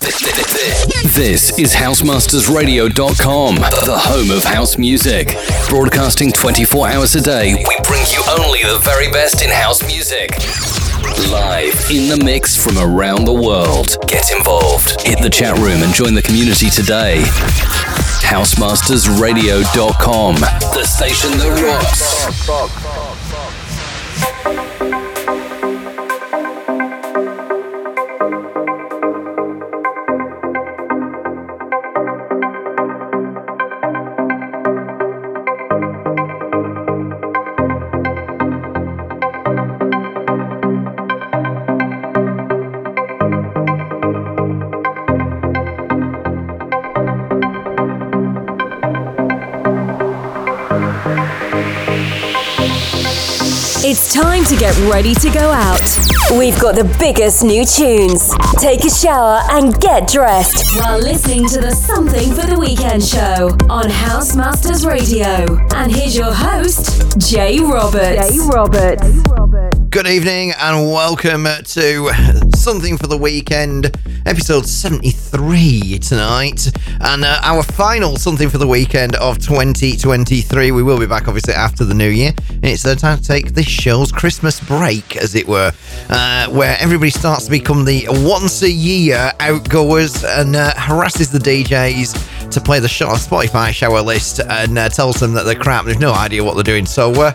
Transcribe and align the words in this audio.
This 0.00 1.58
is 1.58 1.74
HousemastersRadio.com, 1.74 3.54
the 3.56 3.98
home 3.98 4.30
of 4.30 4.44
house 4.44 4.78
music. 4.78 5.36
Broadcasting 5.68 6.30
24 6.30 6.88
hours 6.88 7.16
a 7.16 7.20
day, 7.20 7.54
we 7.54 7.76
bring 7.82 8.04
you 8.12 8.22
only 8.38 8.62
the 8.62 8.78
very 8.82 9.10
best 9.10 9.42
in 9.42 9.50
house 9.50 9.82
music. 9.84 10.30
Live 11.30 11.74
in 11.90 12.08
the 12.08 12.16
mix 12.24 12.54
from 12.56 12.78
around 12.78 13.24
the 13.24 13.32
world. 13.32 13.96
Get 14.06 14.30
involved. 14.30 15.00
Hit 15.02 15.20
the 15.20 15.30
chat 15.30 15.58
room 15.58 15.82
and 15.82 15.92
join 15.92 16.14
the 16.14 16.22
community 16.22 16.70
today. 16.70 17.24
HousemastersRadio.com, 18.22 20.34
the 20.36 20.84
station 20.84 21.30
that 21.38 21.60
rocks. 21.64 22.28
Get 54.68 54.92
ready 54.92 55.14
to 55.14 55.30
go 55.30 55.50
out. 55.50 55.80
We've 56.36 56.58
got 56.60 56.74
the 56.74 56.84
biggest 56.98 57.42
new 57.42 57.64
tunes. 57.64 58.34
Take 58.60 58.84
a 58.84 58.90
shower 58.90 59.40
and 59.50 59.78
get 59.80 60.06
dressed 60.06 60.76
while 60.76 60.98
listening 60.98 61.48
to 61.48 61.60
the 61.60 61.70
Something 61.70 62.34
for 62.34 62.46
the 62.46 62.58
Weekend 62.58 63.02
show 63.02 63.56
on 63.70 63.88
House 63.88 64.36
Masters 64.36 64.84
Radio. 64.84 65.46
And 65.74 65.90
here's 65.90 66.14
your 66.14 66.34
host, 66.34 67.18
Jay 67.18 67.60
Roberts. 67.60 68.28
Jay 68.28 68.38
Roberts. 68.40 69.02
Jay 69.02 69.22
Roberts. 69.30 69.78
Good 69.88 70.06
evening 70.06 70.52
and 70.58 70.92
welcome 70.92 71.44
to 71.44 72.10
Something 72.54 72.98
for 72.98 73.06
the 73.06 73.16
Weekend, 73.16 73.96
episode 74.26 74.66
73 74.66 75.98
tonight. 76.00 76.70
And 77.00 77.24
uh, 77.24 77.40
our 77.42 77.62
final 77.62 78.18
Something 78.18 78.50
for 78.50 78.58
the 78.58 78.66
Weekend 78.66 79.16
of 79.16 79.38
2023. 79.38 80.72
We 80.72 80.82
will 80.82 80.98
be 80.98 81.06
back 81.06 81.26
obviously 81.26 81.54
after 81.54 81.86
the 81.86 81.94
new 81.94 82.10
year. 82.10 82.32
It's 82.62 82.82
the 82.82 82.96
time 82.96 83.18
to 83.18 83.24
take 83.24 83.54
this 83.54 83.68
show's 83.68 84.10
Christmas 84.10 84.60
break, 84.60 85.16
as 85.16 85.34
it 85.34 85.46
were, 85.46 85.72
uh, 86.10 86.48
where 86.48 86.76
everybody 86.80 87.10
starts 87.10 87.44
to 87.44 87.50
become 87.50 87.84
the 87.84 88.06
once 88.08 88.62
a 88.62 88.70
year 88.70 89.30
outgoers 89.40 90.24
and 90.24 90.56
uh, 90.56 90.74
harasses 90.74 91.30
the 91.30 91.38
DJs 91.38 92.50
to 92.50 92.60
play 92.60 92.80
the 92.80 92.88
Spotify 92.88 93.70
shower 93.72 94.00
list 94.02 94.40
and 94.40 94.76
uh, 94.76 94.88
tells 94.88 95.20
them 95.20 95.32
that 95.34 95.44
they're 95.44 95.54
crap. 95.54 95.84
There's 95.84 96.00
no 96.00 96.12
idea 96.12 96.42
what 96.42 96.54
they're 96.54 96.64
doing. 96.64 96.84
So, 96.86 97.12
uh, 97.12 97.32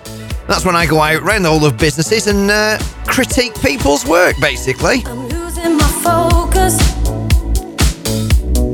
that's 0.48 0.66
when 0.66 0.76
I 0.76 0.86
go 0.86 1.00
out 1.00 1.22
around 1.22 1.44
the 1.44 1.50
whole 1.50 1.66
of 1.66 1.78
businesses 1.78 2.28
and 2.28 2.52
uh, 2.52 2.78
critique 3.06 3.56
people's 3.62 4.06
work, 4.06 4.36
basically. 4.42 5.04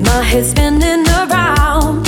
My 0.02 0.24
head's 0.24 0.50
spinning 0.50 1.08
around. 1.08 2.06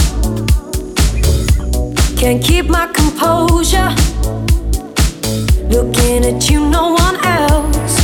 Can't 2.18 2.44
keep 2.44 2.66
my 2.66 2.88
composure. 2.88 4.11
Looking 5.72 6.26
at 6.26 6.50
you, 6.50 6.60
no 6.70 6.92
one 6.92 7.16
else. 7.24 7.96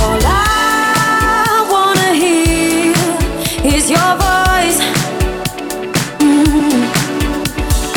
All 0.00 0.20
I 0.22 1.66
wanna 1.72 2.12
hear 2.22 2.92
is 3.74 3.88
your 3.88 4.12
voice. 4.26 4.80
Mm. 6.20 6.80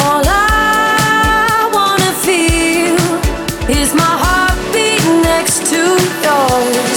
All 0.06 0.24
I 0.26 1.70
wanna 1.74 2.12
feel 2.26 2.96
is 3.78 3.94
my 3.94 4.14
heart 4.24 4.32
heartbeat 4.52 5.04
next 5.24 5.66
to 5.72 5.82
yours. 6.24 6.91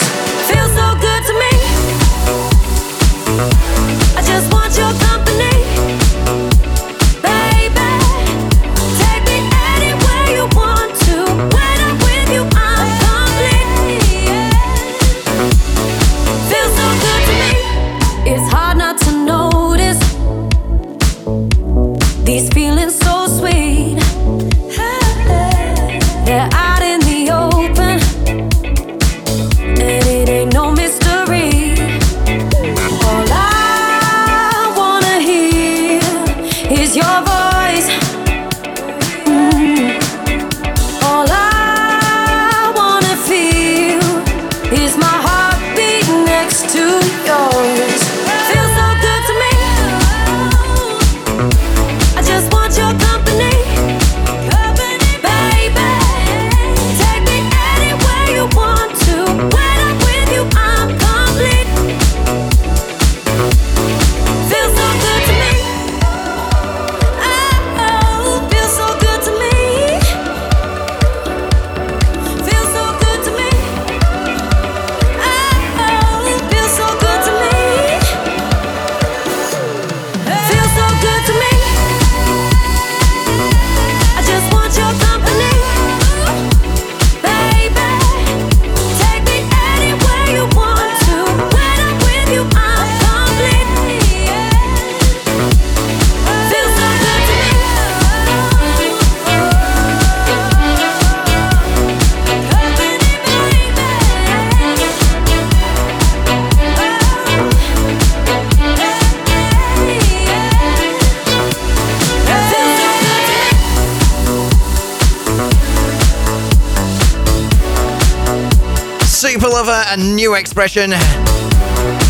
A 119.67 119.97
new 119.97 120.35
expression 120.35 120.93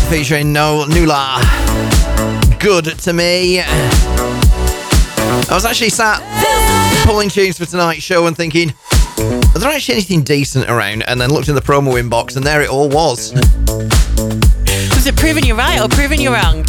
featuring 0.09 0.51
Noel 0.51 0.87
Nula. 0.87 1.39
Good 2.59 2.85
to 2.99 3.13
me. 3.13 3.61
I 3.61 5.47
was 5.51 5.63
actually 5.63 5.89
sat 5.89 6.21
pulling 7.05 7.29
tunes 7.29 7.57
for 7.57 7.65
tonight's 7.65 8.03
show 8.03 8.27
and 8.27 8.35
thinking, 8.35 8.73
are 9.19 9.59
there 9.59 9.69
actually 9.69 9.95
anything 9.95 10.23
decent 10.23 10.69
around? 10.69 11.03
And 11.07 11.21
then 11.21 11.29
looked 11.29 11.47
in 11.47 11.55
the 11.55 11.61
promo 11.61 11.93
inbox 11.93 12.35
and 12.35 12.45
there 12.45 12.61
it 12.61 12.69
all 12.69 12.89
was. 12.89 13.33
Was 14.93 15.07
it 15.07 15.15
proving 15.15 15.45
you 15.45 15.55
right 15.55 15.79
or 15.79 15.87
proving 15.87 16.19
you 16.19 16.33
wrong? 16.33 16.65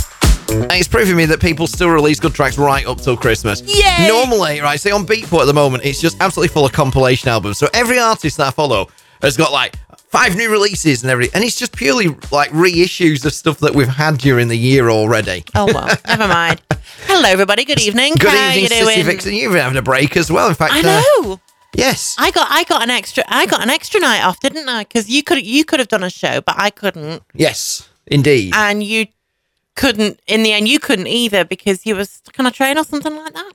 And 0.49 0.73
it's 0.73 0.87
proving 0.89 1.17
me 1.17 1.25
that 1.27 1.41
people 1.41 1.67
still 1.67 1.91
release 1.91 2.21
good 2.21 2.33
tracks 2.35 2.59
right 2.59 2.87
up 2.87 3.01
till 3.01 3.17
Christmas. 3.17 3.61
Yay! 3.63 4.07
Normally, 4.07 4.61
right, 4.61 4.79
say 4.79 4.93
on 4.93 5.05
Beatport 5.05 5.41
at 5.41 5.47
the 5.47 5.55
moment, 5.55 5.85
it's 5.85 6.01
just 6.01 6.17
absolutely 6.21 6.53
full 6.53 6.65
of 6.65 6.73
compilation 6.73 7.29
albums. 7.29 7.59
So 7.59 7.69
every 7.75 7.99
artist 7.99 8.37
that 8.37 8.47
I 8.49 8.51
follow 8.53 8.87
has 9.23 9.37
got 9.37 9.51
like 9.51 9.75
five 10.09 10.37
new 10.37 10.51
releases 10.51 11.03
and 11.03 11.11
everything. 11.11 11.35
And 11.35 11.45
it's 11.45 11.59
just 11.59 11.73
purely 11.77 12.09
like 12.31 12.51
reissues 12.51 13.25
of 13.25 13.33
stuff 13.33 13.59
that 13.61 13.75
we've 13.75 13.89
had 13.89 14.19
during 14.19 14.49
the 14.49 14.57
year 14.57 14.89
already. 14.89 15.45
Oh 15.55 15.67
well, 15.67 15.97
never 16.07 16.29
mind. 16.29 16.63
Hello, 17.07 17.29
everybody. 17.29 17.65
Good 17.65 17.81
evening. 17.81 18.15
Good 18.19 18.31
How 18.31 18.51
evening, 18.51 18.79
you 18.79 18.87
Sissy? 18.87 19.05
Vixen. 19.05 19.35
You've 19.35 19.53
been 19.53 19.63
having 19.63 19.79
a 19.79 19.83
break 19.83 20.17
as 20.17 20.31
well. 20.31 20.49
In 20.49 20.55
fact, 20.55 20.73
I 20.75 20.81
uh, 20.81 21.03
know. 21.23 21.41
yes. 21.75 22.17
I 22.19 22.31
got 22.31 22.49
I 22.51 22.65
got 22.65 22.83
an 22.83 22.91
extra 22.91 23.25
I 23.29 23.47
got 23.47 23.63
an 23.63 23.71
extra 23.71 24.01
night 24.01 24.23
off, 24.23 24.41
didn't 24.41 24.69
I? 24.69 24.85
Because 24.85 25.09
you 25.09 25.23
could 25.23 25.45
you 25.45 25.65
could 25.65 25.79
have 25.81 25.89
done 25.89 26.03
a 26.03 26.11
show, 26.11 26.41
but 26.41 26.55
I 26.59 26.71
couldn't. 26.71 27.23
Yes. 27.35 27.89
Indeed. 28.09 28.53
and 28.55 28.85
you 28.85 29.07
couldn't. 29.75 30.21
In 30.29 30.43
the 30.45 30.53
end, 30.53 30.69
you 30.69 30.79
couldn't 30.79 31.09
either 31.09 31.45
because 31.45 31.85
you 31.85 31.97
were 31.97 32.05
stuck 32.05 32.39
on 32.39 32.47
a 32.47 32.53
train 32.53 32.79
or 32.79 32.85
something 32.85 33.15
like 33.15 33.35
that. 33.35 33.53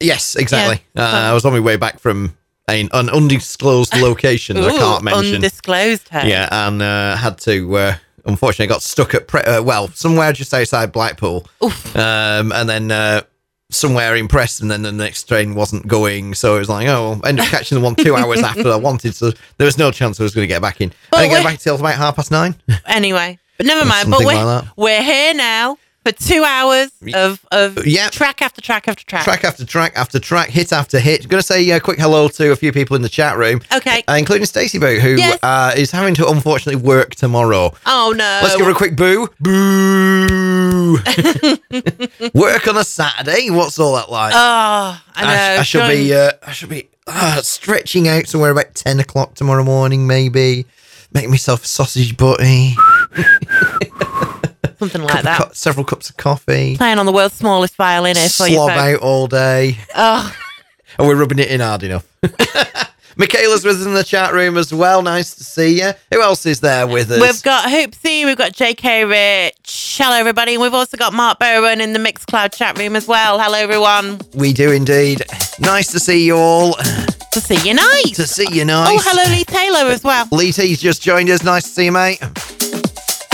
yes, 0.00 0.34
exactly. 0.36 0.82
Yeah. 0.94 1.04
Uh, 1.04 1.30
I 1.30 1.32
was 1.34 1.44
on 1.44 1.52
my 1.52 1.60
way 1.60 1.76
back 1.76 2.00
from 2.00 2.34
a, 2.70 2.88
an 2.92 3.10
undisclosed 3.10 3.94
location 3.96 4.56
that 4.56 4.70
I 4.70 4.76
can't 4.76 5.04
mention. 5.04 5.36
Undisclosed. 5.36 6.08
Hey? 6.08 6.30
Yeah, 6.30 6.48
and 6.50 6.80
uh, 6.80 7.16
had 7.16 7.38
to. 7.38 7.76
Uh, 7.76 7.94
unfortunately, 8.24 8.66
got 8.66 8.82
stuck 8.82 9.14
at 9.14 9.28
pre- 9.28 9.42
uh, 9.42 9.62
well 9.62 9.88
somewhere 9.88 10.32
just 10.32 10.52
outside 10.54 10.92
Blackpool, 10.92 11.46
um, 11.94 12.52
and 12.52 12.68
then 12.68 12.90
uh, 12.90 13.22
somewhere 13.70 14.16
in 14.16 14.28
Preston. 14.28 14.68
Then 14.68 14.82
the 14.82 14.92
next 14.92 15.24
train 15.24 15.54
wasn't 15.54 15.86
going, 15.86 16.34
so 16.34 16.56
it 16.56 16.60
was 16.60 16.68
like, 16.68 16.86
oh, 16.88 17.20
ended 17.24 17.44
up 17.44 17.50
catching 17.50 17.78
the 17.78 17.84
one 17.84 17.94
two 17.94 18.16
hours 18.16 18.42
after 18.42 18.70
I 18.70 18.76
wanted. 18.76 19.14
So 19.14 19.32
there 19.58 19.66
was 19.66 19.78
no 19.78 19.90
chance 19.90 20.20
I 20.20 20.22
was 20.22 20.34
going 20.34 20.44
to 20.44 20.52
get 20.52 20.62
back 20.62 20.80
in. 20.80 20.92
But 21.10 21.18
I 21.18 21.22
didn't 21.22 21.42
get 21.42 21.44
back 21.44 21.58
till 21.58 21.76
about 21.76 21.94
half 21.94 22.16
past 22.16 22.30
nine. 22.30 22.54
Anyway, 22.86 23.38
but 23.56 23.66
never 23.66 23.86
mind. 23.86 24.10
But 24.10 24.20
we're, 24.24 24.44
like 24.44 24.64
we're 24.76 25.02
here 25.02 25.34
now 25.34 25.76
for 26.04 26.12
two 26.12 26.42
hours 26.44 26.90
of 27.14 27.40
of 27.52 27.86
Yeah. 27.86 28.08
track 28.08 28.40
after 28.42 28.60
track 28.60 28.88
after 28.88 29.04
track. 29.04 29.24
track 29.24 29.44
after 29.44 29.64
track 29.66 29.92
after 29.96 30.18
track, 30.18 30.48
hit 30.50 30.72
after 30.72 30.98
hit. 30.98 31.28
Going 31.28 31.40
to 31.40 31.46
say 31.46 31.68
a 31.70 31.80
quick 31.80 31.98
hello 31.98 32.28
to 32.28 32.52
a 32.52 32.56
few 32.56 32.72
people 32.72 32.96
in 32.96 33.02
the 33.02 33.08
chat 33.08 33.36
room. 33.36 33.60
Okay. 33.74 34.02
Uh, 34.08 34.14
including 34.18 34.46
Stacey 34.46 34.78
Boo, 34.78 34.98
who 34.98 35.16
Yes. 35.16 35.38
uh, 35.42 35.72
is 35.76 35.90
having 35.90 36.14
to 36.14 36.28
unfortunately 36.28 36.80
work 36.82 37.14
tomorrow. 37.14 37.72
Oh 37.86 38.14
no! 38.16 38.40
Let's 38.42 38.56
give 38.56 38.66
her 38.66 38.72
a 38.72 38.74
quick 38.74 38.96
boo. 38.96 39.28
Boo. 39.40 40.94
work 42.34 42.66
on 42.68 42.76
a 42.76 42.84
Saturday. 42.84 43.50
What's 43.50 43.78
all 43.78 43.94
that 43.96 44.10
like? 44.10 44.32
Oh, 44.34 45.00
I 45.14 45.22
know. 45.24 45.28
I, 45.28 45.58
I 45.58 45.62
should 45.62 45.86
be. 45.88 46.14
Uh, 46.14 46.32
I 46.46 46.52
should 46.52 46.68
be 46.70 46.88
uh, 47.06 47.42
stretching 47.42 48.08
out 48.08 48.26
somewhere 48.26 48.50
about 48.50 48.74
ten 48.74 49.00
o'clock 49.00 49.34
tomorrow 49.34 49.64
morning, 49.64 50.06
maybe. 50.06 50.66
Make 51.12 51.28
myself 51.28 51.64
a 51.64 51.66
sausage 51.66 52.16
butty. 52.16 52.74
something 54.80 55.02
like 55.02 55.22
that. 55.22 55.38
cu- 55.48 55.54
several 55.54 55.84
cups 55.84 56.10
of 56.10 56.16
coffee. 56.16 56.76
Playing 56.76 56.98
on 56.98 57.06
the 57.06 57.12
world's 57.12 57.34
smallest 57.36 57.76
violin. 57.76 58.16
Slob 58.16 58.70
out 58.70 58.98
all 59.00 59.26
day. 59.28 59.78
Oh, 59.94 60.34
And 60.98 61.06
we're 61.06 61.14
rubbing 61.14 61.38
it 61.38 61.48
in 61.50 61.60
hard 61.60 61.84
enough. 61.84 62.04
Michaela's 63.16 63.64
with 63.64 63.80
us 63.80 63.84
in 63.86 63.92
the 63.92 64.04
chat 64.04 64.32
room 64.32 64.56
as 64.56 64.72
well. 64.72 65.02
Nice 65.02 65.34
to 65.34 65.44
see 65.44 65.80
you. 65.80 65.90
Who 66.12 66.22
else 66.22 66.46
is 66.46 66.60
there 66.60 66.86
with 66.86 67.10
us? 67.10 67.20
we've 67.20 67.42
got 67.42 67.68
Hoopsy, 67.68 68.24
we've 68.24 68.36
got 68.36 68.52
JK 68.52 69.08
Rich. 69.10 69.96
Hello, 70.00 70.16
everybody. 70.16 70.54
And 70.54 70.62
we've 70.62 70.72
also 70.72 70.96
got 70.96 71.12
Mark 71.12 71.38
Bowen 71.38 71.80
in 71.82 71.92
the 71.92 71.98
Mixcloud 71.98 72.54
chat 72.56 72.78
room 72.78 72.96
as 72.96 73.06
well. 73.06 73.38
Hello, 73.38 73.58
everyone. 73.58 74.20
we 74.34 74.52
do 74.54 74.70
indeed. 74.70 75.22
Nice 75.58 75.88
to 75.92 76.00
see 76.00 76.24
you 76.24 76.36
all. 76.36 76.74
To 77.32 77.40
see 77.40 77.68
you 77.68 77.74
nice. 77.74 78.12
To 78.16 78.26
see 78.26 78.46
you 78.50 78.64
nice. 78.64 78.88
Oh, 78.90 78.98
hello, 79.04 79.36
Lee 79.36 79.44
Taylor 79.44 79.90
as 79.92 80.02
well. 80.02 80.26
Lee 80.32 80.52
T's 80.52 80.80
just 80.80 81.02
joined 81.02 81.28
us. 81.30 81.42
Nice 81.44 81.64
to 81.64 81.68
see 81.68 81.84
you, 81.86 81.92
mate. 81.92 82.20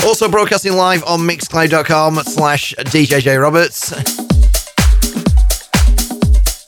Also 0.06 0.29
broadcasting 0.29 0.75
live 0.75 1.03
on 1.03 1.19
mixcloud.com 1.19 2.14
slash 2.23 2.73
DJJ 2.79 3.43
Roberts. 3.43 3.91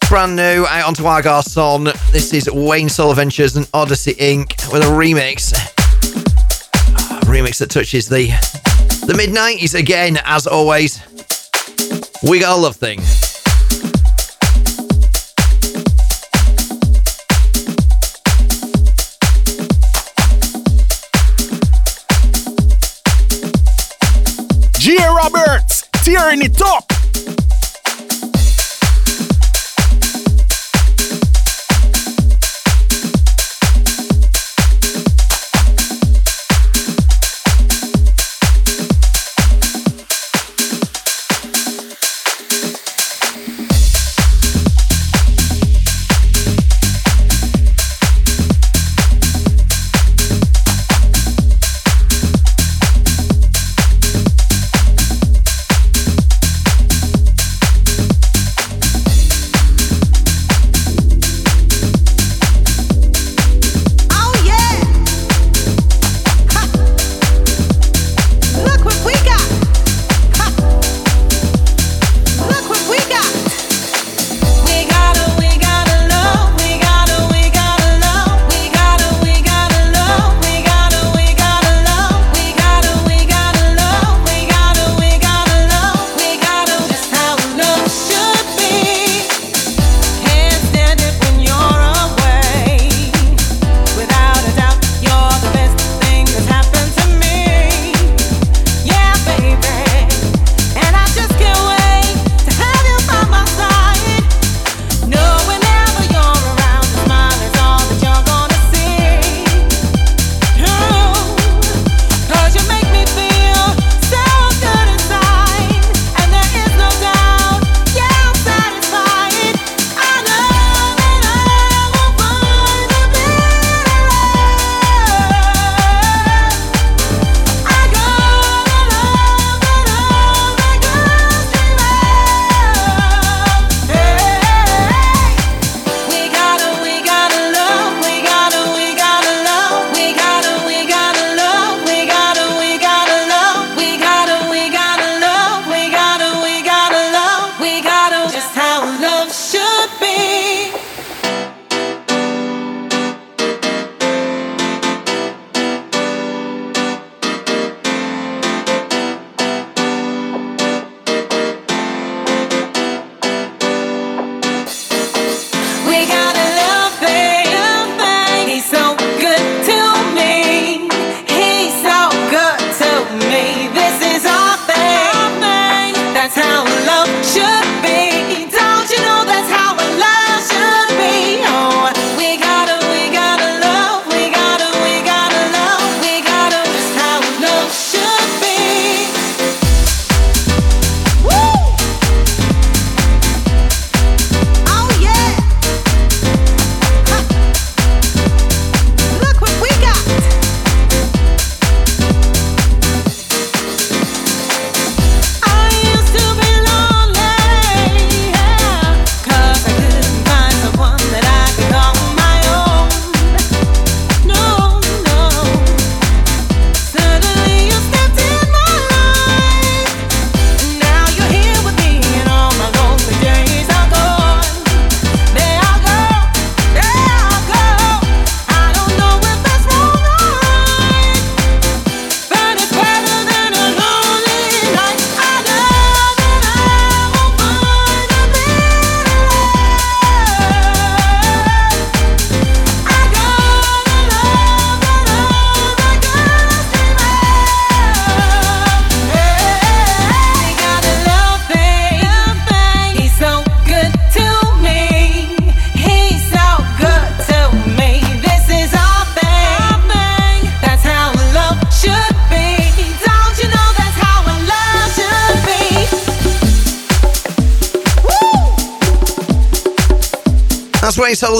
Brand 0.08 0.34
new 0.34 0.66
out 0.66 0.88
onto 0.88 1.06
our 1.06 1.42
Son. 1.44 1.84
This 2.10 2.34
is 2.34 2.50
Wayne 2.50 2.88
Soul 2.88 3.14
Ventures 3.14 3.56
and 3.56 3.68
Odyssey 3.72 4.14
Inc. 4.14 4.72
with 4.72 4.82
a 4.82 4.86
remix. 4.86 5.52
A 7.12 7.26
remix 7.26 7.58
that 7.58 7.70
touches 7.70 8.08
the 8.08 8.26
the 9.06 9.14
mid 9.16 9.30
90s 9.30 9.78
again, 9.78 10.18
as 10.24 10.48
always. 10.48 11.00
We 12.28 12.40
got 12.40 12.58
a 12.58 12.60
love 12.60 12.74
thing. 12.74 12.98
G. 24.88 24.96
Roberts, 24.96 25.86
tearing 26.02 26.40
it 26.40 26.62
up. 26.62 26.97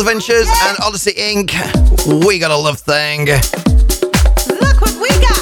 Swain 0.08 0.20
Soul 0.22 0.36
Adventures 0.36 0.48
and 0.62 0.78
Odyssey 0.80 1.12
Inc. 1.12 2.26
We 2.26 2.38
got 2.38 2.50
a 2.50 2.56
love 2.56 2.78
thing. 2.78 3.26
Look 3.26 4.80
what 4.80 4.94
we 5.02 5.08
got. 5.20 5.36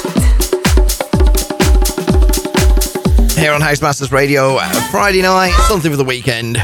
Here 3.31 3.53
on 3.53 3.61
Housemasters 3.61 4.11
Radio, 4.11 4.57
uh, 4.57 4.67
Friday 4.91 5.21
night, 5.21 5.53
something 5.69 5.89
for 5.89 5.95
the 5.95 6.03
weekend. 6.03 6.57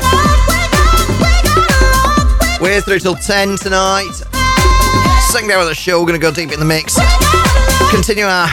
We're 2.60 2.81
through 2.81 3.00
till 3.00 3.15
10 3.15 3.55
tonight. 3.55 4.12
Second 5.29 5.51
hour 5.51 5.62
of 5.62 5.67
the 5.67 5.74
show, 5.74 6.01
we're 6.01 6.07
going 6.07 6.19
to 6.19 6.25
go 6.25 6.33
deep 6.33 6.51
in 6.51 6.60
the 6.60 6.65
mix. 6.65 6.98
Continue 7.89 8.25
our 8.25 8.50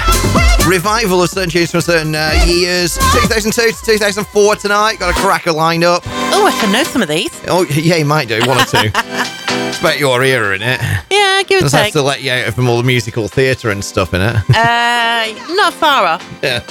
revival 0.69 1.25
of 1.25 1.29
certain 1.29 1.51
tunes 1.51 1.73
from 1.73 1.81
certain 1.81 2.15
uh, 2.15 2.41
years. 2.47 2.95
2002 2.95 3.73
to 3.73 3.85
2004 3.85 4.57
tonight. 4.57 5.01
Got 5.01 5.11
a 5.11 5.21
cracker 5.21 5.51
lined 5.51 5.83
up. 5.83 6.05
Oh, 6.07 6.47
I 6.47 6.53
should 6.61 6.73
know 6.73 6.85
some 6.85 7.03
of 7.03 7.09
these. 7.09 7.33
Oh, 7.49 7.65
yeah, 7.65 7.97
you 7.97 8.05
might 8.05 8.29
do. 8.29 8.39
One 8.47 8.61
or 8.61 8.65
two. 8.65 8.91
it's 9.71 9.79
about 9.79 9.99
your 10.01 10.23
era 10.23 10.55
in 10.57 10.63
it. 10.63 10.81
Yeah, 11.11 11.43
give 11.45 11.59
or 11.59 11.63
Just 11.63 11.75
have 11.77 11.85
take. 11.85 11.93
to 11.93 12.03
let 12.03 12.23
you 12.23 12.33
out 12.33 12.53
from 12.55 12.69
all 12.69 12.77
the 12.79 12.83
musical 12.83 13.29
theatre 13.29 13.71
and 13.71 13.85
stuff 13.85 14.13
in 14.15 14.21
it. 14.21 14.37
Uh, 14.51 15.55
not 15.55 15.73
far 15.75 16.07
off. 16.07 16.39
Yeah. 16.43 16.63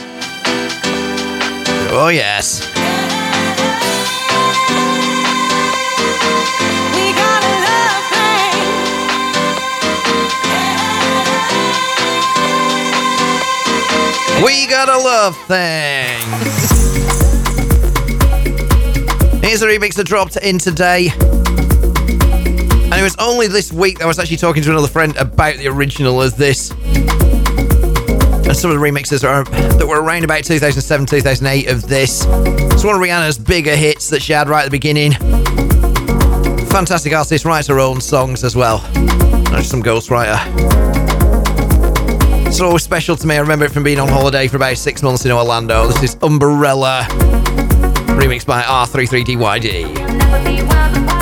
Oh, 1.91 2.09
yes. 2.09 2.67
We 6.95 7.13
got 7.13 7.43
a 7.43 7.53
love 7.65 8.05
We 14.43 14.67
got 14.67 14.89
a 14.89 14.97
love 14.97 15.37
thing. 15.47 16.19
Here's 19.43 19.59
the 19.61 19.67
remix 19.67 19.93
that 19.95 20.05
dropped 20.05 20.37
in 20.37 20.57
today. 20.57 21.11
And 22.91 22.99
it 22.99 23.03
was 23.03 23.15
only 23.19 23.47
this 23.47 23.71
week 23.71 23.99
that 23.99 24.05
I 24.05 24.07
was 24.07 24.17
actually 24.17 24.37
talking 24.37 24.63
to 24.63 24.71
another 24.71 24.87
friend 24.87 25.15
about 25.17 25.57
the 25.57 25.67
original 25.67 26.21
as 26.21 26.35
this. 26.35 26.71
And 26.71 28.57
some 28.57 28.71
of 28.71 28.79
the 28.79 28.83
remixes 28.83 29.23
are 29.23 29.43
that 29.43 29.87
were 29.87 30.01
around 30.01 30.23
about 30.23 30.43
2007, 30.43 31.05
2008 31.05 31.69
of 31.69 31.87
this. 31.87 32.25
It's 32.25 32.83
one 32.83 32.95
of 32.95 33.01
Rihanna's 33.01 33.37
bigger 33.37 33.75
hits 33.75 34.09
that 34.09 34.23
she 34.23 34.33
had 34.33 34.49
right 34.49 34.61
at 34.61 34.65
the 34.65 34.71
beginning. 34.71 35.11
Fantastic 36.69 37.13
artist, 37.13 37.45
writes 37.45 37.67
her 37.67 37.79
own 37.79 38.01
songs 38.01 38.43
as 38.43 38.55
well. 38.55 38.79
Not 39.51 39.65
some 39.65 39.83
ghostwriter. 39.83 40.39
It's 42.47 42.59
always 42.59 42.81
special 42.81 43.15
to 43.17 43.27
me. 43.27 43.35
I 43.35 43.39
remember 43.39 43.65
it 43.65 43.71
from 43.71 43.83
being 43.83 43.99
on 43.99 44.07
holiday 44.07 44.47
for 44.47 44.55
about 44.55 44.77
six 44.77 45.03
months 45.03 45.25
in 45.25 45.31
Orlando. 45.31 45.85
This 45.85 46.01
is 46.01 46.17
Umbrella, 46.23 47.05
remixed 48.17 48.47
by 48.47 48.63
R33DYD. 48.63 51.18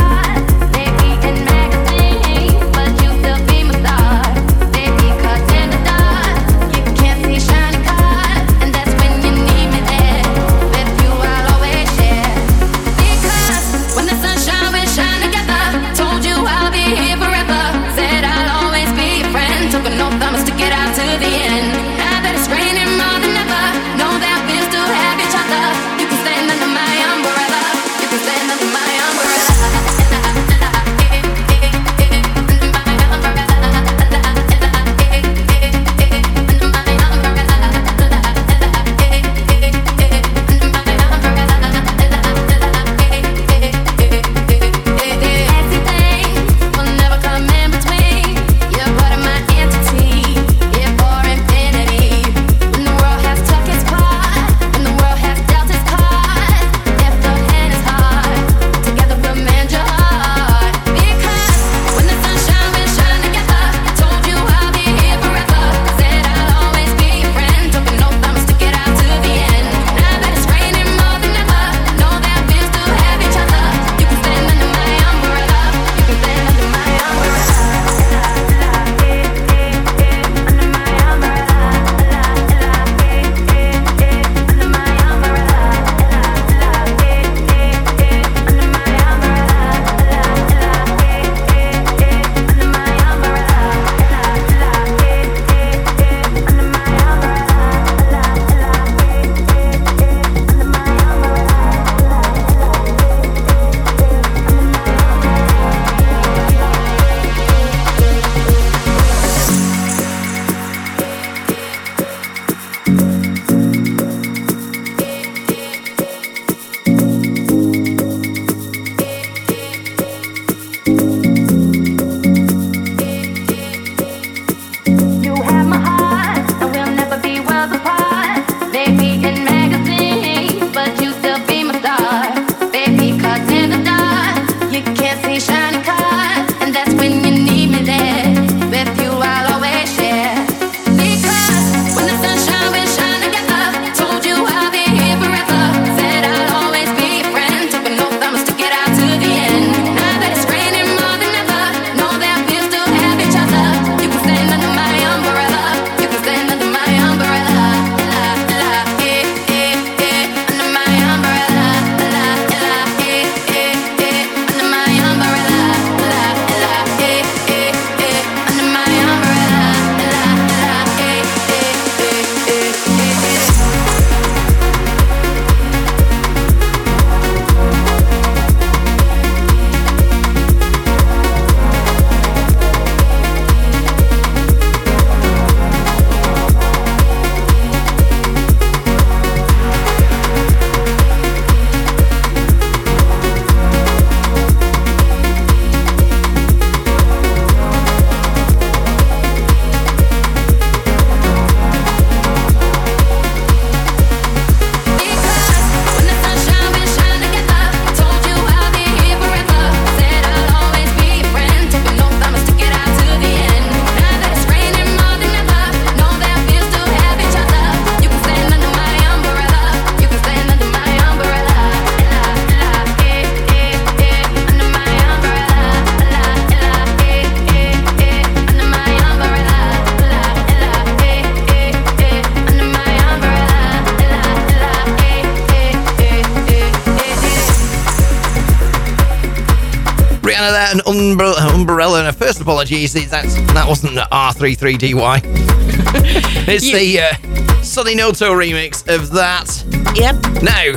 Apologies, 242.68 243.10
that's 243.10 243.36
that 243.54 243.66
wasn't 243.66 243.96
the 243.96 244.06
R33DY. 244.12 245.22
it's 246.50 246.66
You- 246.66 246.78
the 246.78 247.00
uh, 247.00 247.64
Sonny 247.64 247.96
Noto 247.96 248.34
remix 248.34 248.86
of 248.94 249.10
that. 249.12 249.48
Yep. 249.96 250.44
Now, 250.44 250.76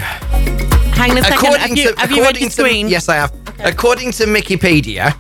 Hang 0.95 1.11
on 1.11 1.19
a 1.19 1.23
second. 1.25 1.57
Have 1.57 1.77
you, 1.77 1.93
to 1.93 1.99
have 2.01 2.13
you 2.13 2.23
read 2.23 2.39
your 2.39 2.49
to 2.49 2.55
screen? 2.55 2.87
yes, 2.87 3.09
I 3.09 3.17
have. 3.17 3.35
According 3.65 4.13
to 4.13 4.27
Wikipedia, 4.27 5.15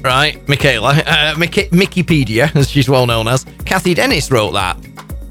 right, 0.02 0.46
Michaela, 0.48 0.94
uh, 1.06 1.36
Miki- 1.38 1.68
Wikipedia, 1.68 2.54
as 2.56 2.68
she's 2.68 2.88
well 2.88 3.06
known 3.06 3.28
as, 3.28 3.46
Cathy 3.64 3.94
Dennis 3.94 4.32
wrote 4.32 4.54
that. 4.54 4.76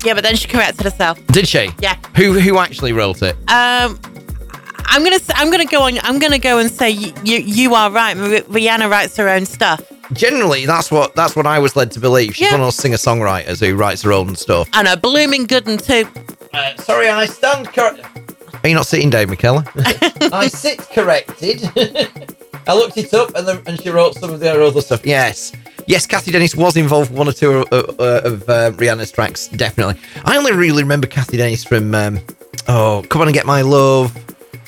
Yeah, 0.05 0.13
but 0.13 0.23
then 0.23 0.37
she 0.37 0.47
corrected 0.47 0.85
herself. 0.85 1.19
Did 1.27 1.45
she? 1.49 1.71
Yeah. 1.81 1.97
Who 2.15 2.39
who 2.39 2.57
actually 2.59 2.93
wrote 2.93 3.21
it? 3.21 3.35
Um, 3.51 3.99
I'm 4.85 5.03
gonna 5.03 5.19
I'm 5.35 5.51
gonna 5.51 5.65
go 5.65 5.81
on. 5.81 5.99
I'm 6.03 6.19
gonna 6.19 6.39
go 6.39 6.57
and 6.59 6.71
say 6.71 6.89
you 6.91 7.11
you, 7.25 7.39
you 7.39 7.75
are 7.75 7.91
right. 7.91 8.15
Rihanna 8.15 8.89
writes 8.89 9.17
her 9.17 9.27
own 9.27 9.45
stuff. 9.45 9.81
Generally, 10.17 10.65
that's 10.65 10.91
what 10.91 11.15
that's 11.15 11.35
what 11.35 11.45
I 11.45 11.59
was 11.59 11.75
led 11.75 11.91
to 11.91 11.99
believe. 11.99 12.35
She's 12.35 12.47
Yeah. 12.47 12.51
one 12.53 12.61
of 12.61 12.65
those 12.67 12.75
singer 12.75 12.97
songwriters 12.97 13.59
who 13.65 13.75
writes 13.75 14.01
her 14.01 14.11
own 14.11 14.35
stuff. 14.35 14.67
And 14.73 14.87
a 14.87 14.97
blooming 14.97 15.45
good 15.45 15.65
one 15.67 15.77
too. 15.77 16.07
Uh, 16.53 16.75
sorry, 16.77 17.07
I 17.07 17.25
stand 17.27 17.67
correct. 17.67 18.01
Are 18.63 18.67
you 18.69 18.75
not 18.75 18.87
sitting 18.87 19.09
down, 19.11 19.29
Michaela? 19.29 19.63
I 20.33 20.47
sit 20.47 20.79
corrected. 20.79 21.61
I 22.67 22.73
looked 22.73 22.97
it 22.97 23.13
up, 23.13 23.33
and, 23.35 23.47
then, 23.47 23.61
and 23.65 23.81
she 23.81 23.89
wrote 23.89 24.15
some 24.15 24.31
of 24.33 24.41
the 24.41 24.51
other 24.65 24.81
stuff. 24.81 25.05
Yes, 25.05 25.53
yes, 25.85 26.05
Cathy 26.05 26.31
Dennis 26.31 26.53
was 26.55 26.75
involved 26.75 27.11
with 27.11 27.17
one 27.17 27.29
or 27.29 27.31
two 27.31 27.65
uh, 27.71 27.93
uh, 27.99 28.21
of 28.25 28.49
uh, 28.49 28.71
Rihanna's 28.71 29.11
tracks. 29.11 29.47
Definitely. 29.47 29.95
I 30.25 30.35
only 30.35 30.51
really 30.51 30.83
remember 30.83 31.07
Cathy 31.07 31.37
Dennis 31.37 31.63
from 31.63 31.93
um, 31.95 32.19
oh, 32.67 33.05
"Come 33.09 33.21
On 33.21 33.27
and 33.27 33.33
Get 33.33 33.45
My 33.45 33.61
Love," 33.61 34.11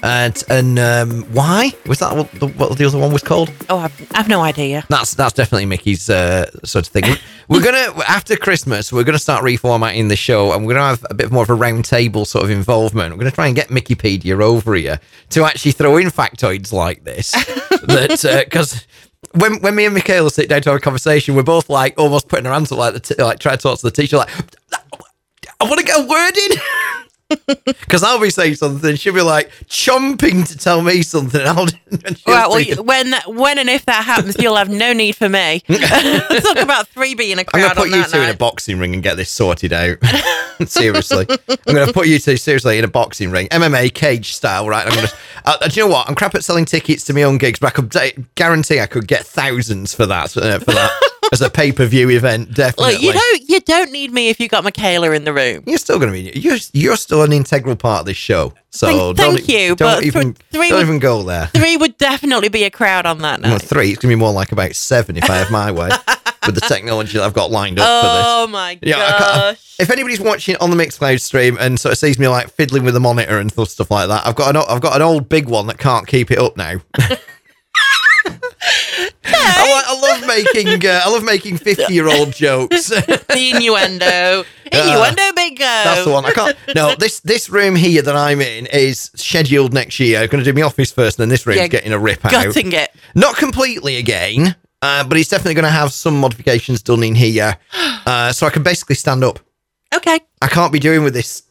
and 0.03 0.43
and 0.49 0.79
um, 0.79 1.23
why 1.33 1.71
was 1.85 1.99
that 1.99 2.15
what 2.15 2.31
the, 2.33 2.47
what 2.47 2.77
the 2.77 2.85
other 2.85 2.97
one 2.97 3.11
was 3.11 3.23
called? 3.23 3.51
Oh, 3.69 3.77
I've, 3.79 4.11
I've 4.13 4.27
no 4.27 4.41
idea. 4.41 4.85
That's 4.89 5.13
that's 5.13 5.33
definitely 5.33 5.65
Mickey's 5.65 6.09
uh, 6.09 6.49
sort 6.63 6.87
of 6.87 6.93
thing. 6.93 7.17
We're 7.47 7.63
gonna 7.63 7.93
after 8.07 8.35
Christmas, 8.35 8.93
we're 8.93 9.03
gonna 9.03 9.19
start 9.19 9.43
reformatting 9.43 10.09
the 10.09 10.15
show, 10.15 10.53
and 10.53 10.65
we're 10.65 10.73
gonna 10.73 10.87
have 10.87 11.05
a 11.09 11.13
bit 11.13 11.31
more 11.31 11.43
of 11.43 11.49
a 11.49 11.55
roundtable 11.55 12.25
sort 12.25 12.45
of 12.45 12.51
involvement. 12.51 13.13
We're 13.13 13.19
gonna 13.19 13.31
try 13.31 13.47
and 13.47 13.55
get 13.55 13.69
Mickeypedia 13.69 14.41
over 14.41 14.75
here 14.75 14.99
to 15.29 15.43
actually 15.43 15.71
throw 15.71 15.97
in 15.97 16.07
factoids 16.07 16.71
like 16.71 17.03
this. 17.03 17.31
that 17.83 18.45
because 18.45 18.85
when 19.33 19.61
when 19.61 19.75
me 19.75 19.85
and 19.85 19.93
Michaela 19.93 20.29
sit 20.31 20.49
down 20.49 20.61
to 20.61 20.69
have 20.69 20.77
a 20.77 20.81
conversation, 20.81 21.35
we're 21.35 21.43
both 21.43 21.69
like 21.69 21.99
almost 21.99 22.27
putting 22.27 22.45
our 22.45 22.53
hands 22.53 22.71
up 22.71 22.77
like 22.77 22.93
the 22.93 22.99
t- 22.99 23.21
like 23.21 23.39
trying 23.39 23.57
to 23.57 23.61
talk 23.63 23.79
to 23.79 23.85
the 23.85 23.91
teacher, 23.91 24.17
like 24.17 24.29
I 25.59 25.65
want 25.65 25.79
to 25.79 25.85
get 25.85 25.99
a 25.99 26.07
word 26.07 26.37
in. 26.37 26.51
Because 27.29 28.03
I'll 28.03 28.19
be 28.19 28.29
saying 28.29 28.55
something, 28.55 28.95
she'll 28.95 29.13
be 29.13 29.21
like 29.21 29.51
chomping 29.67 30.47
to 30.47 30.57
tell 30.57 30.81
me 30.81 31.01
something. 31.03 31.41
I'll, 31.45 31.65
Right. 32.27 32.49
Well, 32.49 32.59
you- 32.59 32.81
when 32.81 33.13
when 33.27 33.57
and 33.59 33.69
if 33.69 33.85
that 33.85 34.03
happens, 34.03 34.35
you'll 34.39 34.55
have 34.55 34.69
no 34.69 34.93
need 34.93 35.15
for 35.15 35.29
me. 35.29 35.59
Talk 35.67 36.57
about 36.57 36.87
three 36.87 37.13
being 37.15 37.37
a 37.39 37.43
I'm 37.53 37.61
going 37.61 37.69
to 37.69 37.75
put 37.75 37.89
you 37.89 38.03
two 38.05 38.17
in 38.21 38.29
a 38.29 38.33
boxing 38.37 38.79
ring 38.79 38.93
and 38.93 39.03
get 39.03 39.17
this 39.17 39.29
sorted 39.29 39.73
out. 39.73 39.97
seriously. 40.65 41.25
I'm 41.29 41.73
going 41.75 41.87
to 41.87 41.93
put 41.93 42.07
you 42.07 42.19
two 42.19 42.37
seriously 42.37 42.77
in 42.77 42.83
a 42.83 42.87
boxing 42.87 43.31
ring, 43.31 43.47
MMA 43.49 43.93
cage 43.93 44.33
style, 44.33 44.67
right? 44.67 44.85
I'm 44.85 44.93
going 44.93 45.07
to. 45.07 45.13
Uh, 45.45 45.67
do 45.67 45.79
you 45.79 45.87
know 45.87 45.93
what? 45.93 46.09
I'm 46.09 46.15
crap 46.15 46.35
at 46.35 46.43
selling 46.43 46.65
tickets 46.65 47.03
to 47.05 47.13
my 47.13 47.23
own 47.23 47.37
gigs, 47.37 47.59
but 47.59 47.67
I 47.67 47.69
could 47.71 48.25
guarantee 48.35 48.79
I 48.79 48.87
could 48.87 49.07
get 49.07 49.25
thousands 49.25 49.93
for 49.93 50.05
that. 50.05 50.35
Uh, 50.35 50.59
for 50.59 50.71
that 50.71 50.91
as 51.31 51.41
a 51.41 51.49
pay 51.49 51.71
per 51.71 51.85
view 51.85 52.09
event, 52.09 52.53
definitely. 52.53 52.93
Look, 52.93 53.01
you 53.03 53.13
don't 53.13 53.49
you 53.49 53.59
don't 53.61 53.91
need 53.91 54.11
me 54.11 54.29
if 54.29 54.39
you 54.39 54.47
got 54.47 54.63
Michaela 54.63 55.11
in 55.11 55.23
the 55.25 55.33
room. 55.33 55.63
You're 55.67 55.77
still 55.77 55.99
going 55.99 56.11
to 56.11 56.31
be. 56.31 56.39
You're 56.39 56.57
you're 56.73 56.95
still 56.95 57.21
an 57.23 57.31
integral 57.33 57.75
part 57.75 58.01
of 58.01 58.05
this 58.07 58.17
show. 58.17 58.53
So 58.71 58.87
Thank- 58.87 59.17
don't, 59.17 59.35
thank 59.37 59.49
you, 59.49 59.75
Don't 59.75 59.97
but 59.97 60.03
even 60.03 60.33
three 60.51 60.69
don't 60.69 60.77
would- 60.77 60.83
even 60.85 60.99
go 60.99 61.23
there. 61.23 61.47
Three 61.47 61.75
would 61.77 61.97
definitely 61.97 62.49
be 62.49 62.63
a 62.63 62.69
crowd 62.69 63.05
on 63.05 63.19
that 63.19 63.41
Well, 63.41 63.57
three. 63.59 63.89
It's 63.91 63.99
going 63.99 64.11
to 64.11 64.15
be 64.15 64.19
more 64.19 64.31
like 64.31 64.51
about 64.51 64.75
seven 64.75 65.17
if 65.17 65.29
I 65.29 65.37
have 65.37 65.49
my 65.51 65.71
way 65.71 65.89
with 66.45 66.55
the 66.55 66.61
technology 66.61 67.13
that 67.17 67.23
I've 67.23 67.33
got 67.33 67.49
lined 67.51 67.79
up 67.79 67.85
for 67.85 68.07
this. 68.17 68.25
Oh 68.27 68.47
my 68.47 68.77
Yeah, 68.81 68.97
gosh. 69.19 69.75
if 69.79 69.89
anybody's 69.89 70.19
watching 70.19 70.55
on 70.57 70.69
the 70.69 70.75
Mixcloud 70.75 71.19
stream 71.19 71.57
and 71.59 71.79
sort 71.79 71.93
of 71.93 71.97
sees 71.97 72.19
me 72.19 72.27
like 72.27 72.49
fiddling 72.51 72.83
with 72.83 72.93
the 72.93 72.99
monitor 72.99 73.39
and 73.39 73.51
stuff, 73.51 73.69
stuff 73.69 73.89
like 73.91 74.07
that, 74.07 74.25
I've 74.27 74.35
got 74.35 74.55
an 74.55 74.63
I've 74.69 74.81
got 74.81 74.95
an 74.95 75.01
old 75.01 75.29
big 75.29 75.47
one 75.49 75.65
that 75.67 75.79
can't 75.79 76.05
keep 76.07 76.29
it 76.31 76.37
up 76.37 76.55
now. 76.57 76.75
I, 79.89 79.99
love 79.99 80.27
making 80.27 80.85
uh, 80.85 81.01
I 81.03 81.09
love 81.09 81.23
making 81.23 81.57
fifty 81.57 81.93
year 81.93 82.07
old 82.07 82.33
jokes. 82.33 82.87
the 82.89 83.51
innuendo. 83.53 84.43
Innuendo 84.71 85.33
bingo. 85.35 85.63
That's 85.63 86.05
the 86.05 86.11
one. 86.11 86.25
I 86.25 86.31
can't. 86.31 86.57
No, 86.75 86.93
this 86.99 87.21
this 87.21 87.49
room 87.49 87.75
here 87.75 88.03
that 88.03 88.15
I'm 88.15 88.39
in 88.39 88.67
is 88.67 89.09
scheduled 89.15 89.73
next 89.73 89.99
year. 89.99 90.21
I'm 90.21 90.27
going 90.27 90.43
to 90.43 90.51
do 90.51 90.55
my 90.55 90.65
office 90.65 90.91
first, 90.91 91.17
and 91.17 91.23
then 91.23 91.29
this 91.29 91.47
room's 91.47 91.59
Yeah, 91.59 91.67
getting 91.67 91.91
a 91.91 91.97
rip 91.97 92.23
out. 92.23 92.31
Gutting 92.31 92.71
it. 92.73 92.91
Not 93.15 93.35
completely 93.35 93.97
again, 93.97 94.55
uh, 94.83 95.03
but 95.05 95.17
it's 95.17 95.29
definitely 95.29 95.55
going 95.55 95.63
to 95.63 95.71
have 95.71 95.91
some 95.91 96.19
modifications 96.19 96.83
done 96.83 97.03
in 97.03 97.15
here, 97.15 97.57
uh, 98.05 98.31
so 98.31 98.45
I 98.45 98.51
can 98.51 98.61
basically 98.61 98.95
stand 98.95 99.23
up. 99.23 99.39
Okay. 99.95 100.19
I 100.41 100.47
can't 100.47 100.71
be 100.71 100.79
doing 100.79 101.03
with 101.03 101.15
this 101.15 101.41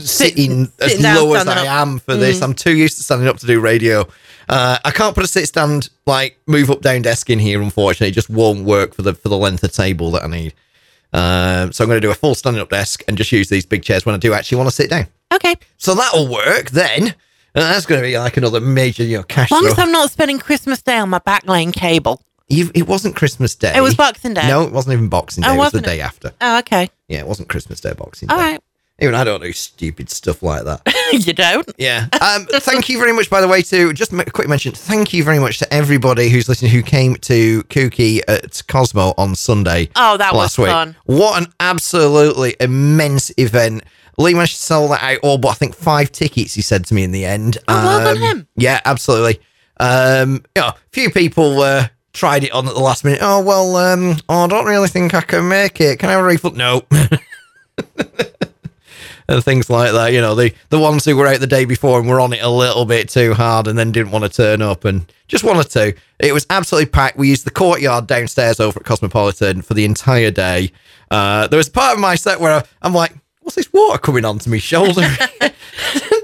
sitting 0.00 0.70
as 0.80 0.90
sitting 0.92 1.02
down, 1.02 1.16
low 1.16 1.34
as 1.34 1.46
I 1.46 1.52
up. 1.60 1.66
Mm. 1.66 1.80
am 1.82 1.98
for 2.00 2.16
this. 2.16 2.40
I'm 2.42 2.54
too 2.54 2.76
used 2.76 2.96
to 2.98 3.02
standing 3.02 3.28
up 3.28 3.38
to 3.38 3.46
do 3.46 3.60
radio. 3.60 4.06
Uh, 4.48 4.78
I 4.84 4.90
can't 4.90 5.14
put 5.14 5.24
a 5.24 5.28
sit 5.28 5.46
stand 5.46 5.90
like 6.06 6.38
move 6.46 6.70
up 6.70 6.80
down 6.80 7.02
desk 7.02 7.28
in 7.30 7.38
here. 7.38 7.60
Unfortunately, 7.62 8.08
it 8.08 8.12
just 8.14 8.30
won't 8.30 8.64
work 8.64 8.94
for 8.94 9.02
the 9.02 9.14
for 9.14 9.28
the 9.28 9.36
length 9.38 9.62
of 9.64 9.72
table 9.72 10.10
that 10.12 10.24
I 10.24 10.26
need. 10.28 10.54
Um, 11.12 11.72
so 11.72 11.84
I'm 11.84 11.88
going 11.88 12.00
to 12.00 12.06
do 12.06 12.10
a 12.10 12.14
full 12.14 12.34
standing 12.34 12.60
up 12.60 12.68
desk 12.70 13.02
and 13.08 13.16
just 13.16 13.32
use 13.32 13.48
these 13.48 13.64
big 13.66 13.82
chairs 13.82 14.04
when 14.04 14.14
I 14.14 14.18
do 14.18 14.32
actually 14.34 14.58
want 14.58 14.68
to 14.68 14.74
sit 14.74 14.90
down. 14.90 15.06
Okay. 15.32 15.54
So 15.78 15.94
that'll 15.94 16.28
work 16.28 16.70
then. 16.70 17.14
And 17.54 17.64
that's 17.64 17.86
going 17.86 18.00
to 18.00 18.06
be 18.06 18.18
like 18.18 18.36
another 18.36 18.60
major, 18.60 19.04
you 19.04 19.16
know, 19.16 19.22
cash 19.22 19.46
As 19.48 19.52
long 19.52 19.62
throw. 19.62 19.72
as 19.72 19.78
I'm 19.78 19.90
not 19.92 20.10
spending 20.10 20.38
Christmas 20.38 20.82
Day 20.82 20.98
on 20.98 21.08
my 21.08 21.18
backline 21.18 21.72
cable. 21.72 22.22
You- 22.48 22.70
It 22.74 22.86
wasn't 22.86 23.16
Christmas 23.16 23.54
Day. 23.54 23.72
It 23.74 23.80
was 23.80 23.94
Boxing 23.94 24.34
Day. 24.34 24.46
No, 24.48 24.62
it 24.64 24.72
wasn't 24.72 24.92
even 24.94 25.08
Boxing 25.08 25.42
Day. 25.42 25.48
Oh, 25.48 25.54
it 25.54 25.56
was 25.56 25.72
the 25.72 25.80
day 25.80 26.00
after. 26.00 26.32
Oh, 26.40 26.58
okay. 26.60 26.88
Yeah, 27.08 27.20
it 27.20 27.26
wasn't 27.26 27.48
Christmas 27.48 27.80
Day, 27.80 27.94
Boxing 27.94 28.28
Day. 28.28 28.34
All 28.34 28.40
right. 28.40 28.60
Even 29.00 29.14
I 29.14 29.22
don't 29.22 29.40
do 29.40 29.52
stupid 29.52 30.10
stuff 30.10 30.42
like 30.42 30.64
that. 30.64 30.82
you 31.12 31.32
don't? 31.32 31.70
Yeah. 31.78 32.08
Um, 32.20 32.46
thank 32.46 32.88
you 32.88 32.98
very 32.98 33.12
much, 33.12 33.30
by 33.30 33.40
the 33.40 33.46
way, 33.46 33.62
to 33.62 33.92
just 33.92 34.12
a 34.12 34.24
quick 34.24 34.48
mention. 34.48 34.72
Thank 34.72 35.12
you 35.12 35.22
very 35.22 35.38
much 35.38 35.58
to 35.58 35.72
everybody 35.72 36.28
who's 36.28 36.48
listening 36.48 36.72
who 36.72 36.82
came 36.82 37.14
to 37.16 37.62
Kooky 37.64 38.20
at 38.26 38.60
Cosmo 38.66 39.14
on 39.16 39.36
Sunday. 39.36 39.88
Oh, 39.94 40.16
that 40.16 40.34
was 40.34 40.58
week. 40.58 40.68
fun. 40.68 40.96
What 41.04 41.40
an 41.40 41.52
absolutely 41.60 42.56
immense 42.58 43.30
event. 43.38 43.84
Lee 44.18 44.34
managed 44.34 44.56
to 44.56 44.62
sell 44.62 44.88
that 44.88 45.00
out 45.00 45.18
all 45.22 45.38
but 45.38 45.50
I 45.50 45.54
think 45.54 45.76
five 45.76 46.10
tickets, 46.10 46.54
he 46.54 46.60
said 46.62 46.84
to 46.86 46.94
me 46.94 47.04
in 47.04 47.12
the 47.12 47.24
end. 47.24 47.58
Oh, 47.68 47.74
well 47.86 48.00
done 48.14 48.16
Um, 48.16 48.38
him. 48.38 48.48
Yeah, 48.56 48.80
absolutely. 48.84 49.40
Um, 49.78 50.42
you 50.56 50.62
know, 50.62 50.68
a 50.70 50.76
few 50.90 51.10
people 51.10 51.60
uh, 51.60 51.86
tried 52.12 52.42
it 52.42 52.50
on 52.50 52.66
at 52.66 52.74
the 52.74 52.80
last 52.80 53.04
minute. 53.04 53.20
Oh, 53.22 53.40
well, 53.44 53.76
um, 53.76 54.16
oh, 54.28 54.42
I 54.42 54.46
don't 54.48 54.66
really 54.66 54.88
think 54.88 55.14
I 55.14 55.20
can 55.20 55.46
make 55.48 55.80
it. 55.80 56.00
Can 56.00 56.08
I 56.08 56.12
have 56.14 56.22
a 56.22 56.24
refund? 56.24 56.56
No. 56.56 56.82
and 59.28 59.44
things 59.44 59.68
like 59.68 59.92
that. 59.92 60.12
You 60.12 60.20
know, 60.20 60.34
the 60.34 60.52
the 60.70 60.78
ones 60.78 61.04
who 61.04 61.16
were 61.16 61.26
out 61.26 61.40
the 61.40 61.46
day 61.46 61.64
before 61.64 62.00
and 62.00 62.08
were 62.08 62.20
on 62.20 62.32
it 62.32 62.42
a 62.42 62.48
little 62.48 62.84
bit 62.84 63.08
too 63.08 63.34
hard 63.34 63.66
and 63.66 63.78
then 63.78 63.92
didn't 63.92 64.12
want 64.12 64.24
to 64.24 64.30
turn 64.30 64.62
up 64.62 64.84
and 64.84 65.12
just 65.26 65.44
wanted 65.44 65.70
to. 65.70 65.94
It 66.18 66.32
was 66.32 66.46
absolutely 66.50 66.90
packed. 66.90 67.16
We 67.16 67.28
used 67.28 67.46
the 67.46 67.50
courtyard 67.50 68.06
downstairs 68.06 68.60
over 68.60 68.80
at 68.80 68.86
Cosmopolitan 68.86 69.62
for 69.62 69.74
the 69.74 69.84
entire 69.84 70.30
day. 70.30 70.72
Uh, 71.10 71.46
there 71.46 71.56
was 71.58 71.68
part 71.68 71.94
of 71.94 72.00
my 72.00 72.14
set 72.14 72.40
where 72.40 72.52
I, 72.52 72.64
I'm 72.82 72.92
like, 72.94 73.14
what's 73.40 73.56
this 73.56 73.72
water 73.72 73.98
coming 73.98 74.24
onto 74.24 74.50
my 74.50 74.58
shoulder? 74.58 75.08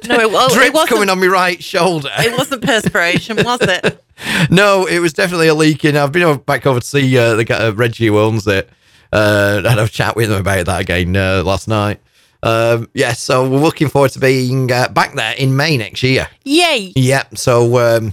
No, 0.08 0.20
it, 0.20 0.30
well, 0.30 0.48
it 0.50 0.72
wasn't. 0.74 0.88
coming 0.90 1.08
on 1.08 1.20
my 1.20 1.26
right 1.26 1.62
shoulder. 1.62 2.10
It 2.18 2.36
wasn't 2.36 2.62
perspiration, 2.62 3.36
was 3.42 3.60
it? 3.62 4.02
no, 4.50 4.86
it 4.86 4.98
was 4.98 5.12
definitely 5.12 5.48
a 5.48 5.54
leak 5.54 5.84
in. 5.84 5.96
I've 5.96 6.12
been 6.12 6.22
over, 6.22 6.38
back 6.38 6.66
over 6.66 6.80
to 6.80 6.86
see 6.86 7.16
uh, 7.16 7.34
the 7.36 7.44
guy, 7.44 7.56
uh, 7.56 7.72
Reggie 7.72 8.06
who 8.06 8.18
owns 8.18 8.46
it. 8.46 8.68
Uh, 9.12 9.62
and 9.64 9.80
I've 9.80 9.90
chat 9.90 10.16
with 10.16 10.30
him 10.30 10.38
about 10.38 10.66
that 10.66 10.80
again 10.80 11.16
uh, 11.16 11.42
last 11.44 11.68
night. 11.68 12.00
Um, 12.44 12.90
yeah, 12.92 13.14
so 13.14 13.48
we're 13.48 13.58
looking 13.58 13.88
forward 13.88 14.10
to 14.12 14.18
being 14.18 14.70
uh, 14.70 14.88
back 14.88 15.14
there 15.14 15.32
in 15.32 15.56
May 15.56 15.78
next 15.78 16.02
year. 16.02 16.28
Yay! 16.44 16.92
Yeah, 16.94 17.24
so 17.34 17.78
um, 17.78 18.12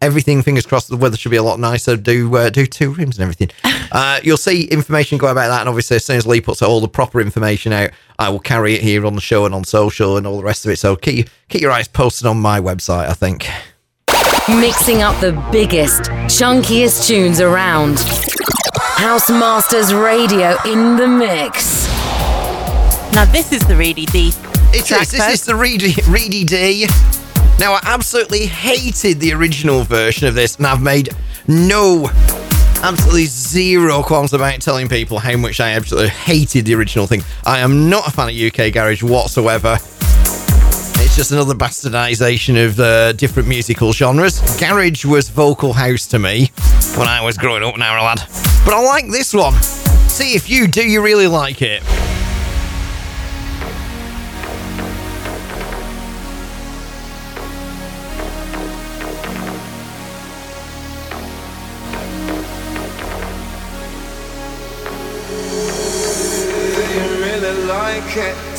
everything, 0.00 0.40
fingers 0.42 0.64
crossed, 0.64 0.88
the 0.88 0.96
weather 0.96 1.16
should 1.16 1.32
be 1.32 1.36
a 1.36 1.42
lot 1.42 1.58
nicer. 1.58 1.96
Do 1.96 2.36
uh, 2.36 2.50
do 2.50 2.64
two 2.64 2.92
rooms 2.94 3.18
and 3.18 3.22
everything. 3.22 3.50
Uh, 3.92 4.20
you'll 4.22 4.36
see 4.36 4.66
information 4.66 5.18
go 5.18 5.26
about 5.26 5.48
that, 5.48 5.58
and 5.58 5.68
obviously, 5.68 5.96
as 5.96 6.04
soon 6.04 6.16
as 6.16 6.24
Lee 6.24 6.40
puts 6.40 6.62
all 6.62 6.80
the 6.80 6.86
proper 6.86 7.20
information 7.20 7.72
out, 7.72 7.90
I 8.20 8.28
will 8.28 8.38
carry 8.38 8.74
it 8.74 8.82
here 8.82 9.04
on 9.04 9.16
the 9.16 9.20
show 9.20 9.46
and 9.46 9.52
on 9.52 9.64
social 9.64 10.16
and 10.16 10.28
all 10.28 10.36
the 10.36 10.44
rest 10.44 10.64
of 10.64 10.70
it. 10.70 10.76
So 10.76 10.94
keep 10.94 11.28
keep 11.48 11.60
your 11.60 11.72
eyes 11.72 11.88
posted 11.88 12.24
on 12.28 12.38
my 12.38 12.60
website. 12.60 13.08
I 13.08 13.14
think. 13.14 13.48
Mixing 14.48 15.02
up 15.02 15.20
the 15.20 15.32
biggest, 15.50 16.02
chunkiest 16.02 17.08
tunes 17.08 17.40
around. 17.40 17.98
House 19.00 19.28
Masters 19.28 19.92
Radio 19.92 20.56
in 20.64 20.96
the 20.96 21.08
mix. 21.08 21.89
Now 23.14 23.24
this 23.26 23.52
is 23.52 23.66
the 23.66 23.76
really 23.76 24.06
deep. 24.06 24.34
It 24.72 24.84
track, 24.86 25.02
is. 25.02 25.10
This 25.10 25.20
folks. 25.20 25.34
is 25.34 25.44
the 25.44 25.56
Reedy, 25.56 25.94
Reedy 26.08 26.44
D. 26.44 26.86
Now, 27.60 27.74
I 27.74 27.80
absolutely 27.82 28.46
hated 28.46 29.20
the 29.20 29.34
original 29.34 29.82
version 29.82 30.26
of 30.26 30.34
this, 30.34 30.56
and 30.56 30.66
I've 30.66 30.80
made 30.80 31.10
no, 31.46 32.08
absolutely 32.82 33.26
zero 33.26 34.02
qualms 34.02 34.32
about 34.32 34.62
telling 34.62 34.88
people 34.88 35.18
how 35.18 35.36
much 35.36 35.60
I 35.60 35.72
absolutely 35.72 36.08
hated 36.08 36.64
the 36.64 36.74
original 36.74 37.06
thing. 37.06 37.22
I 37.44 37.58
am 37.58 37.90
not 37.90 38.08
a 38.08 38.12
fan 38.12 38.30
of 38.30 38.34
UK 38.34 38.72
Garage 38.72 39.02
whatsoever. 39.02 39.74
It's 39.74 41.16
just 41.16 41.32
another 41.32 41.54
bastardization 41.54 42.64
of 42.64 42.80
uh, 42.80 43.12
different 43.12 43.46
musical 43.46 43.92
genres. 43.92 44.40
Garage 44.58 45.04
was 45.04 45.28
vocal 45.28 45.74
house 45.74 46.06
to 46.06 46.18
me 46.18 46.50
when 46.96 47.08
I 47.08 47.22
was 47.22 47.36
growing 47.36 47.62
up 47.62 47.76
now, 47.76 48.02
lad. 48.02 48.22
But 48.64 48.72
I 48.72 48.82
like 48.82 49.10
this 49.10 49.34
one. 49.34 49.52
See 50.08 50.34
if 50.34 50.48
you 50.48 50.66
do, 50.66 50.82
you 50.82 51.02
really 51.02 51.26
like 51.26 51.60
it. 51.60 51.82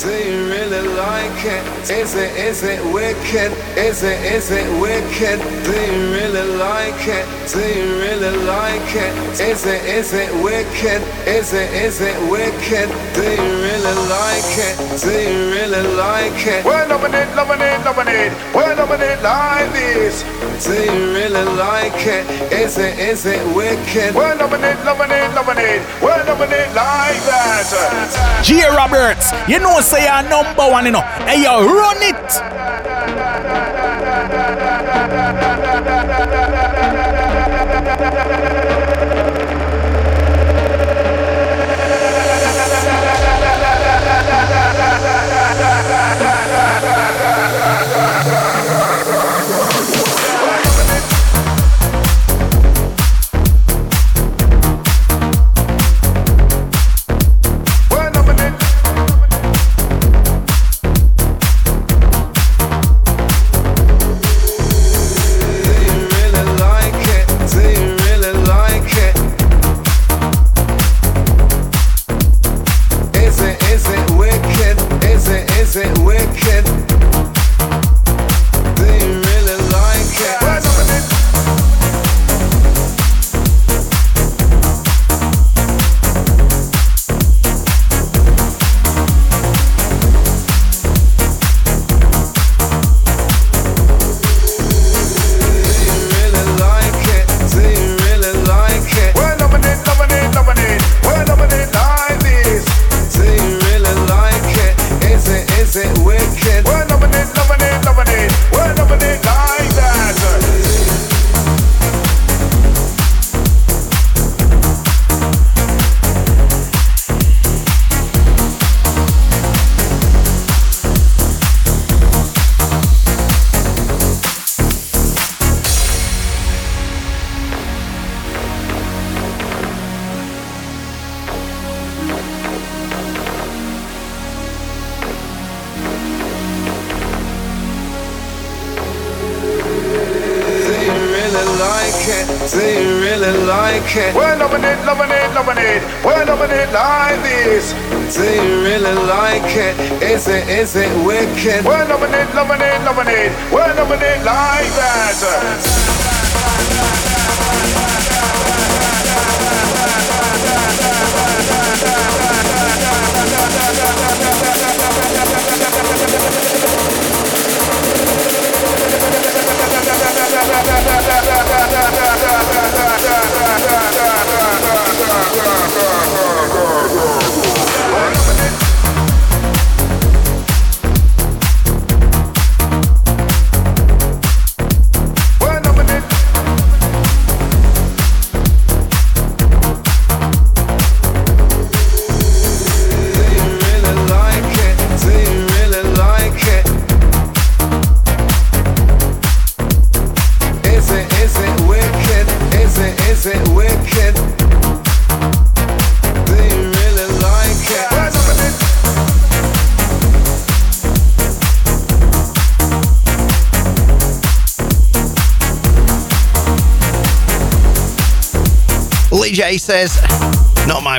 Do 0.01 0.09
you 0.09 0.49
really 0.49 0.87
like 0.97 1.45
it? 1.45 1.91
Is 1.91 2.15
it, 2.15 2.35
is 2.35 2.63
it 2.63 2.81
wicked? 2.91 3.51
Is 3.77 4.01
it, 4.01 4.33
is 4.33 4.49
it 4.49 4.65
wicked? 4.81 5.37
Do 5.63 5.77
you 5.77 6.11
really 6.17 6.57
like 6.57 7.05
it? 7.05 7.25
Do 7.53 7.59
you 7.61 8.01
really 8.01 8.35
like 8.47 8.95
it? 8.95 9.13
Is 9.39 9.63
it, 9.67 9.85
is 9.85 10.11
it 10.13 10.33
wicked? 10.41 11.05
Is 11.27 11.53
it, 11.53 11.69
is 11.73 12.01
it 12.01 12.17
wicked? 12.31 12.89
Do 13.13 13.21
you 13.21 13.49
really 13.61 13.95
like 14.09 14.53
it? 14.57 14.75
Do 15.05 15.11
you 15.11 15.53
really 15.53 15.85
like 15.93 16.47
it? 16.47 16.65
We're 16.65 16.87
loving 16.87 17.13
it, 17.13 17.29
loving 17.35 17.61
it, 17.61 17.85
loving 17.85 18.07
it. 18.09 18.33
We're 18.55 18.73
loving 18.73 19.01
it 19.01 19.21
like 19.21 19.71
this. 19.71 20.23
Do 20.65 20.73
you 20.73 21.13
really 21.13 21.45
like 21.61 22.01
it? 22.07 22.25
Is 22.51 22.79
it, 22.79 22.97
is 22.97 23.27
it 23.27 23.41
wicked? 23.55 24.15
We're 24.15 24.35
loving 24.35 24.63
it, 24.63 24.77
loving 24.83 25.11
it, 25.11 25.29
loving 25.35 25.61
it. 25.61 25.81
We're 26.01 26.25
loving 26.25 26.49
it 26.49 26.73
like 26.73 27.21
that. 27.29 28.41
G. 28.43 28.65
Roberts, 28.65 29.31
you 29.47 29.59
know 29.59 29.79
say 29.91 30.05
you're 30.05 30.23
number 30.29 30.71
one, 30.71 30.85
you 30.85 30.91
know. 30.91 31.01
Hey, 31.27 31.43
yo, 31.43 31.65
run 31.65 31.97
it. 32.01 33.21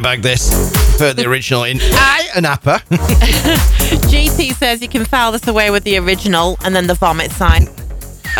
Bag 0.02 0.22
this. 0.22 0.50
Prefer 0.72 1.14
the 1.14 1.28
original 1.28 1.64
in 1.64 1.78
I 1.82 2.28
an 2.34 2.44
apper. 2.44 2.78
GT 4.10 4.54
says 4.54 4.82
you 4.82 4.88
can 4.88 5.04
file 5.04 5.32
this 5.32 5.46
away 5.46 5.70
with 5.70 5.84
the 5.84 5.98
original 5.98 6.58
and 6.64 6.74
then 6.74 6.86
the 6.86 6.94
vomit 6.94 7.30
sign. 7.30 7.64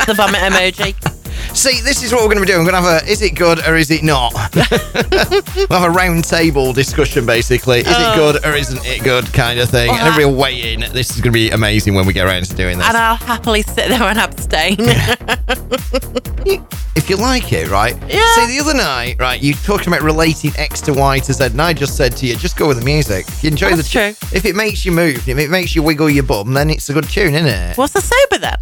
The 0.07 0.15
vomit 0.17 0.41
emoji. 0.41 0.95
See, 1.55 1.81
this 1.83 2.03
is 2.03 2.13
what 2.13 2.23
we're 2.23 2.29
going 2.29 2.39
to 2.39 2.43
be 2.43 2.47
doing. 2.47 2.65
We're 2.65 2.71
going 2.71 2.83
to 2.83 2.89
have 2.89 3.03
a 3.03 3.11
is 3.11 3.21
it 3.21 3.35
good 3.35 3.59
or 3.67 3.77
is 3.77 3.91
it 3.91 4.03
not? 4.03 4.33
we'll 4.35 5.79
have 5.79 5.83
a 5.83 5.91
round 5.91 6.25
table 6.25 6.73
discussion 6.73 7.27
basically. 7.27 7.81
Is 7.81 7.89
it 7.89 7.95
oh. 7.95 8.15
good 8.15 8.45
or 8.47 8.57
isn't 8.57 8.85
it 8.87 9.05
good 9.05 9.31
kind 9.33 9.59
of 9.61 9.69
thing. 9.69 9.91
And 9.91 10.01
everybody 10.01 10.35
weigh 10.35 10.73
in. 10.73 10.81
This 10.93 11.11
is 11.11 11.21
going 11.21 11.33
to 11.33 11.39
be 11.39 11.51
amazing 11.51 11.95
when 11.95 12.07
we 12.07 12.13
get 12.13 12.27
around 12.27 12.45
to 12.47 12.57
doing 12.57 12.79
this. 12.79 12.87
And 12.87 12.97
I'll 12.97 13.17
happily 13.17 13.63
sit 13.63 13.89
there 13.89 14.03
and 14.03 14.19
abstain. 14.19 14.77
You 17.13 17.19
like 17.19 17.53
it, 17.53 17.69
right? 17.71 17.95
Yeah. 18.09 18.35
See, 18.37 18.47
the 18.47 18.59
other 18.61 18.73
night, 18.75 19.17
right, 19.19 19.41
you 19.41 19.53
talking 19.53 19.89
about 19.89 20.01
relating 20.03 20.51
X 20.57 20.81
to 20.83 20.95
Y 20.95 21.19
to 21.21 21.33
Z, 21.35 21.45
and 21.45 21.61
I 21.61 21.75
just 21.75 21.95
said 21.97 22.17
to 22.17 22.27
you, 22.27 22.37
just 22.37 22.57
go 22.57 22.67
with 22.69 22.79
the 22.79 22.85
music. 22.85 23.29
If 23.29 23.45
you 23.45 23.51
enjoy 23.51 23.71
That's 23.75 23.93
the 23.93 24.15
true. 24.15 24.29
If 24.35 24.47
it 24.47 24.57
makes 24.57 24.87
you 24.87 24.93
move, 24.93 25.29
if 25.29 25.37
it 25.39 25.51
makes 25.51 25.77
you 25.77 25.83
wiggle 25.83 26.09
your 26.09 26.23
bum, 26.25 26.55
then 26.55 26.71
it's 26.71 26.89
a 26.89 26.95
good 26.95 27.05
tune, 27.09 27.35
isn't 27.35 27.47
it? 27.47 27.77
What's 27.77 27.93
the 27.93 28.01
sober 28.01 28.39
then? 28.41 28.57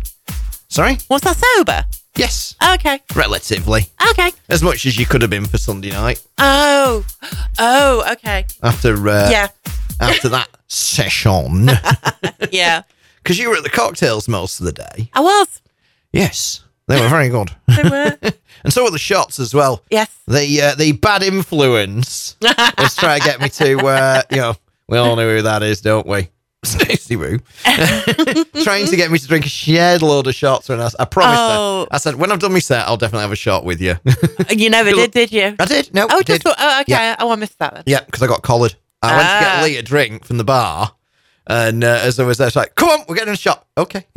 Sorry? 0.68 0.98
What's 1.06 1.24
that 1.24 1.36
sober? 1.36 1.84
Yes, 2.16 2.56
Okay. 2.74 3.00
relatively. 3.14 3.86
Okay. 4.10 4.32
As 4.48 4.62
much 4.64 4.84
as 4.84 4.98
you 4.98 5.06
could 5.06 5.22
have 5.22 5.30
been 5.30 5.46
for 5.46 5.58
Sunday 5.58 5.90
night 5.90 6.20
Oh. 6.38 7.04
Oh, 7.60 8.12
okay. 8.14 8.46
after 8.64 9.08
uh, 9.08 9.30
Yeah. 9.30 9.48
after 10.00 10.28
that 10.30 10.48
session. 10.66 11.70
Yeah. 12.50 12.82
because 13.22 13.38
you 13.38 13.48
were 13.48 13.56
at 13.56 13.62
the 13.62 13.70
cocktails 13.70 14.26
most 14.26 14.58
of 14.58 14.66
the 14.66 14.72
day. 14.72 15.08
I 15.14 15.20
was. 15.20 15.60
Yes, 16.12 16.64
they 16.90 17.00
were 17.00 17.08
very 17.08 17.28
good. 17.28 17.50
They 17.68 17.88
were. 17.88 18.16
and 18.64 18.72
so 18.72 18.84
were 18.84 18.90
the 18.90 18.98
shots 18.98 19.38
as 19.38 19.54
well. 19.54 19.82
yes. 19.90 20.10
The 20.26 20.60
uh, 20.60 20.74
the 20.74 20.92
bad 20.92 21.22
influence 21.22 22.36
was 22.42 22.96
trying 22.96 23.20
to 23.20 23.26
get 23.26 23.40
me 23.40 23.48
to, 23.48 23.78
uh, 23.86 24.22
you 24.30 24.36
know, 24.38 24.54
we 24.88 24.98
all 24.98 25.16
know 25.16 25.36
who 25.36 25.42
that 25.42 25.62
is, 25.62 25.80
don't 25.80 26.06
we? 26.06 26.28
Stacey 26.64 27.16
Roo. 27.16 27.38
trying 28.62 28.86
to 28.86 28.96
get 28.96 29.10
me 29.10 29.18
to 29.18 29.26
drink 29.26 29.46
a 29.46 29.48
shed 29.48 30.02
load 30.02 30.26
of 30.26 30.34
shots. 30.34 30.68
And 30.68 30.82
I, 30.82 30.90
I 30.98 31.04
promised 31.06 31.40
Oh. 31.40 31.80
her. 31.90 31.94
I 31.94 31.98
said, 31.98 32.16
when 32.16 32.30
I've 32.30 32.38
done 32.38 32.52
my 32.52 32.58
set, 32.58 32.86
I'll 32.86 32.98
definitely 32.98 33.22
have 33.22 33.32
a 33.32 33.36
shot 33.36 33.64
with 33.64 33.80
you. 33.80 33.94
You 34.50 34.68
never 34.68 34.90
did, 34.90 35.10
did 35.12 35.32
you? 35.32 35.54
I 35.58 35.64
did. 35.64 35.94
No, 35.94 36.06
Oh, 36.10 36.18
I 36.18 36.22
just 36.22 36.42
did. 36.44 36.52
oh, 36.58 36.80
okay. 36.82 36.92
Yeah. 36.92 37.16
Oh, 37.18 37.30
I 37.30 37.36
missed 37.36 37.58
that 37.60 37.72
then. 37.74 37.84
Yeah, 37.86 38.00
because 38.04 38.22
I 38.22 38.26
got 38.26 38.42
collared. 38.42 38.74
I 39.02 39.16
went 39.16 39.22
to 39.28 39.34
Ah. 39.34 39.40
get 39.40 39.64
Lee 39.64 39.76
a 39.78 39.82
drink 39.82 40.24
from 40.26 40.36
the 40.36 40.44
bar. 40.44 40.92
And 41.46 41.82
uh, 41.82 42.00
as 42.02 42.20
I 42.20 42.24
was 42.24 42.38
there, 42.38 42.46
it's 42.46 42.54
like, 42.54 42.74
come 42.76 42.88
on, 42.90 43.04
we're 43.08 43.16
getting 43.16 43.32
a 43.32 43.36
shot. 43.36 43.66
Okay. 43.76 44.06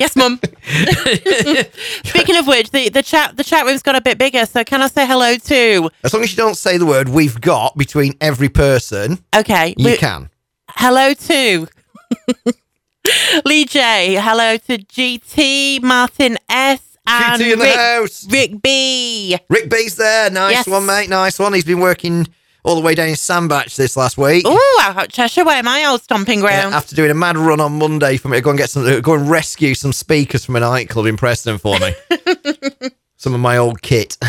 Yes, 0.00 0.16
mum. 0.16 0.40
Speaking 2.04 2.36
of 2.36 2.46
which, 2.46 2.70
the, 2.70 2.88
the 2.88 3.02
chat 3.02 3.36
the 3.36 3.44
chat 3.44 3.66
room's 3.66 3.82
got 3.82 3.96
a 3.96 4.00
bit 4.00 4.16
bigger. 4.18 4.46
So 4.46 4.64
can 4.64 4.80
I 4.80 4.88
say 4.88 5.06
hello 5.06 5.36
to? 5.36 5.90
as 6.04 6.14
long 6.14 6.22
as 6.22 6.30
you 6.30 6.36
don't 6.38 6.56
say 6.56 6.78
the 6.78 6.86
word 6.86 7.08
we've 7.10 7.38
got 7.40 7.76
between 7.76 8.14
every 8.20 8.48
person, 8.48 9.18
Okay, 9.36 9.74
you 9.76 9.90
we- 9.90 9.96
can. 9.98 10.30
hello 10.70 11.12
to 11.12 11.66
Lee 13.44 13.64
J. 13.66 14.14
Hello 14.20 14.56
to 14.56 14.78
GT 14.78 15.82
Martin 15.82 16.38
S. 16.48 16.80
And 17.06 17.42
GT 17.42 17.52
in 17.52 17.58
the 17.58 17.64
Rick, 17.64 17.76
house. 17.76 18.26
Rick 18.30 18.62
B. 18.62 19.36
Rick 19.48 19.68
B's 19.70 19.96
there. 19.96 20.30
Nice 20.30 20.52
Yes. 20.52 20.66
one, 20.66 20.86
mate. 20.86 21.08
Nice 21.10 21.38
one. 21.38 21.52
He's 21.54 21.64
been 21.64 21.80
working 21.80 22.26
all 22.62 22.74
the 22.74 22.80
way 22.80 22.94
down 22.94 23.08
in 23.08 23.16
Sandbach 23.16 23.74
this 23.74 23.96
last 23.96 24.18
week. 24.18 24.44
Oh, 24.46 25.04
Cheshire 25.10 25.44
Way, 25.44 25.62
my 25.62 25.84
old 25.86 26.02
stomping 26.02 26.40
Yeah, 26.40 26.60
ground. 26.62 26.74
after 26.74 26.94
doing 26.96 27.10
a 27.10 27.14
mad 27.14 27.36
run 27.36 27.60
on 27.60 27.78
Monday 27.78 28.16
for 28.16 28.28
me 28.28 28.38
to 28.38 28.42
go 28.42 28.50
and 28.50 28.58
get 28.58 28.70
some, 28.70 29.00
go 29.00 29.14
and 29.14 29.28
rescue 29.30 29.74
some 29.74 29.92
speakers 29.92 30.44
from 30.44 30.56
a 30.56 30.60
nightclub 30.60 31.06
in 31.06 31.16
Preston 31.16 31.58
for 31.58 31.78
me. 31.78 31.94
some 33.16 33.34
of 33.34 33.40
my 33.40 33.56
old 33.56 33.82
kit. 33.82 34.16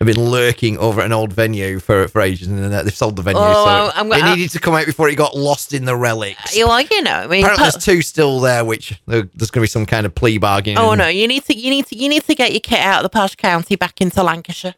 I've 0.00 0.06
been 0.06 0.30
lurking 0.30 0.78
over 0.78 1.00
at 1.00 1.06
an 1.06 1.12
old 1.12 1.32
venue 1.32 1.80
for 1.80 2.06
for 2.06 2.20
ages, 2.20 2.46
and 2.46 2.72
uh, 2.72 2.84
they've 2.84 2.94
sold 2.94 3.16
the 3.16 3.22
venue, 3.22 3.42
Oh, 3.42 3.52
so 3.52 3.64
well, 3.64 3.92
I'm 3.96 4.12
it 4.12 4.36
needed 4.36 4.50
to 4.52 4.60
come 4.60 4.74
out 4.74 4.86
before 4.86 5.08
it 5.08 5.16
got 5.16 5.36
lost 5.36 5.72
in 5.74 5.86
the 5.86 5.96
relics. 5.96 6.56
you 6.56 6.68
like, 6.68 6.88
you 6.92 7.02
know, 7.02 7.10
I 7.10 7.26
mean, 7.26 7.42
Apparently, 7.42 7.64
there's 7.64 7.84
two 7.84 8.00
still 8.02 8.38
there, 8.38 8.64
which 8.64 9.00
there's 9.06 9.24
going 9.24 9.48
to 9.48 9.60
be 9.62 9.66
some 9.66 9.86
kind 9.86 10.06
of 10.06 10.14
plea 10.14 10.38
bargaining. 10.38 10.78
oh 10.78 10.94
no, 10.94 11.08
you 11.08 11.26
need 11.26 11.44
to, 11.46 11.56
you 11.56 11.68
need 11.70 11.86
to, 11.86 11.96
you 11.96 12.08
need 12.08 12.22
to 12.26 12.34
get 12.36 12.52
your 12.52 12.60
kit 12.60 12.78
out 12.78 12.98
of 12.98 13.02
the 13.02 13.08
posh 13.08 13.34
county 13.34 13.74
back 13.74 14.00
into 14.00 14.22
Lancashire. 14.22 14.76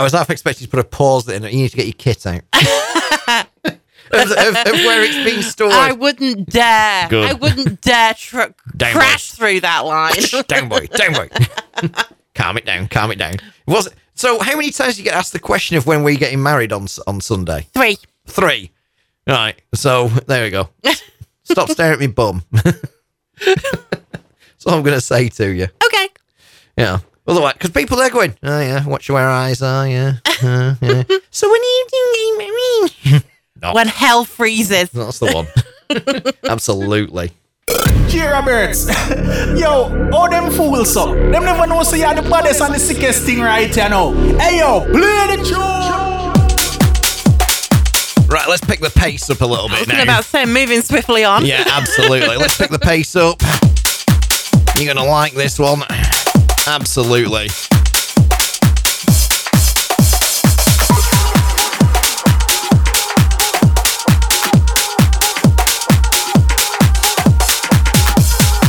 I 0.00 0.02
was 0.02 0.14
half 0.14 0.30
expecting 0.30 0.64
to 0.66 0.70
put 0.70 0.80
a 0.80 0.84
pause 0.84 1.28
in 1.28 1.44
it. 1.44 1.52
You 1.52 1.58
need 1.58 1.68
to 1.68 1.76
get 1.76 1.84
your 1.84 1.92
kit 1.92 2.26
out. 2.26 2.40
of, 3.66 4.30
of- 4.30 4.56
of 4.56 4.72
where 4.72 5.02
it's 5.04 5.30
been 5.30 5.42
stored. 5.42 5.72
I 5.74 5.92
wouldn't 5.92 6.48
dare. 6.48 7.06
Good. 7.10 7.28
I 7.28 7.34
wouldn't 7.34 7.82
dare 7.82 8.14
tr- 8.14 8.44
Down, 8.74 8.92
crash 8.92 9.32
through 9.32 9.60
that 9.60 9.80
line. 9.80 10.14
down, 10.48 10.70
boy, 10.70 10.86
down, 10.86 11.12
boy. 11.12 11.28
calm 12.34 12.56
it 12.56 12.64
down, 12.64 12.88
calm 12.88 13.10
it 13.10 13.18
down. 13.18 13.34
Was 13.66 13.88
it, 13.88 13.94
so? 14.14 14.38
How 14.38 14.56
many 14.56 14.70
times 14.70 14.94
do 14.94 15.02
you 15.02 15.04
get 15.04 15.12
asked 15.14 15.34
the 15.34 15.38
question 15.38 15.76
of 15.76 15.86
when 15.86 16.02
we're 16.02 16.16
getting 16.16 16.42
married 16.42 16.72
on 16.72 16.86
on 17.06 17.20
Sunday? 17.20 17.66
Three. 17.74 17.98
Three. 18.26 18.70
Right. 19.26 19.60
So 19.74 20.08
there 20.08 20.44
we 20.44 20.50
go. 20.50 20.70
Stop 21.42 21.68
staring 21.68 21.92
at 21.92 22.00
me, 22.00 22.06
bum. 22.06 22.42
That's 22.54 22.80
all 24.66 24.76
I'm 24.76 24.82
going 24.82 24.96
to 24.96 25.00
say 25.02 25.28
to 25.28 25.46
you. 25.46 25.64
Okay. 25.86 26.08
Yeah. 26.78 27.00
Otherwise, 27.30 27.52
because 27.54 27.70
people 27.70 27.96
they're 27.96 28.10
going, 28.10 28.34
oh 28.42 28.60
yeah, 28.60 28.84
watch 28.86 29.08
where 29.08 29.22
our 29.24 29.30
eyes 29.30 29.62
are, 29.62 29.86
yeah. 29.88 30.14
uh, 30.42 30.74
yeah. 30.82 31.02
So 31.30 31.48
when 31.48 31.60
are 31.60 31.64
you 31.64 31.86
doing 31.92 32.38
married? 32.38 33.24
no, 33.62 33.72
When 33.72 33.86
hell 33.88 34.24
freezes. 34.24 34.90
that's 34.94 35.18
the 35.20 35.32
one. 35.32 35.46
Absolutely. 36.50 37.30
J. 38.08 38.26
Roberts. 38.26 38.88
yo, 39.58 40.10
all 40.12 40.28
them 40.28 40.50
fools 40.52 40.96
up. 40.96 41.10
Them 41.14 41.44
never 41.44 41.66
know 41.68 41.84
say 41.84 42.00
you're 42.00 42.14
the 42.14 42.28
baddest 42.28 42.60
and 42.60 42.74
the 42.74 42.78
sickest 42.80 43.22
thing 43.24 43.40
right 43.40 43.72
here 43.72 43.88
now. 43.88 44.12
Hey 44.38 44.58
yo, 44.58 44.80
play 44.80 45.36
the 45.36 45.44
tune. 45.44 45.60
Right, 48.28 48.48
let's 48.48 48.64
pick 48.64 48.80
the 48.80 48.90
pace 48.90 49.28
up 49.30 49.40
a 49.40 49.46
little 49.46 49.68
bit 49.68 49.78
I 49.78 49.84
bit 49.84 49.88
was 49.88 49.96
now. 49.96 50.02
about 50.20 50.24
to 50.24 50.46
moving 50.46 50.82
swiftly 50.82 51.24
on. 51.24 51.44
Yeah, 51.44 51.64
absolutely. 51.66 52.36
Let's 52.36 52.56
pick 52.56 52.70
the 52.70 52.78
pace 52.78 53.14
up. 53.16 53.40
You're 54.76 54.92
going 54.94 55.04
to 55.04 55.10
like 55.10 55.34
this 55.34 55.58
one. 55.58 55.82
Absolutely. 56.72 57.48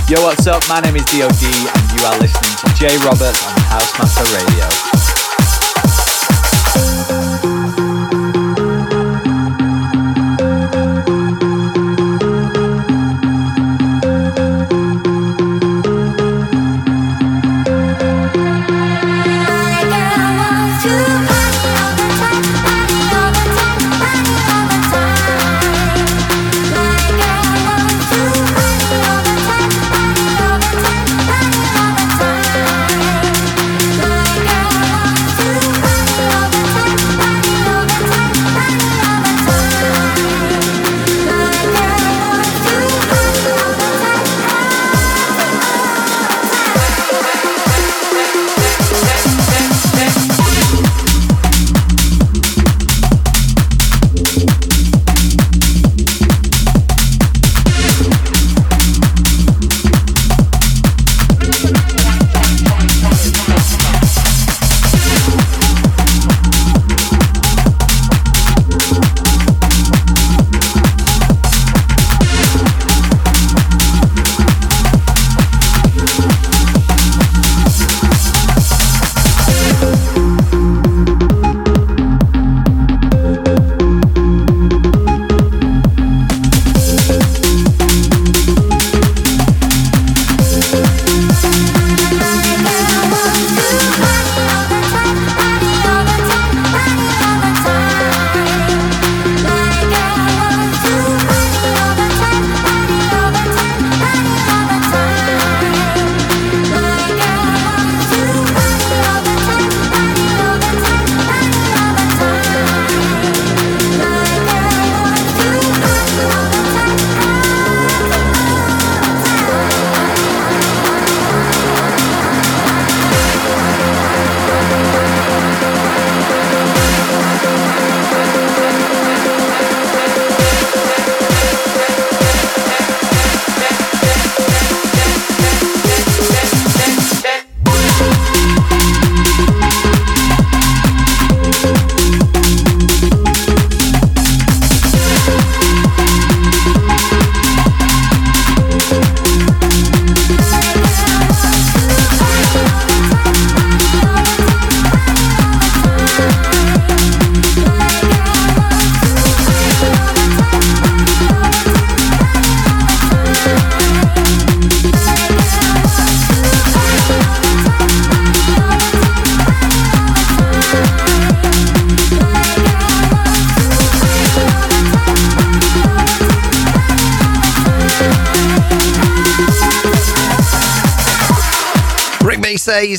Yo, 0.09 0.17
what's 0.23 0.47
up? 0.47 0.63
My 0.67 0.81
name 0.81 0.95
is 0.95 1.05
DOD, 1.05 1.43
and 1.43 1.91
you 1.93 2.01
are 2.07 2.17
listening 2.17 2.55
to 2.57 2.73
Jay 2.73 2.97
Roberts 3.05 3.45
on 3.45 3.53
Housemaster 3.69 4.25
Radio. 4.33 4.65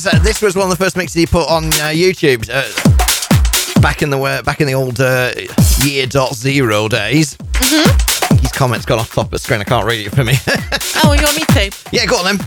Says 0.03 0.15
uh, 0.15 0.19
this 0.19 0.43
was 0.43 0.57
one 0.57 0.65
of 0.65 0.77
the 0.77 0.85
first 0.85 0.97
mixes 0.97 1.15
he 1.15 1.27
put 1.27 1.49
on 1.49 1.67
uh, 1.67 1.93
YouTube 1.93 2.49
uh, 2.51 3.81
back 3.81 4.03
in 4.03 4.11
the 4.11 4.19
uh, 4.19 4.43
back 4.43 4.61
in 4.61 4.67
the 4.67 4.75
old 4.75 5.01
uh, 5.01 5.31
year 5.85 6.07
dot 6.07 6.35
zero 6.35 6.89
days. 6.89 7.37
Mm-hmm. 7.37 8.37
His 8.39 8.51
comments 8.51 8.85
got 8.85 8.99
off 8.99 9.15
top 9.15 9.27
of 9.27 9.31
the 9.31 9.39
screen. 9.39 9.61
I 9.61 9.65
can't 9.65 9.87
read 9.87 10.05
it 10.05 10.11
for 10.11 10.25
me. 10.25 10.35
Oh, 11.05 11.13
you 11.15 11.23
want 11.23 11.37
me 11.37 11.45
to? 11.45 11.77
yeah, 11.91 12.07
go 12.07 12.17
on 12.17 12.37
then. 12.37 12.47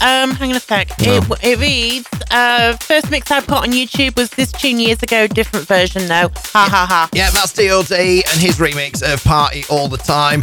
Um, 0.00 0.34
hang 0.34 0.50
on 0.50 0.56
a 0.56 0.60
sec. 0.60 0.90
No. 1.00 1.18
It, 1.18 1.44
it 1.44 1.58
reads, 1.60 2.08
uh, 2.32 2.76
first 2.78 3.10
mix 3.10 3.30
I 3.30 3.40
put 3.40 3.58
on 3.58 3.68
YouTube 3.68 4.16
was 4.16 4.30
this 4.30 4.50
tune 4.50 4.80
years 4.80 5.02
ago, 5.02 5.28
different 5.28 5.66
version 5.66 6.08
though. 6.08 6.30
Ha 6.34 6.68
ha 6.68 6.86
ha. 6.88 7.08
Yeah, 7.12 7.30
that's 7.30 7.52
DOD 7.52 7.92
and 7.92 8.40
his 8.40 8.58
remix 8.58 9.02
of 9.02 9.22
Party 9.22 9.64
All 9.70 9.88
the 9.88 9.98
Time. 9.98 10.42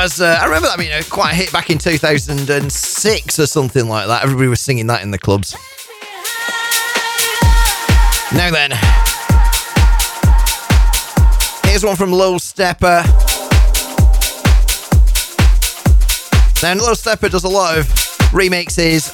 As 0.00 0.20
uh, 0.20 0.38
I 0.40 0.44
remember 0.44 0.68
that 0.68 0.78
being 0.78 0.92
a 0.92 1.02
quite 1.02 1.32
a 1.32 1.34
hit 1.34 1.52
back 1.52 1.70
in 1.70 1.78
2006 1.78 3.38
or 3.40 3.46
something 3.48 3.88
like 3.88 4.06
that. 4.06 4.22
Everybody 4.22 4.46
was 4.46 4.60
singing 4.60 4.86
that 4.86 5.02
in 5.02 5.10
the 5.10 5.18
clubs. 5.18 5.54
Now 8.32 8.48
then, 8.52 8.70
here's 11.64 11.84
one 11.84 11.96
from 11.96 12.12
Lowsteppa. 12.12 13.06
Now, 16.62 16.74
Lowsteppa 16.74 17.28
does 17.28 17.42
a 17.42 17.48
lot 17.48 17.76
of 17.76 17.86
remixes, 18.30 19.10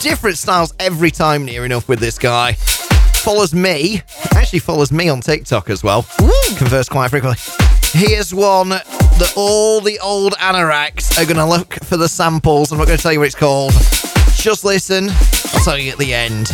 different 0.00 0.38
styles 0.38 0.72
every 0.80 1.10
time, 1.10 1.44
near 1.44 1.66
enough, 1.66 1.90
with 1.90 1.98
this 1.98 2.18
guy. 2.18 2.54
Follows 2.54 3.52
me, 3.52 4.00
actually 4.34 4.60
follows 4.60 4.90
me 4.90 5.10
on 5.10 5.20
TikTok 5.20 5.68
as 5.68 5.84
well. 5.84 6.06
Converse 6.56 6.88
quite 6.88 7.10
frequently. 7.10 7.38
Here's 7.92 8.32
one 8.32 8.80
that 9.20 9.34
all 9.36 9.82
the 9.82 9.98
old 10.00 10.32
anoraks 10.34 11.20
are 11.20 11.26
going 11.26 11.36
to 11.36 11.44
look 11.44 11.74
for 11.84 11.98
the 11.98 12.08
samples. 12.08 12.72
I'm 12.72 12.78
not 12.78 12.86
going 12.86 12.96
to 12.96 13.02
tell 13.02 13.12
you 13.12 13.18
what 13.18 13.26
it's 13.26 13.34
called. 13.34 13.72
Just 14.34 14.64
listen. 14.64 15.10
I'll 15.10 15.62
tell 15.62 15.78
you 15.78 15.92
at 15.92 15.98
the 15.98 16.14
end. 16.14 16.50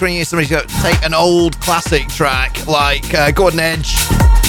When 0.00 0.12
you 0.12 0.24
somebody 0.24 0.48
go 0.48 0.62
take 0.80 1.02
an 1.04 1.12
old 1.12 1.60
classic 1.60 2.08
track 2.08 2.66
like 2.66 3.12
uh, 3.12 3.30
Gordon 3.32 3.60
Edge, 3.60 3.94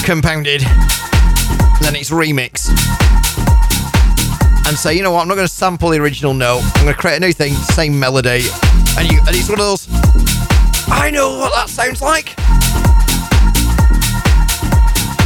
Compounded, 0.02 0.62
then 0.62 1.94
it's 1.94 2.08
remix, 2.08 2.70
and 4.66 4.78
say, 4.78 4.94
you 4.94 5.02
know 5.02 5.10
what, 5.10 5.20
I'm 5.20 5.28
not 5.28 5.34
going 5.34 5.46
to 5.46 5.52
sample 5.52 5.90
the 5.90 5.98
original 5.98 6.32
note. 6.32 6.62
I'm 6.62 6.84
going 6.84 6.94
to 6.94 6.98
create 6.98 7.18
a 7.18 7.20
new 7.20 7.34
thing, 7.34 7.52
same 7.52 8.00
melody, 8.00 8.44
and 8.96 9.12
you, 9.12 9.18
and 9.26 9.36
it's 9.36 9.50
one 9.50 9.60
of 9.60 9.66
those. 9.66 9.86
I 10.88 11.10
know 11.12 11.38
what 11.38 11.52
that 11.52 11.68
sounds 11.68 12.00
like. 12.00 12.34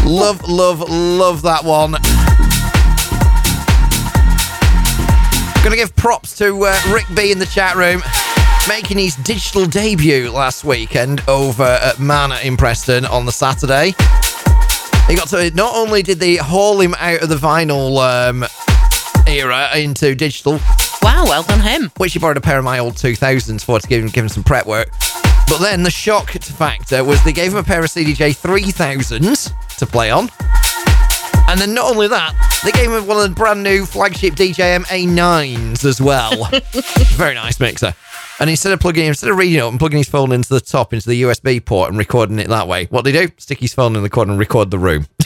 Love, 0.04 0.42
love, 0.48 0.80
love 0.90 1.42
that 1.42 1.62
one. 1.62 1.92
Gonna 5.62 5.76
give 5.76 5.94
props 5.94 6.36
to 6.38 6.64
uh, 6.64 6.80
Rick 6.92 7.06
B 7.14 7.30
in 7.30 7.38
the 7.38 7.46
chat 7.46 7.76
room, 7.76 8.02
making 8.68 8.98
his 8.98 9.16
digital 9.16 9.66
debut 9.66 10.30
last 10.30 10.64
weekend 10.64 11.22
over 11.28 11.62
at 11.62 11.98
Manor 12.00 12.38
in 12.42 12.56
Preston 12.56 13.04
on 13.06 13.24
the 13.26 13.32
Saturday. 13.32 13.94
He 15.08 15.14
got 15.14 15.28
to 15.28 15.50
not 15.54 15.74
only 15.76 16.02
did 16.02 16.18
they 16.18 16.36
haul 16.36 16.80
him 16.80 16.94
out 16.98 17.22
of 17.22 17.28
the 17.28 17.36
vinyl 17.36 17.98
um, 18.28 18.44
era 19.26 19.68
into 19.76 20.14
digital, 20.14 20.58
Wow, 21.02 21.24
well 21.26 21.44
done 21.44 21.60
him. 21.60 21.92
which 21.98 22.12
he 22.14 22.18
borrowed 22.18 22.36
a 22.36 22.40
pair 22.40 22.58
of 22.58 22.64
my 22.64 22.80
old 22.80 22.94
2000s 22.94 23.64
for 23.64 23.78
to 23.78 23.86
give 23.86 24.02
him, 24.02 24.08
give 24.08 24.24
him 24.24 24.28
some 24.28 24.42
prep 24.42 24.66
work. 24.66 24.88
But 25.48 25.58
then 25.60 25.84
the 25.84 25.90
shock 25.90 26.30
factor 26.32 27.04
was 27.04 27.22
they 27.22 27.32
gave 27.32 27.52
him 27.52 27.58
a 27.58 27.62
pair 27.62 27.84
of 27.84 27.86
CDJ 27.90 28.36
3000s 28.36 29.76
to 29.78 29.86
play 29.86 30.10
on. 30.10 30.28
And 31.48 31.60
then 31.60 31.72
not 31.74 31.88
only 31.88 32.08
that, 32.08 32.34
they 32.64 32.72
gave 32.72 32.90
him 32.90 33.06
one 33.06 33.18
of 33.18 33.28
the 33.28 33.34
brand 33.36 33.62
new 33.62 33.86
flagship 33.86 34.34
DJM 34.34 34.84
A9s 34.86 35.84
as 35.84 36.00
well. 36.00 36.50
Very 37.14 37.34
nice 37.34 37.60
mixer. 37.60 37.94
And 38.38 38.50
instead 38.50 38.72
of 38.72 38.80
plugging, 38.80 39.06
instead 39.06 39.30
of 39.30 39.38
reading 39.38 39.56
it 39.56 39.60
up 39.60 39.70
and 39.70 39.78
plugging 39.78 39.98
his 39.98 40.08
phone 40.08 40.32
into 40.32 40.50
the 40.50 40.60
top 40.60 40.92
into 40.92 41.08
the 41.08 41.22
USB 41.22 41.64
port 41.64 41.88
and 41.88 41.98
recording 41.98 42.38
it 42.38 42.48
that 42.48 42.68
way, 42.68 42.84
what 42.86 43.04
they 43.04 43.12
do? 43.12 43.28
Stick 43.38 43.60
his 43.60 43.72
phone 43.72 43.96
in 43.96 44.02
the 44.02 44.10
corner 44.10 44.32
and 44.32 44.38
record 44.38 44.70
the 44.70 44.78
room. 44.78 45.06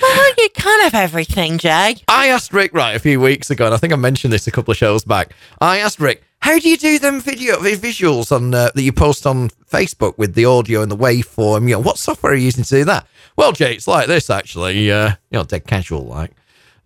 Well, 0.00 0.32
you 0.38 0.48
kind 0.50 0.82
have 0.82 0.94
everything, 0.94 1.58
Jay. 1.58 1.96
I 2.06 2.28
asked 2.28 2.52
Rick 2.52 2.72
right 2.72 2.94
a 2.94 3.00
few 3.00 3.20
weeks 3.20 3.50
ago, 3.50 3.66
and 3.66 3.74
I 3.74 3.78
think 3.78 3.92
I 3.92 3.96
mentioned 3.96 4.32
this 4.32 4.46
a 4.46 4.50
couple 4.50 4.70
of 4.70 4.78
shows 4.78 5.04
back. 5.04 5.32
I 5.60 5.78
asked 5.78 5.98
Rick, 5.98 6.22
"How 6.40 6.58
do 6.58 6.68
you 6.68 6.76
do 6.76 6.98
them 6.98 7.20
video 7.20 7.56
visuals 7.56 8.30
on 8.30 8.54
uh, 8.54 8.70
that 8.74 8.82
you 8.82 8.92
post 8.92 9.26
on 9.26 9.50
Facebook 9.70 10.16
with 10.16 10.34
the 10.34 10.44
audio 10.44 10.82
and 10.82 10.90
the 10.90 10.96
waveform? 10.96 11.62
You 11.62 11.74
know, 11.74 11.80
what 11.80 11.98
software 11.98 12.32
are 12.32 12.36
you 12.36 12.44
using 12.44 12.64
to 12.64 12.74
do 12.76 12.84
that?" 12.84 13.06
Well, 13.36 13.52
Jay, 13.52 13.74
it's 13.74 13.88
like 13.88 14.06
this 14.06 14.30
actually. 14.30 14.90
Uh, 14.90 15.10
you 15.30 15.38
know, 15.38 15.44
dead 15.44 15.66
casual 15.66 16.04
like. 16.04 16.30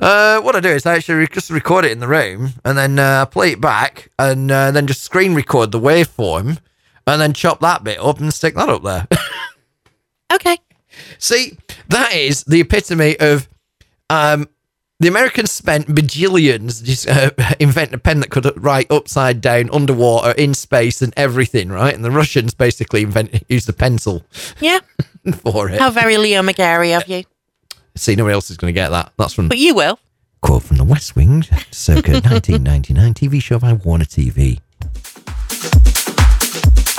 Uh, 0.03 0.40
what 0.40 0.57
I 0.57 0.61
do 0.61 0.68
is 0.70 0.84
I 0.84 0.96
actually 0.96 1.26
just 1.28 1.48
record 1.48 1.84
it 1.84 1.92
in 1.92 2.00
the 2.00 2.09
room 2.09 2.55
and 2.64 2.76
then 2.76 2.98
uh, 2.98 3.24
play 3.26 3.53
it 3.53 3.61
back 3.61 4.11
and 4.18 4.50
uh, 4.50 4.72
then 4.72 4.88
just 4.88 5.03
screen 5.05 5.34
record 5.34 5.70
the 5.70 5.78
waveform 5.78 6.59
and 7.07 7.20
then 7.20 7.32
chop 7.32 7.61
that 7.61 7.84
bit 7.84 8.00
up 8.00 8.18
and 8.18 8.34
stick 8.34 8.55
that 8.57 8.68
up 8.68 8.82
there. 8.82 9.07
Okay. 10.32 10.57
See, 11.18 11.59
that 11.88 12.14
is 12.14 12.42
the 12.44 12.61
epitome 12.62 13.18
of 13.20 13.50
um, 14.09 14.48
the 14.98 15.09
Americans 15.09 15.50
spent 15.50 15.88
bajillions 15.88 16.82
just 16.82 17.07
uh, 17.07 17.30
inventing 17.61 17.96
a 17.96 17.98
pen 17.98 18.20
that 18.20 18.30
could 18.30 18.50
write 18.57 18.90
upside 18.90 19.42
down, 19.42 19.68
underwater, 19.72 20.30
in 20.32 20.55
space, 20.55 21.03
and 21.03 21.12
everything, 21.16 21.68
right? 21.68 21.94
And 21.94 22.03
the 22.03 22.11
Russians 22.11 22.55
basically 22.55 23.03
invented 23.03 23.44
used 23.48 23.68
a 23.68 23.74
pencil 23.74 24.24
Yeah. 24.59 24.78
for 25.34 25.68
it. 25.68 25.78
How 25.78 25.90
very 25.90 26.16
Leo 26.16 26.40
McGarry 26.40 26.96
of 26.96 27.07
you. 27.09 27.24
See, 27.95 28.14
nobody 28.16 28.34
else 28.34 28.51
is 28.51 28.57
going 28.57 28.72
to 28.72 28.78
get 28.78 28.88
that. 28.90 29.12
That's 29.18 29.34
from 29.34 29.49
But 29.49 29.59
you 29.59 29.74
will. 29.74 29.99
quote 30.40 30.62
from 30.62 30.78
The 30.78 30.84
West 30.84 31.14
Wing, 31.14 31.43
circa 31.70 32.12
1999 32.12 33.14
TV 33.14 33.43
show 33.43 33.59
by 33.59 33.74
Warner 33.74 34.05
TV. 34.07 34.61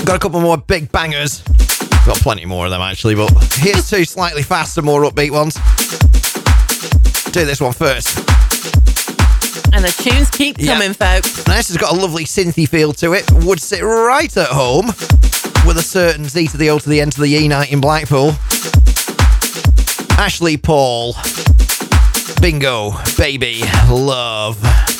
Got 0.05 0.17
a 0.17 0.19
couple 0.19 0.41
more 0.41 0.57
big 0.57 0.91
bangers. 0.91 1.41
Got 2.05 2.17
plenty 2.17 2.45
more 2.45 2.65
of 2.65 2.71
them 2.71 2.81
actually, 2.81 3.15
but 3.15 3.31
here's 3.53 3.89
two 3.89 4.03
slightly 4.05 4.43
faster, 4.43 4.81
more 4.81 5.03
upbeat 5.03 5.31
ones. 5.31 5.55
Do 7.31 7.45
this 7.45 7.61
one 7.61 7.71
first. 7.73 8.17
And 9.73 9.83
the 9.83 9.91
tunes 10.03 10.29
keep 10.29 10.57
Yeah. 10.59 10.73
coming, 10.73 10.93
folks. 10.93 11.47
Now, 11.47 11.55
this 11.55 11.69
has 11.69 11.77
got 11.77 11.93
a 11.93 11.99
lovely 11.99 12.25
synthy 12.25 12.67
feel 12.69 12.93
to 12.93 13.13
it. 13.13 13.31
Would 13.31 13.59
sit 13.61 13.81
right 13.81 14.35
at 14.37 14.49
home 14.49 14.87
with 15.65 15.77
a 15.77 15.81
certain 15.81 16.25
Z 16.25 16.49
to 16.49 16.57
the 16.57 16.69
O 16.69 16.77
to 16.77 16.87
the 16.89 17.01
N 17.01 17.09
to 17.09 17.21
the 17.21 17.33
E 17.33 17.47
night 17.47 17.71
in 17.71 17.79
Blackpool. 17.81 18.35
Ashley 20.17 20.57
Paul. 20.57 21.15
Bingo. 22.41 22.93
Baby. 23.17 23.63
Love. 23.89 24.92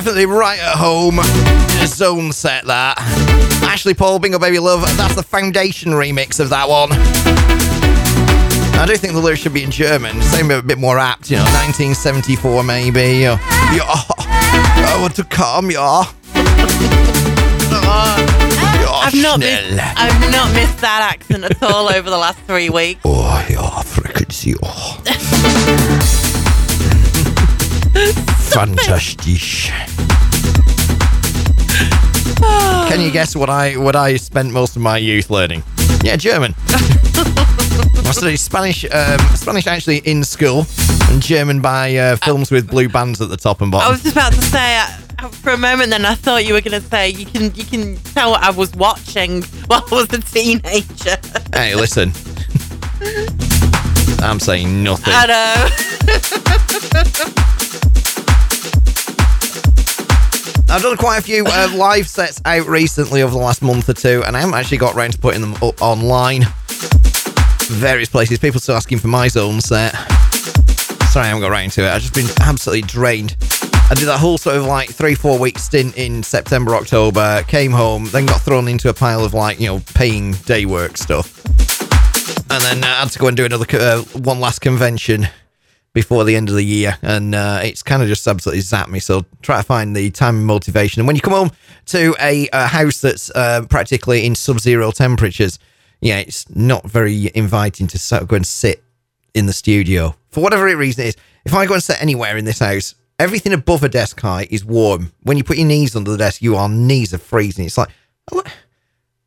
Definitely 0.00 0.24
right 0.24 0.58
at 0.58 0.76
home. 0.76 1.20
Zone 1.84 2.32
set 2.32 2.64
that. 2.64 2.96
Ashley 3.68 3.92
Paul, 3.92 4.18
Bingo 4.18 4.38
Baby 4.38 4.58
Love. 4.58 4.80
That's 4.96 5.14
the 5.14 5.22
foundation 5.22 5.90
remix 5.90 6.40
of 6.40 6.48
that 6.48 6.66
one. 6.70 6.88
I 8.80 8.86
do 8.86 8.96
think 8.96 9.12
the 9.12 9.20
lyrics 9.20 9.42
should 9.42 9.52
be 9.52 9.62
in 9.62 9.70
German. 9.70 10.22
Same 10.22 10.50
a 10.52 10.62
bit 10.62 10.78
more 10.78 10.98
apt, 10.98 11.30
you 11.30 11.36
know, 11.36 11.42
1974 11.42 12.64
maybe. 12.64 13.26
Or, 13.26 13.36
yeah, 13.76 13.84
oh, 13.84 14.06
I 14.18 14.96
want 15.02 15.16
to 15.16 15.24
come, 15.24 15.70
yeah. 15.70 16.04
I've 19.02 19.14
not 19.14 19.40
missed, 19.40 19.78
I've 19.98 20.32
not 20.32 20.54
missed 20.54 20.78
that 20.78 21.10
accent 21.12 21.44
at 21.44 21.62
all 21.62 21.90
over 21.90 22.08
the 22.08 22.16
last 22.16 22.38
three 22.46 22.70
weeks. 22.70 23.02
Oh, 23.04 23.46
ja, 23.50 23.82
frequency. 23.82 24.54
Oh. 24.62 25.02
Fantastisch. 28.50 29.70
Can 32.90 33.00
you 33.00 33.12
guess 33.12 33.36
what 33.36 33.48
I 33.48 33.76
what 33.76 33.94
I 33.94 34.16
spent 34.16 34.50
most 34.50 34.74
of 34.74 34.82
my 34.82 34.98
youth 34.98 35.30
learning? 35.30 35.62
Yeah, 36.02 36.16
German. 36.16 36.56
I 36.68 38.10
studied 38.12 38.38
Spanish, 38.38 38.84
um, 38.84 39.20
Spanish 39.36 39.68
actually 39.68 39.98
in 39.98 40.24
school, 40.24 40.66
and 41.08 41.22
German 41.22 41.60
by 41.60 41.94
uh, 41.94 42.16
films 42.16 42.50
with 42.50 42.68
blue 42.68 42.88
bands 42.88 43.20
at 43.20 43.28
the 43.28 43.36
top 43.36 43.60
and 43.60 43.70
bottom. 43.70 43.86
I 43.86 43.92
was 43.92 44.02
just 44.02 44.16
about 44.16 44.32
to 44.32 44.42
say 44.42 44.78
uh, 44.78 45.28
for 45.28 45.50
a 45.50 45.56
moment. 45.56 45.90
Then 45.90 46.04
I 46.04 46.16
thought 46.16 46.44
you 46.44 46.52
were 46.52 46.60
going 46.60 46.82
to 46.82 46.88
say 46.88 47.10
you 47.10 47.26
can 47.26 47.54
you 47.54 47.64
can 47.64 47.96
tell 48.12 48.32
what 48.32 48.42
I 48.42 48.50
was 48.50 48.72
watching 48.74 49.42
while 49.68 49.84
I 49.88 49.94
was 49.94 50.12
a 50.12 50.20
teenager. 50.20 51.16
Hey, 51.54 51.76
listen. 51.76 52.10
I'm 54.20 54.40
saying 54.40 54.82
nothing. 54.82 55.14
I 55.16 55.26
know. 57.36 57.46
I've 60.70 60.82
done 60.82 60.96
quite 60.96 61.18
a 61.18 61.22
few 61.22 61.44
uh, 61.44 61.68
live 61.74 62.06
sets 62.06 62.40
out 62.44 62.64
recently 62.68 63.22
over 63.22 63.32
the 63.32 63.40
last 63.40 63.60
month 63.60 63.88
or 63.88 63.92
two, 63.92 64.22
and 64.24 64.36
I 64.36 64.40
haven't 64.40 64.54
actually 64.54 64.78
got 64.78 64.94
around 64.94 65.14
to 65.14 65.18
putting 65.18 65.40
them 65.40 65.54
up 65.54 65.82
online. 65.82 66.44
Various 67.66 68.08
places. 68.08 68.38
People 68.38 68.60
still 68.60 68.76
asking 68.76 68.98
for 68.98 69.08
my 69.08 69.26
zone 69.26 69.60
set. 69.60 69.94
Sorry, 71.10 71.24
I 71.24 71.28
haven't 71.28 71.40
got 71.40 71.50
around 71.50 71.72
to 71.72 71.82
it. 71.82 71.90
I've 71.90 72.02
just 72.02 72.14
been 72.14 72.28
absolutely 72.40 72.82
drained. 72.82 73.36
I 73.90 73.94
did 73.94 74.06
that 74.06 74.18
whole 74.20 74.38
sort 74.38 74.56
of 74.56 74.64
like 74.64 74.90
three, 74.90 75.16
four 75.16 75.40
week 75.40 75.58
stint 75.58 75.96
in 75.96 76.22
September, 76.22 76.76
October, 76.76 77.42
came 77.48 77.72
home, 77.72 78.04
then 78.06 78.26
got 78.26 78.40
thrown 78.40 78.68
into 78.68 78.88
a 78.88 78.94
pile 78.94 79.24
of 79.24 79.34
like, 79.34 79.58
you 79.58 79.66
know, 79.66 79.82
paying 79.94 80.32
day 80.32 80.66
work 80.66 80.96
stuff. 80.96 81.44
And 82.48 82.62
then 82.62 82.84
uh, 82.84 82.94
had 82.94 83.10
to 83.10 83.18
go 83.18 83.26
and 83.26 83.36
do 83.36 83.44
another, 83.44 83.66
uh, 83.72 84.02
one 84.20 84.38
last 84.38 84.60
convention 84.60 85.28
before 85.92 86.24
the 86.24 86.36
end 86.36 86.48
of 86.48 86.54
the 86.54 86.64
year, 86.64 86.96
and 87.02 87.34
uh, 87.34 87.60
it's 87.62 87.82
kind 87.82 88.02
of 88.02 88.08
just 88.08 88.26
absolutely 88.26 88.62
zapped 88.62 88.88
me. 88.88 89.00
So 89.00 89.24
try 89.42 89.58
to 89.58 89.62
find 89.62 89.96
the 89.96 90.10
time 90.10 90.36
and 90.36 90.46
motivation. 90.46 91.00
And 91.00 91.06
when 91.06 91.16
you 91.16 91.22
come 91.22 91.32
home 91.32 91.50
to 91.86 92.14
a, 92.20 92.48
a 92.52 92.66
house 92.68 93.00
that's 93.00 93.30
uh, 93.30 93.66
practically 93.68 94.24
in 94.24 94.34
sub-zero 94.34 94.92
temperatures, 94.92 95.58
yeah, 96.00 96.18
it's 96.18 96.48
not 96.54 96.88
very 96.88 97.30
inviting 97.34 97.86
to 97.88 97.98
sort 97.98 98.22
of 98.22 98.28
go 98.28 98.36
and 98.36 98.46
sit 98.46 98.82
in 99.34 99.46
the 99.46 99.52
studio 99.52 100.14
for 100.30 100.42
whatever 100.42 100.64
reason 100.76 101.04
it 101.04 101.08
is. 101.08 101.16
If 101.44 101.54
I 101.54 101.66
go 101.66 101.74
and 101.74 101.82
sit 101.82 102.00
anywhere 102.00 102.36
in 102.36 102.44
this 102.44 102.60
house, 102.60 102.94
everything 103.18 103.52
above 103.52 103.82
a 103.82 103.88
desk 103.88 104.20
height 104.20 104.50
is 104.50 104.64
warm. 104.64 105.12
When 105.22 105.36
you 105.36 105.44
put 105.44 105.58
your 105.58 105.66
knees 105.66 105.96
under 105.96 106.10
the 106.10 106.18
desk, 106.18 106.40
your 106.40 106.68
knees 106.68 107.12
are 107.12 107.18
freezing. 107.18 107.66
It's 107.66 107.78
like 107.78 107.88
"Oh, 108.32 108.42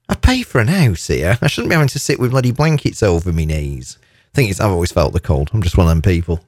I 0.09 0.15
pay 0.15 0.43
for 0.43 0.59
an 0.61 0.67
house 0.67 1.07
here. 1.07 1.37
I 1.41 1.47
shouldn't 1.47 1.69
be 1.69 1.75
having 1.75 1.87
to 1.89 1.99
sit 1.99 2.19
with 2.19 2.31
bloody 2.31 2.51
blankets 2.51 3.03
over 3.03 3.33
my 3.33 3.45
knees. 3.45 3.97
Thing 4.33 4.49
is, 4.49 4.59
I've 4.59 4.71
always 4.71 4.91
felt 4.91 5.13
the 5.13 5.19
cold. 5.19 5.51
I'm 5.53 5.61
just 5.61 5.77
one 5.77 5.87
of 5.87 5.91
them 5.91 6.01
people. 6.01 6.39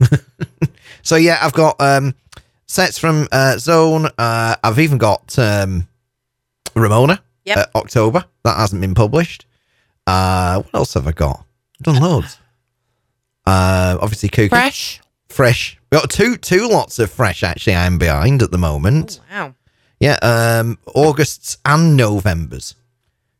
so 1.03 1.15
yeah, 1.15 1.37
I've 1.41 1.53
got 1.53 1.79
um, 1.79 2.15
sets 2.65 2.97
from 2.97 3.27
uh, 3.31 3.57
Zone. 3.57 4.07
Uh, 4.17 4.55
I've 4.63 4.79
even 4.79 4.97
got 4.97 5.37
um, 5.37 5.87
Ramona. 6.75 7.21
Yep. 7.45 7.57
uh, 7.57 7.65
October. 7.75 8.25
That 8.43 8.57
hasn't 8.57 8.81
been 8.81 8.95
published. 8.95 9.45
Uh, 10.07 10.61
what 10.63 10.73
else 10.73 10.93
have 10.95 11.07
I 11.07 11.11
got? 11.11 11.45
I've 11.79 11.93
done 11.93 12.01
loads. 12.01 12.39
Uh, 13.45 13.97
obviously, 14.01 14.29
Kuka. 14.29 14.49
Fresh. 14.49 15.01
Fresh. 15.29 15.77
We 15.91 15.97
got 15.99 16.09
two 16.09 16.37
two 16.37 16.67
lots 16.67 16.97
of 16.97 17.11
fresh. 17.11 17.43
Actually, 17.43 17.75
I 17.75 17.85
am 17.85 17.99
behind 17.99 18.41
at 18.41 18.49
the 18.51 18.57
moment. 18.57 19.19
Wow. 19.31 19.53
Yeah, 19.99 20.17
um, 20.21 20.77
August's 20.93 21.57
and 21.65 21.95
November's 21.95 22.75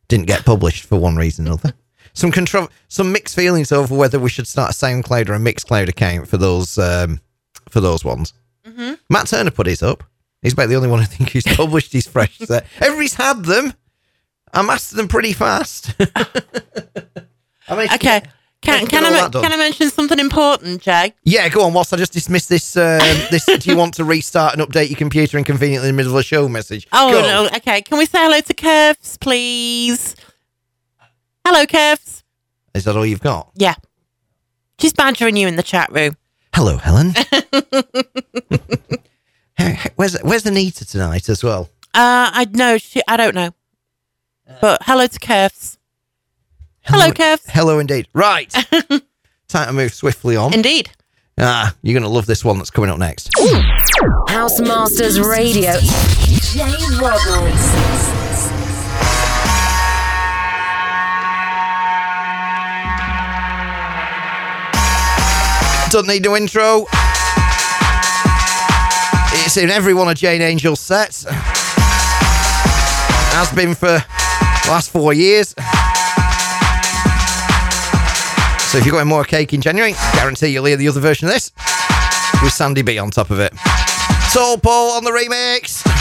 didn't 0.07 0.27
get 0.27 0.45
published 0.45 0.83
for 0.85 0.99
one 0.99 1.15
reason 1.15 1.47
or 1.47 1.53
another. 1.53 1.73
Some 2.15 2.31
control, 2.31 2.69
some 2.87 3.11
mixed 3.11 3.35
feelings 3.35 3.71
over 3.71 3.93
whether 3.95 4.17
we 4.19 4.29
should 4.29 4.47
start 4.47 4.71
a 4.71 4.73
SoundCloud 4.73 5.29
or 5.29 5.33
a 5.35 5.37
Mixcloud 5.37 5.87
account 5.89 6.27
for 6.27 6.37
those 6.37 6.77
um, 6.79 7.19
for 7.69 7.79
those 7.81 8.03
ones. 8.03 8.33
Matt 9.09 9.27
Turner 9.27 9.51
put 9.51 9.67
his 9.67 9.83
up. 9.83 10.03
He's 10.41 10.53
about 10.53 10.69
the 10.69 10.75
only 10.75 10.89
one 10.89 10.99
I 10.99 11.05
think 11.05 11.29
who's 11.31 11.43
published 11.55 11.93
his 11.93 12.07
fresh 12.07 12.37
set. 12.39 12.65
Everybody's 12.79 13.13
had 13.15 13.43
them. 13.45 13.73
I 14.53 14.61
mastered 14.63 14.97
them 14.97 15.07
pretty 15.07 15.33
fast. 15.33 15.93
I 15.99 17.75
mean, 17.75 17.87
Okay. 17.93 18.21
Can, 18.61 18.87
can, 18.87 19.03
I, 19.03 19.07
all 19.07 19.13
men- 19.13 19.21
that 19.23 19.31
done. 19.31 19.43
can 19.43 19.51
I 19.53 19.57
mention 19.57 19.89
something 19.91 20.17
important, 20.17 20.81
Jay? 20.81 21.13
Yeah, 21.23 21.47
go 21.49 21.61
on. 21.65 21.73
Whilst 21.73 21.93
I 21.93 21.97
just 21.97 22.13
dismiss 22.13 22.47
this, 22.47 22.75
um, 22.75 22.99
this. 23.29 23.45
do 23.45 23.69
you 23.69 23.77
want 23.77 23.93
to 23.95 24.03
restart 24.03 24.57
and 24.57 24.67
update 24.67 24.89
your 24.89 24.97
computer 24.97 25.37
inconveniently 25.37 25.89
in 25.89 25.95
the 25.95 25.97
middle 25.97 26.13
of 26.13 26.19
a 26.19 26.23
show 26.23 26.49
message? 26.49 26.87
Oh, 26.91 27.11
no. 27.11 27.47
Okay. 27.57 27.81
Can 27.83 27.99
we 27.99 28.07
say 28.07 28.17
hello 28.23 28.39
to 28.41 28.53
Curves, 28.55 29.17
please? 29.17 30.15
Hello, 31.45 31.65
Curves. 31.65 32.23
Is 32.73 32.85
that 32.85 32.97
all 32.97 33.05
you've 33.05 33.21
got? 33.21 33.51
Yeah. 33.55 33.75
She's 34.79 34.93
badgering 34.93 35.37
you 35.37 35.47
in 35.47 35.55
the 35.55 35.63
chat 35.63 35.91
room. 35.91 36.17
Hello, 36.53 36.77
Helen. 36.77 37.13
Hey, 39.57 39.71
hey, 39.71 39.89
where's 39.95 40.17
Where's 40.21 40.45
Anita 40.45 40.85
tonight 40.85 41.29
as 41.29 41.41
well? 41.41 41.69
Uh, 41.93 42.29
I 42.33 42.45
know. 42.51 42.77
She, 42.77 43.01
I 43.07 43.15
don't 43.15 43.33
know. 43.33 43.51
But 44.59 44.79
hello 44.83 45.07
to 45.07 45.19
Curves. 45.19 45.77
Hello, 46.81 47.11
Curves. 47.13 47.43
Hello, 47.47 47.79
indeed. 47.79 48.09
Right. 48.13 48.51
Time 49.47 49.67
to 49.67 49.71
move 49.73 49.93
swiftly 49.93 50.35
on. 50.35 50.53
Indeed. 50.53 50.89
ah, 51.37 51.73
you're 51.81 51.93
going 51.93 52.03
to 52.03 52.09
love 52.09 52.25
this 52.25 52.43
one 52.43 52.57
that's 52.57 52.69
coming 52.69 52.89
up 52.89 52.99
next. 52.99 53.29
Housemasters 54.27 55.21
Radio. 55.21 55.79
Jay 55.79 56.75
Roberts. 56.99 58.24
Doesn't 65.89 66.07
need 66.07 66.23
no 66.23 66.35
intro. 66.35 66.85
It's 69.45 69.57
in 69.57 69.69
every 69.69 69.93
one 69.93 70.09
of 70.09 70.15
Jane 70.15 70.41
Angel's 70.41 70.79
sets. 70.79 71.25
Has 73.37 73.51
been 73.53 73.75
for 73.75 73.87
the 73.87 74.69
last 74.69 74.89
four 74.89 75.13
years. 75.13 75.53
So 78.71 78.77
if 78.79 78.85
you're 78.85 78.91
going 78.91 79.07
more 79.07 79.23
cake 79.23 79.53
in 79.53 79.61
January, 79.61 79.93
guarantee 80.13 80.47
you'll 80.47 80.65
hear 80.65 80.75
the 80.75 80.87
other 80.87 80.99
version 80.99 81.27
of 81.27 81.33
this 81.33 81.51
with 82.43 82.51
Sandy 82.51 82.81
B 82.81 82.97
on 82.97 83.11
top 83.11 83.29
of 83.29 83.39
it. 83.39 83.53
Soul 84.29 84.57
Paul 84.57 84.97
on 84.97 85.03
the 85.03 85.11
remix. 85.11 85.94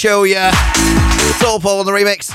Show 0.00 0.22
you. 0.22 0.50
Soul 1.40 1.60
Paul 1.60 1.80
on 1.80 1.84
the 1.84 1.92
remix. 1.92 2.30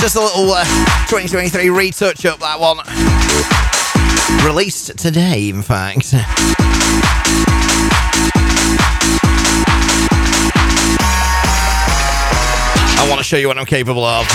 Just 0.00 0.16
a 0.16 0.20
little 0.20 0.50
uh, 0.50 0.64
2023 1.06 1.70
retouch 1.70 2.26
up 2.26 2.40
that 2.40 2.58
one. 2.58 2.78
Released 4.44 4.98
today, 4.98 5.48
in 5.48 5.62
fact. 5.62 6.12
I 12.98 13.06
want 13.08 13.20
to 13.20 13.24
show 13.24 13.36
you 13.36 13.46
what 13.46 13.58
I'm 13.58 13.66
capable 13.66 14.04
of. 14.04 14.26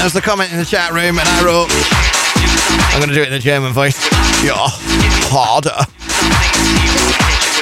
There's 0.00 0.12
the 0.12 0.20
comment 0.20 0.50
in 0.50 0.58
the 0.58 0.64
chat 0.64 0.90
room, 0.90 1.20
and 1.20 1.28
I 1.28 1.44
wrote, 1.44 1.70
I'm 2.92 2.98
going 2.98 3.08
to 3.08 3.14
do 3.14 3.22
it 3.22 3.28
in 3.28 3.32
the 3.32 3.38
German 3.38 3.72
voice. 3.72 4.04
Yeah, 4.44 4.68
harder. 5.28 5.76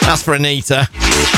That's 0.07 0.23
for 0.23 0.35
Anita. 0.35 0.87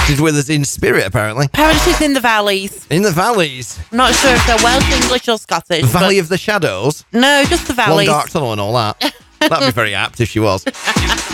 She's 0.07 0.20
with 0.20 0.37
us 0.37 0.49
in 0.49 0.64
spirit, 0.64 1.07
apparently. 1.07 1.47
Apparently 1.47 1.79
she's 1.85 2.01
in 2.01 2.14
the 2.14 2.20
valleys. 2.20 2.85
In 2.91 3.03
the 3.03 3.12
valleys. 3.12 3.79
I'm 3.93 3.99
not 3.99 4.12
sure 4.14 4.33
if 4.35 4.45
they're 4.47 4.57
Welsh, 4.62 4.91
English, 5.03 5.29
or 5.29 5.39
Scottish. 5.39 5.83
The 5.83 5.87
Valley 5.87 6.18
of 6.18 6.29
the 6.29 6.37
Shadows. 6.37 7.05
No, 7.12 7.45
just 7.47 7.68
the 7.68 7.74
Long 7.74 7.87
valleys. 7.89 8.09
dark 8.09 8.29
tunnel 8.31 8.51
and 8.53 8.61
all 8.61 8.72
that. 8.74 9.14
That'd 9.41 9.68
be 9.68 9.72
very 9.72 9.95
apt 9.95 10.20
if 10.20 10.31
she 10.31 10.41
was. 10.41 10.64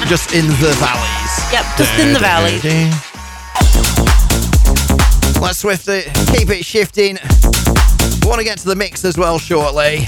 Just 0.09 0.35
in 0.35 0.47
the 0.49 0.75
valleys. 0.81 1.53
Yep, 1.53 1.65
just 1.79 1.99
in 2.01 2.13
the 2.13 2.19
valleys. 2.19 2.63
Let's 5.41 5.59
swift 5.61 5.87
it, 5.89 6.07
keep 6.37 6.51
it 6.51 6.65
shifting. 6.65 7.19
We 8.23 8.29
want 8.29 8.41
to 8.41 8.45
get 8.45 8.59
to 8.59 8.67
the 8.69 8.75
mix 8.77 9.05
as 9.05 9.17
well 9.17 9.39
shortly. 9.39 10.05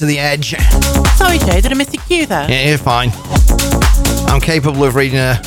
To 0.00 0.06
the 0.06 0.18
edge. 0.18 0.54
Sorry, 1.16 1.36
Joe, 1.38 1.60
did 1.60 1.66
I 1.70 1.74
miss 1.74 1.92
your 1.92 2.02
cue 2.04 2.24
there? 2.26 2.50
Yeah, 2.50 2.68
you're 2.70 2.78
fine. 2.78 3.10
I'm 4.30 4.40
capable 4.40 4.82
of 4.84 4.94
reading 4.94 5.18
a, 5.18 5.38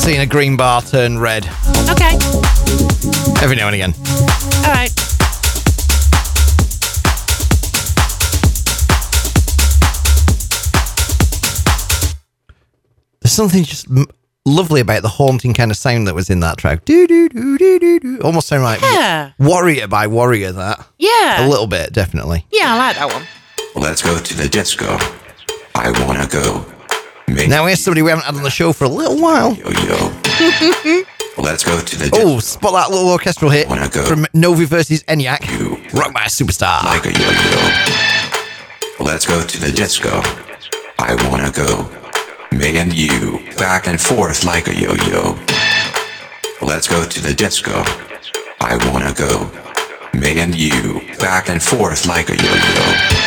seeing 0.00 0.20
a 0.20 0.26
green 0.26 0.56
bar 0.56 0.80
turn 0.80 1.18
red 1.18 1.44
Okay, 1.90 2.16
every 3.42 3.56
now 3.56 3.66
and 3.68 3.74
again. 3.74 3.92
all 4.64 4.72
right. 4.72 4.90
There's 13.20 13.32
something 13.32 13.64
just 13.64 13.88
m- 13.90 14.06
lovely 14.46 14.80
about 14.80 15.02
the 15.02 15.08
haunting 15.08 15.52
kind 15.52 15.70
of 15.70 15.76
sound 15.76 16.06
that 16.06 16.14
was 16.14 16.30
in 16.30 16.40
that 16.40 16.56
track. 16.56 16.84
Do 16.84 17.06
do 17.06 17.28
do 17.28 17.58
do 17.58 17.78
do 17.78 18.00
do. 18.00 18.18
Almost 18.20 18.48
sound 18.48 18.62
like 18.62 18.80
Yeah. 18.80 19.32
Warrior 19.38 19.86
by 19.88 20.06
Warrior. 20.06 20.52
That 20.52 20.84
Yeah. 20.98 21.46
a 21.46 21.48
little 21.48 21.66
bit, 21.66 21.92
definitely. 21.92 22.46
Yeah, 22.50 22.74
I 22.74 22.78
like 22.78 22.96
that 22.96 23.12
one. 23.12 23.26
Let's 23.80 24.02
go 24.02 24.18
to 24.18 24.36
the 24.36 24.48
disco. 24.48 24.98
I 25.74 25.90
wanna 26.06 26.26
go. 26.26 26.66
Make 27.26 27.48
Now 27.48 27.64
here's 27.66 27.80
somebody 27.80 28.02
we 28.02 28.10
haven't 28.10 28.24
had 28.26 28.34
on 28.34 28.42
the 28.42 28.50
show 28.50 28.72
for 28.72 28.84
a 28.84 28.88
little 28.88 29.18
while. 29.20 29.54
yo 29.54 29.70
yo. 29.70 31.04
Let's 31.38 31.64
go 31.64 31.80
to 31.80 31.98
the 31.98 32.10
oh, 32.12 32.18
disco. 32.18 32.28
Oh, 32.28 32.38
spot 32.40 32.72
that 32.74 32.90
little 32.94 33.08
orchestral 33.10 33.50
hit 33.50 33.68
Wanna 33.68 33.88
go. 33.88 34.04
from 34.04 34.26
Novy 34.34 34.66
versus 34.66 35.02
ENIAC. 35.04 35.40
You 35.58 35.78
Rock 35.98 36.12
by 36.12 36.24
Superstar. 36.24 36.84
like 36.84 37.06
a 37.06 37.12
yo 37.12 37.30
yo. 37.30 39.04
Let's 39.04 39.26
go 39.26 39.42
to 39.42 39.60
the 39.60 39.72
disco. 39.72 40.20
I 40.98 41.14
wanna 41.30 41.50
go. 41.50 41.88
Me 42.52 42.76
and 42.76 42.92
you, 42.92 43.38
back 43.56 43.86
and 43.86 43.98
forth 44.00 44.44
like 44.44 44.66
a 44.68 44.74
yo-yo. 44.74 45.38
Let's 46.60 46.88
go 46.88 47.06
to 47.06 47.20
the 47.22 47.32
disco. 47.32 47.82
I 48.60 48.76
wanna 48.92 49.14
go. 49.14 49.50
Me 50.12 50.38
and 50.40 50.54
you, 50.54 51.00
back 51.18 51.48
and 51.48 51.62
forth 51.62 52.06
like 52.06 52.28
a 52.28 52.36
yo-yo. 52.36 53.19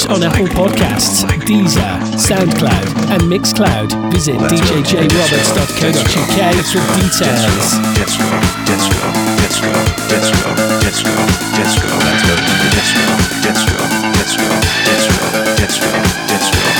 Jay's 0.00 0.08
shows 0.08 0.16
on 0.16 0.22
Apple 0.22 0.46
Podcasts, 0.46 1.24
Deezer, 1.44 2.00
SoundCloud, 2.16 3.10
and 3.10 3.20
Mixcloud. 3.22 3.92
Visit 4.12 4.36
djjayroberts.co.uk 4.36 6.64
for 6.64 6.80
details. 6.96 7.78
Disco, 7.94 8.24
disco, 8.64 9.12
disco, 9.28 9.70
disco, 10.08 10.40
disco, 10.80 11.10
disco. 11.56 11.88
Let's 12.00 12.22
go 12.24 12.32
to 12.36 12.40
the 12.40 12.68
disco, 12.76 13.00
disco, 13.44 13.76
disco, 14.16 14.44
disco, 14.88 15.20
disco, 15.58 15.94
disco, 16.28 16.30
disco, 16.30 16.70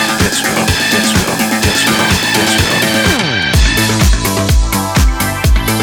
disco, 0.91 1.23
disco, 1.61 1.95
disco. 2.37 2.75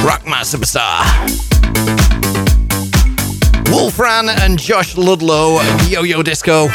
Rockman 0.04 0.44
Superstar. 0.44 1.06
Wolfram 3.70 4.30
and 4.30 4.58
Josh 4.58 4.96
Ludlow, 4.98 5.62
Yo 5.90 6.02
Yo 6.04 6.24
Disco. 6.24 6.70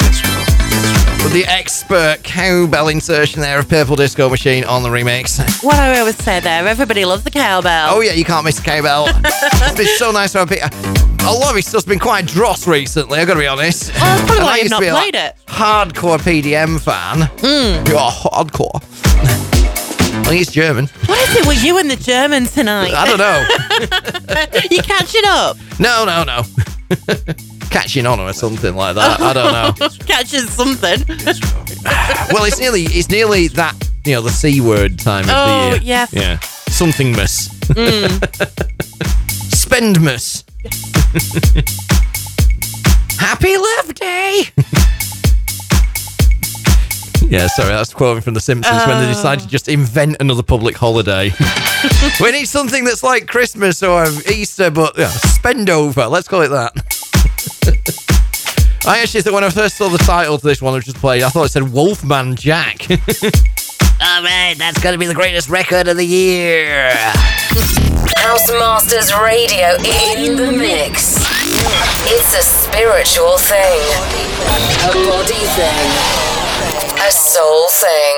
With 1.22 1.32
the 1.32 1.44
expert 1.46 2.18
cowbell 2.24 2.88
insertion 2.88 3.40
there 3.40 3.58
of 3.58 3.68
Purple 3.68 3.94
Disco 3.94 4.28
Machine 4.28 4.64
on 4.64 4.82
the 4.82 4.88
remix. 4.88 5.62
What 5.62 5.76
I 5.76 5.98
always 6.00 6.16
say 6.16 6.40
there, 6.40 6.66
everybody 6.66 7.04
loves 7.04 7.22
the 7.22 7.30
cowbell. 7.30 7.94
Oh, 7.94 8.00
yeah, 8.00 8.12
you 8.12 8.24
can't 8.24 8.44
miss 8.44 8.56
the 8.56 8.62
cowbell. 8.62 9.06
it's 9.24 9.76
been 9.76 9.86
so 9.98 10.10
nice 10.10 10.32
to 10.32 10.38
have 10.38 10.48
people. 10.48 10.68
A 11.24 11.32
lot 11.32 11.50
of 11.50 11.56
his 11.56 11.66
stuff's 11.66 11.84
been 11.84 12.00
quite 12.00 12.26
dross 12.26 12.66
recently, 12.66 13.20
I've 13.20 13.28
got 13.28 13.34
to 13.34 13.40
be 13.40 13.46
honest. 13.46 13.92
Well, 13.94 14.00
that's 14.00 14.22
probably 14.22 14.44
why 14.44 14.52
I 14.52 14.56
you've 14.56 14.70
not 14.70 14.82
played 14.82 15.14
like, 15.14 15.14
it. 15.14 15.36
Hardcore 15.46 16.18
PDM 16.18 16.80
fan. 16.80 17.28
Mm. 17.38 17.88
You 17.88 17.96
are 17.96 18.10
hardcore. 18.10 18.82
I 20.14 20.24
think 20.24 20.42
it's 20.42 20.50
German. 20.50 20.86
What 21.06 21.28
is 21.28 21.36
it 21.36 21.46
with 21.46 21.62
you 21.62 21.78
and 21.78 21.90
the 21.90 21.96
German 21.96 22.46
tonight? 22.46 22.92
I 22.92 23.06
don't 23.06 23.18
know. 23.18 24.68
you 24.70 24.82
catching 24.82 25.22
up? 25.26 25.56
No, 25.78 26.04
no, 26.04 26.24
no. 26.24 26.42
Catching 27.70 28.04
on 28.04 28.20
or 28.20 28.32
something 28.34 28.74
like 28.76 28.96
that. 28.96 29.20
I 29.20 29.32
don't 29.32 29.52
know. 29.52 29.88
Catching 30.12 30.46
something. 30.48 31.04
Well, 32.32 32.44
it's 32.44 32.58
nearly 32.60 32.82
it's 32.84 33.08
nearly 33.10 33.48
that 33.48 33.74
you 34.04 34.14
know 34.14 34.20
the 34.22 34.30
c 34.30 34.60
word 34.60 34.98
time 34.98 35.24
of 35.24 35.30
Oh, 35.30 35.70
the 35.70 35.76
year. 35.76 35.80
yes. 35.82 36.12
Yeah. 36.12 36.36
Somethingmas. 36.70 37.48
Mm. 37.74 38.08
Spendmas. 39.52 40.44
Happy 43.18 43.56
Love 43.56 43.94
Day. 43.94 44.42
yeah, 47.28 47.46
sorry, 47.48 47.70
that's 47.70 47.92
quoting 47.94 48.22
from 48.22 48.34
The 48.34 48.40
Simpsons 48.40 48.86
when 48.86 48.98
they 49.00 49.06
Oh. 49.06 49.12
decided 49.12 49.42
to 49.44 49.48
just 49.48 49.68
invent 49.68 50.16
another 50.20 50.42
public 50.42 50.76
holiday. 50.76 51.32
we 52.20 52.30
need 52.32 52.46
something 52.46 52.84
that's 52.84 53.02
like 53.02 53.26
Christmas 53.26 53.82
or 53.82 54.06
Easter, 54.30 54.70
but 54.70 54.96
yeah, 54.98 55.08
spend 55.08 55.70
over. 55.70 56.06
Let's 56.06 56.28
call 56.28 56.42
it 56.42 56.48
that. 56.48 56.72
I 58.84 58.98
actually 59.00 59.22
thought 59.22 59.34
when 59.34 59.44
I 59.44 59.50
first 59.50 59.76
saw 59.76 59.88
the 59.88 59.98
title 59.98 60.38
to 60.38 60.44
this 60.44 60.60
one 60.60 60.74
I 60.74 60.80
just 60.80 60.96
played, 60.96 61.22
I 61.22 61.28
thought 61.28 61.44
it 61.44 61.50
said 61.50 61.72
Wolfman 61.72 62.34
Jack. 62.34 62.90
All 62.90 64.22
right, 64.24 64.54
that's 64.58 64.82
going 64.82 64.92
to 64.94 64.98
be 64.98 65.06
the 65.06 65.14
greatest 65.14 65.48
record 65.48 65.86
of 65.86 65.96
the 65.96 66.04
year. 66.04 66.90
House 68.16 68.50
Masters 68.50 69.12
Radio 69.14 69.76
in 69.76 70.34
the 70.34 70.50
mix. 70.50 71.16
It's 72.10 72.34
a 72.34 72.42
spiritual 72.42 73.38
thing, 73.38 73.80
a 74.82 74.92
body 75.06 75.46
thing, 75.54 75.88
a 77.06 77.10
soul 77.12 77.68
thing. 77.68 78.16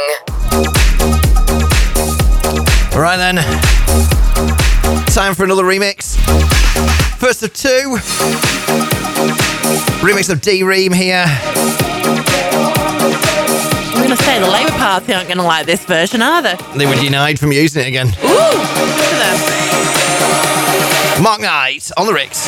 All 2.94 3.02
right 3.02 3.18
then. 3.18 3.36
Time 5.08 5.34
for 5.34 5.44
another 5.44 5.64
remix. 5.64 6.16
First 7.18 7.42
of 7.42 7.52
two. 7.52 8.93
Remix 10.04 10.28
of 10.30 10.42
D:Ream 10.42 10.92
here. 10.92 11.24
I'm 13.88 13.96
going 13.96 14.10
to 14.10 14.22
say 14.22 14.38
the 14.38 14.46
Labour 14.46 14.68
Party 14.72 15.14
aren't 15.14 15.28
going 15.28 15.38
to 15.38 15.44
like 15.44 15.64
this 15.64 15.82
version, 15.86 16.20
are 16.20 16.42
they? 16.42 16.56
They 16.76 16.84
were 16.84 16.94
denied 16.94 17.38
from 17.38 17.52
using 17.52 17.84
it 17.84 17.88
again. 17.88 18.08
Ooh, 18.08 18.28
look 18.28 18.52
at 18.52 19.18
them. 21.16 21.22
Mark 21.22 21.40
Knight 21.40 21.90
on 21.96 22.04
the 22.04 22.12
Ricks. 22.12 22.46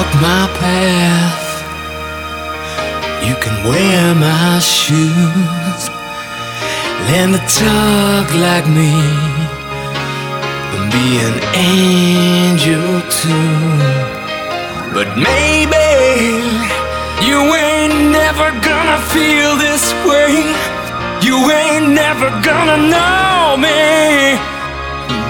Walk 0.00 0.14
my 0.22 0.46
path. 0.60 1.48
You 3.26 3.34
can 3.44 3.56
wear 3.68 4.14
my 4.14 4.58
shoes. 4.58 5.82
Learn 7.08 7.30
to 7.36 7.42
talk 7.64 8.26
like 8.46 8.66
me. 8.78 8.92
And 10.74 10.84
be 10.94 11.06
an 11.28 11.36
angel 11.76 12.88
too. 13.20 13.58
But 14.96 15.08
maybe 15.28 15.88
you 17.28 17.38
ain't 17.68 17.98
never 18.20 18.48
gonna 18.68 19.00
feel 19.12 19.52
this 19.66 19.84
way. 20.08 20.32
You 21.26 21.36
ain't 21.60 21.88
never 22.04 22.28
gonna 22.48 22.78
know 22.94 23.56
me. 23.66 23.80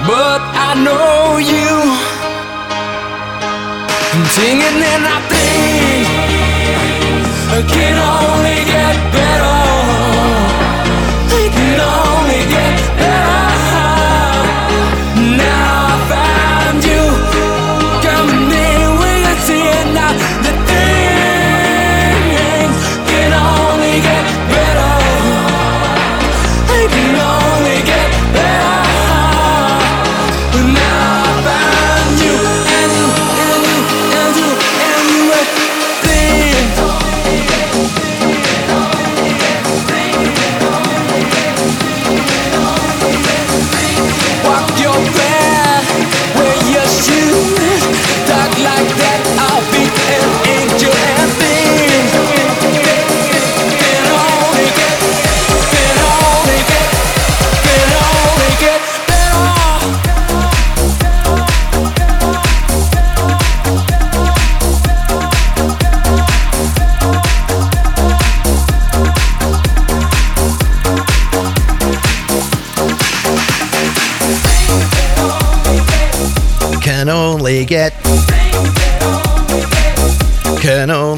But 0.07 0.41
I 0.67 0.71
know 0.85 1.37
you. 1.53 2.20
Singing 4.29 4.61
and 4.61 5.05
I 5.05 5.19
think 5.29 6.07
it 7.57 7.67
can 7.67 7.97
only 7.97 8.63
get 8.65 9.11
better. 9.11 9.70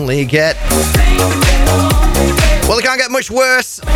Only 0.03 0.25
get. 0.25 0.57
Well, 2.67 2.77
it 2.77 2.83
can't 2.83 2.99
get 2.99 3.09
much 3.09 3.31
worse. 3.31 3.79
Can 3.79 3.93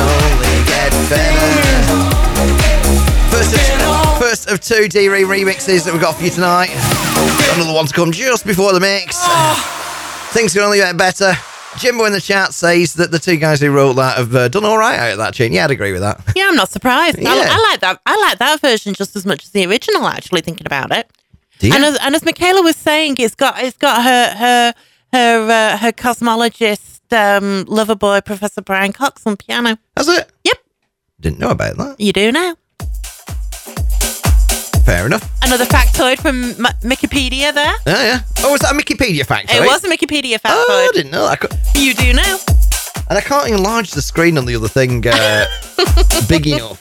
only 0.00 0.64
get 0.64 0.90
better. 1.10 1.52
First 3.28 3.52
of, 3.52 3.60
first 4.18 4.48
of 4.48 4.60
two 4.60 4.88
D 4.88 5.10
Re 5.10 5.20
remixes 5.24 5.84
that 5.84 5.92
we've 5.92 6.00
got 6.00 6.16
for 6.16 6.24
you 6.24 6.30
tonight. 6.30 6.70
Another 7.56 7.74
one 7.74 7.84
to 7.84 7.92
come 7.92 8.10
just 8.10 8.46
before 8.46 8.72
the 8.72 8.80
mix. 8.80 9.22
Things 10.32 10.54
can 10.54 10.62
only 10.62 10.78
get 10.78 10.96
better. 10.96 11.34
Jimbo 11.76 12.06
in 12.06 12.14
the 12.14 12.22
chat 12.22 12.54
says 12.54 12.94
that 12.94 13.10
the 13.10 13.18
two 13.18 13.36
guys 13.36 13.60
who 13.60 13.70
wrote 13.70 13.96
that 13.96 14.16
have 14.16 14.34
uh, 14.34 14.48
done 14.48 14.64
all 14.64 14.78
right 14.78 14.98
out 14.98 15.10
of 15.12 15.18
that 15.18 15.34
tune. 15.34 15.52
Yeah, 15.52 15.64
I'd 15.64 15.72
agree 15.72 15.92
with 15.92 16.00
that. 16.00 16.22
Yeah, 16.34 16.48
I'm 16.48 16.56
not 16.56 16.70
surprised. 16.70 17.18
I, 17.18 17.22
I 17.26 17.70
like 17.70 17.80
that. 17.80 18.00
I 18.06 18.16
like 18.16 18.38
that 18.38 18.60
version 18.62 18.94
just 18.94 19.14
as 19.14 19.26
much 19.26 19.44
as 19.44 19.50
the 19.50 19.66
original. 19.66 20.06
Actually, 20.06 20.40
thinking 20.40 20.66
about 20.66 20.90
it. 20.90 21.10
And 21.62 21.84
as, 21.84 21.98
and 22.00 22.14
as 22.14 22.24
Michaela 22.24 22.62
was 22.62 22.76
saying, 22.76 23.16
it's 23.18 23.34
got 23.34 23.62
it's 23.62 23.76
got 23.76 24.02
her 24.02 24.34
her 24.36 24.74
her 25.12 25.50
uh, 25.50 25.76
her 25.78 25.92
cosmologist 25.92 27.00
um, 27.12 27.64
lover 27.66 27.94
boy 27.94 28.20
Professor 28.20 28.60
Brian 28.62 28.92
Cox 28.92 29.26
on 29.26 29.36
piano. 29.36 29.78
Has 29.96 30.08
it? 30.08 30.30
Yep, 30.44 30.56
Didn't 31.20 31.38
know 31.38 31.50
about 31.50 31.76
that. 31.78 32.00
you 32.00 32.12
do 32.12 32.30
now. 32.32 32.56
Fair 34.84 35.06
enough. 35.06 35.28
Another 35.42 35.64
factoid 35.64 36.20
from 36.20 36.44
M- 36.64 36.72
Wikipedia 36.82 37.52
there. 37.52 37.74
Yeah, 37.86 38.02
yeah. 38.04 38.20
Oh, 38.40 38.52
was 38.52 38.60
that 38.60 38.72
a 38.72 38.78
Wikipedia 38.78 39.26
fact? 39.26 39.52
It 39.52 39.66
was 39.66 39.82
a 39.82 39.88
Wikipedia 39.88 40.34
factoid. 40.34 40.64
Oh, 40.68 40.88
I 40.88 40.96
didn't 40.96 41.10
know 41.10 41.22
that. 41.22 41.32
I 41.32 41.36
cou- 41.36 41.56
You 41.80 41.92
do 41.94 42.12
now. 42.12 42.38
And 43.08 43.18
I 43.18 43.20
can't 43.20 43.48
enlarge 43.48 43.90
the 43.92 44.02
screen 44.02 44.38
on 44.38 44.46
the 44.46 44.54
other 44.54 44.68
thing 44.68 45.04
uh, 45.06 45.46
big 46.28 46.46
enough. 46.46 46.80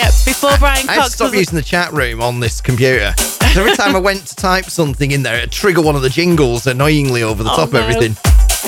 Yeah, 0.00 0.06
before 0.24 0.56
Brian 0.58 0.88
I 0.88 0.96
Cox 0.96 1.12
stop 1.12 1.30
was 1.30 1.38
using 1.40 1.56
the 1.56 1.62
chat 1.62 1.92
room 1.92 2.22
on 2.22 2.40
this 2.40 2.62
computer. 2.62 3.14
Every 3.54 3.76
time 3.76 3.94
I 3.94 3.98
went 3.98 4.24
to 4.28 4.34
type 4.34 4.64
something 4.64 5.10
in 5.10 5.22
there, 5.22 5.36
it'd 5.36 5.52
trigger 5.52 5.82
one 5.82 5.94
of 5.94 6.00
the 6.00 6.08
jingles 6.08 6.66
annoyingly 6.66 7.22
over 7.22 7.42
the 7.42 7.50
Oh, 7.52 7.56
top 7.56 7.66
of 7.68 7.72
no. 7.74 7.80
everything. 7.80 8.16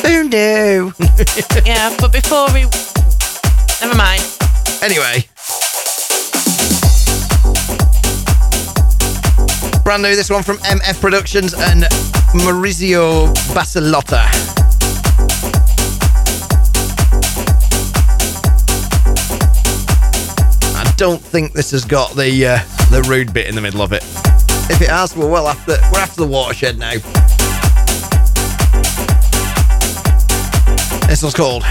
Oh 0.05 0.23
no. 0.31 0.93
yeah, 1.65 1.97
but 1.99 2.13
before 2.13 2.49
we 2.53 2.65
never 3.81 3.97
mind. 3.97 4.21
Anyway. 4.83 5.25
Brand 9.85 10.03
new, 10.03 10.15
this 10.15 10.29
one 10.29 10.43
from 10.43 10.59
MF 10.59 11.01
Productions 11.01 11.55
and 11.55 11.85
Maurizio 12.45 13.33
Basilotta. 13.55 14.62
Don't 21.03 21.21
think 21.21 21.53
this 21.53 21.73
has 21.73 21.85
got 21.85 22.15
the 22.15 22.47
uh, 22.47 22.59
the 22.93 23.05
rude 23.09 23.35
bit 23.35 23.49
in 23.49 23.57
the 23.57 23.61
middle 23.61 23.83
of 23.83 23.93
it. 23.93 24.05
If 24.71 24.81
it 24.81 24.89
has, 24.89 25.17
we're 25.17 25.29
well 25.29 25.49
after 25.49 25.73
we're 25.93 25.99
after 25.99 26.21
the 26.21 26.29
watershed 26.29 26.79
now. 26.79 26.93
This 31.09 31.25
one's 31.25 31.35
called 31.35 31.65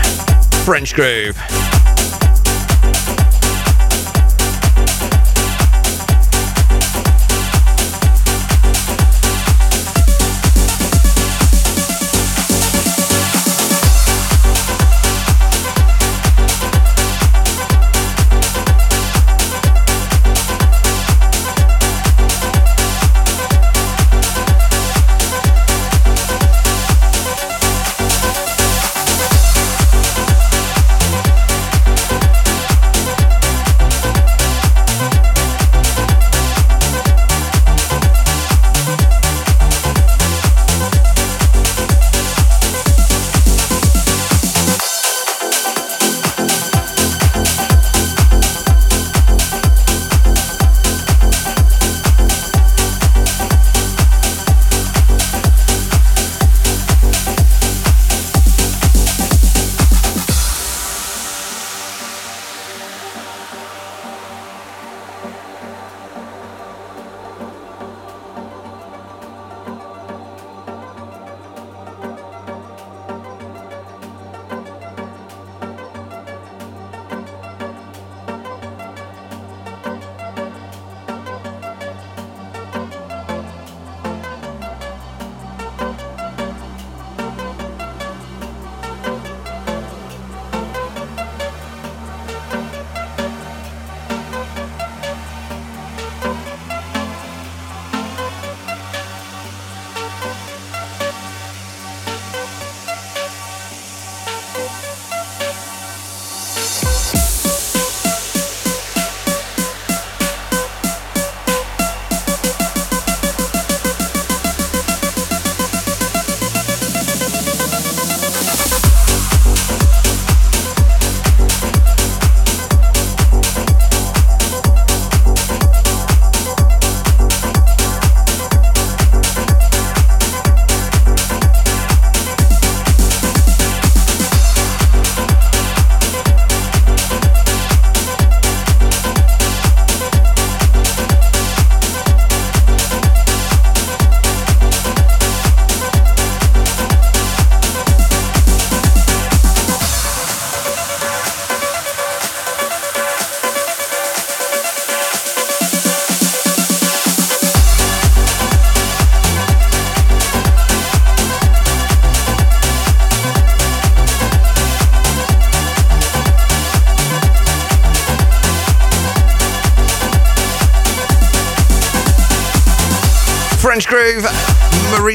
French 0.66 0.94
Groove. 0.94 1.38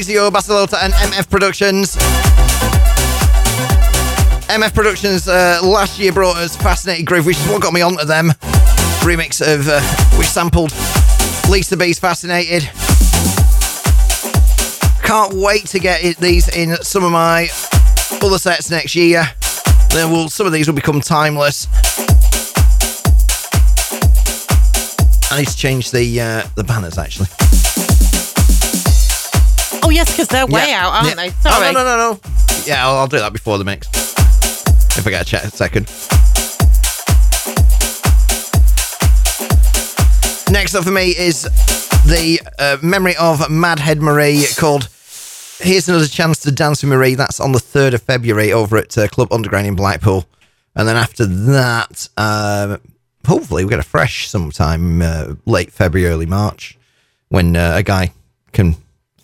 Maurizio 0.07 0.29
Basilota, 0.31 0.81
and 0.83 0.93
MF 0.93 1.29
Productions. 1.29 1.97
MF 4.47 4.73
Productions 4.73 5.27
uh, 5.27 5.59
last 5.61 5.99
year 5.99 6.13
brought 6.13 6.37
us 6.37 6.55
Fascinated 6.55 7.05
Groove, 7.05 7.25
which 7.25 7.37
is 7.37 7.47
what 7.49 7.61
got 7.61 7.73
me 7.73 7.81
onto 7.81 8.05
them. 8.05 8.29
Remix 9.01 9.41
of 9.41 9.67
uh, 9.67 9.81
which 10.17 10.27
sampled 10.27 10.71
Lisa 11.49 11.75
B's 11.75 11.99
Fascinated. 11.99 12.63
Can't 15.03 15.33
wait 15.33 15.65
to 15.67 15.79
get 15.79 16.15
these 16.17 16.47
in 16.55 16.77
some 16.77 17.03
of 17.03 17.11
my 17.11 17.49
other 18.21 18.37
sets 18.37 18.71
next 18.71 18.95
year. 18.95 19.25
Then 19.89 20.09
will 20.09 20.29
some 20.29 20.47
of 20.47 20.53
these 20.53 20.67
will 20.67 20.75
become 20.75 21.01
timeless. 21.01 21.67
I 25.29 25.39
need 25.39 25.47
to 25.49 25.57
change 25.57 25.91
the 25.91 26.21
uh, 26.21 26.47
the 26.55 26.63
banners 26.63 26.97
actually. 26.97 27.27
Oh 29.87 29.89
yes, 29.89 30.11
because 30.11 30.27
they're 30.27 30.45
way 30.45 30.65
Yeah, 30.67 30.85
out, 30.85 30.95
aren't 30.95 31.07
yeah. 31.07 31.15
they? 31.15 31.29
Sorry. 31.29 31.67
Oh, 31.69 31.71
no, 31.71 31.81
no, 31.81 31.97
no, 31.97 32.11
no. 32.11 32.19
Yeah, 32.65 32.85
I'll, 32.85 32.97
I'll 32.97 33.07
do 33.07 33.19
that 33.19 33.31
before 33.31 33.57
the 33.57 33.63
mix. 33.63 33.87
If 34.97 35.07
I 35.07 35.09
get 35.11 35.21
a 35.21 35.25
chat 35.25 35.45
a 35.45 35.49
second. 35.49 35.85
Next 40.51 40.75
up 40.75 40.83
for 40.83 40.91
me 40.91 41.11
is 41.17 41.43
the 42.05 42.41
uh, 42.59 42.77
memory 42.81 43.15
of 43.15 43.39
Madhead 43.47 43.99
Marie 43.99 44.43
called 44.57 44.89
Here's 45.59 45.87
Another 45.87 46.07
Chance 46.07 46.39
to 46.39 46.51
Dance 46.51 46.83
with 46.83 46.89
Marie. 46.89 47.15
That's 47.15 47.39
on 47.39 47.53
the 47.53 47.59
3rd 47.59 47.93
of 47.93 48.01
February 48.01 48.51
over 48.51 48.75
at 48.75 48.97
uh, 48.97 49.07
Club 49.07 49.31
Underground 49.31 49.67
in 49.67 49.75
Blackpool. 49.77 50.25
And 50.75 50.85
then 50.85 50.97
after 50.97 51.25
that, 51.25 52.09
um, 52.17 52.81
hopefully 53.25 53.63
we 53.63 53.69
get 53.69 53.79
a 53.79 53.83
fresh 53.83 54.27
sometime 54.27 55.01
uh, 55.01 55.35
late 55.45 55.71
February, 55.71 56.11
early 56.13 56.25
March 56.25 56.77
when 57.29 57.55
uh, 57.55 57.71
a 57.75 57.83
guy 57.83 58.11
can 58.51 58.75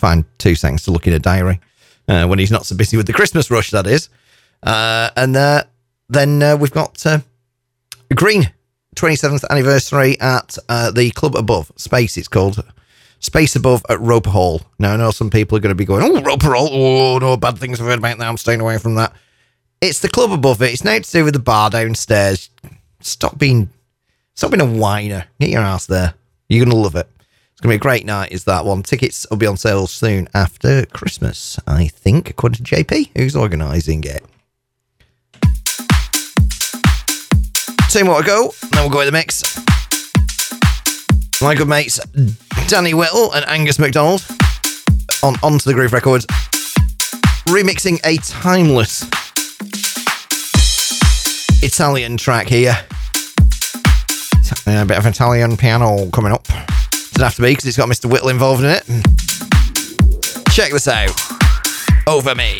find 0.04 0.26
two 0.38 0.54
seconds 0.54 0.84
to 0.84 0.92
look 0.92 1.08
in 1.08 1.14
a 1.14 1.20
diary 1.20 1.62
uh, 2.10 2.28
when 2.28 2.38
he's 2.38 2.52
not 2.52 2.66
so 2.66 2.76
busy 2.76 2.98
with 2.98 3.08
the 3.08 3.14
Christmas 3.14 3.50
rush, 3.50 3.72
that 3.72 3.88
is. 3.88 4.10
Uh, 4.62 5.10
and 5.16 5.38
uh, 5.38 5.64
then 6.10 6.44
uh, 6.44 6.58
we've 6.58 6.74
got 6.74 7.06
uh, 7.06 7.20
Green 8.14 8.52
27th 8.98 9.46
anniversary 9.50 10.20
at 10.20 10.58
uh, 10.68 10.92
the 10.92 11.10
Club 11.12 11.38
Above 11.38 11.72
Space. 11.78 12.18
It's 12.18 12.28
called 12.28 12.62
Space 13.20 13.56
Above 13.56 13.82
at 13.88 13.98
Roper 14.02 14.32
Hall. 14.32 14.62
Now 14.78 14.94
I 14.94 14.98
know 14.98 15.12
some 15.12 15.30
people 15.30 15.58
are 15.58 15.62
going 15.62 15.72
to 15.72 15.84
be 15.84 15.86
going, 15.86 16.04
"Oh, 16.04 16.22
Roper 16.22 16.54
Hall! 16.54 16.70
Oh, 16.70 17.18
no 17.20 17.38
bad 17.38 17.58
things 17.58 17.80
I've 17.80 17.88
heard 17.88 18.00
about 18.00 18.18
that. 18.18 18.28
I'm 18.28 18.36
staying 18.36 18.60
away 18.60 18.80
from 18.80 18.96
that." 18.96 19.14
It's 19.80 20.00
the 20.00 20.10
club 20.10 20.34
above 20.34 20.62
it. 20.62 20.74
It's 20.74 20.84
nothing 20.84 21.04
to 21.04 21.12
do 21.12 21.24
with 21.24 21.34
the 21.34 21.40
bar 21.40 21.70
downstairs. 21.70 22.50
Stop 23.00 23.38
being, 23.38 23.70
stop 24.36 24.52
being 24.52 24.62
a 24.62 24.66
whiner. 24.66 25.26
Get 25.40 25.50
your 25.50 25.62
ass 25.62 25.86
there. 25.86 26.14
You're 26.50 26.66
gonna 26.66 26.78
love 26.78 26.96
it. 26.96 27.08
It's 27.64 27.66
gonna 27.66 27.76
be 27.76 27.78
a 27.78 27.80
great 27.80 28.06
night. 28.06 28.34
Is 28.34 28.44
that 28.44 28.66
one? 28.66 28.84
Tickets 28.84 29.26
will 29.30 29.38
be 29.38 29.48
on 29.48 29.56
sale 29.56 29.88
soon 29.88 30.28
after 30.34 30.86
Christmas, 30.88 31.58
I 31.66 31.88
think, 31.88 32.30
according 32.30 32.66
to 32.66 32.76
JP, 32.76 33.12
who's 33.16 33.38
organising 33.38 34.04
it. 34.04 34.22
Two 37.90 38.04
more 38.04 38.20
to 38.20 38.28
go, 38.28 38.54
and 38.64 38.72
then 38.72 38.82
we'll 38.82 38.90
go 38.90 39.00
in 39.00 39.06
the 39.06 39.14
mix. 39.14 39.58
My 41.42 41.56
good 41.56 41.70
mates 41.70 42.02
Danny 42.68 42.94
Whittle 42.94 43.32
and 43.32 43.48
Angus 43.48 43.80
McDonald 43.80 44.26
on 45.24 45.36
onto 45.42 45.64
the 45.64 45.74
Groove 45.74 45.94
Records, 45.94 46.26
remixing 47.46 48.02
a 48.04 48.18
timeless 48.18 49.04
Italian 51.64 52.18
track 52.18 52.48
here. 52.48 52.76
A 54.68 54.86
bit 54.86 54.98
of 54.98 55.06
Italian 55.06 55.56
piano 55.56 56.10
coming 56.12 56.34
up. 56.34 56.46
Doesn't 57.14 57.24
have 57.26 57.36
to 57.36 57.42
be 57.44 57.52
because 57.52 57.66
it's 57.66 57.78
got 57.78 57.88
Mr. 57.88 58.10
Whittle 58.10 58.30
involved 58.30 58.64
in 58.64 58.72
it. 58.72 58.84
Check 60.52 60.72
this 60.72 60.88
out. 60.88 61.12
Over 62.08 62.34
me. 62.34 62.58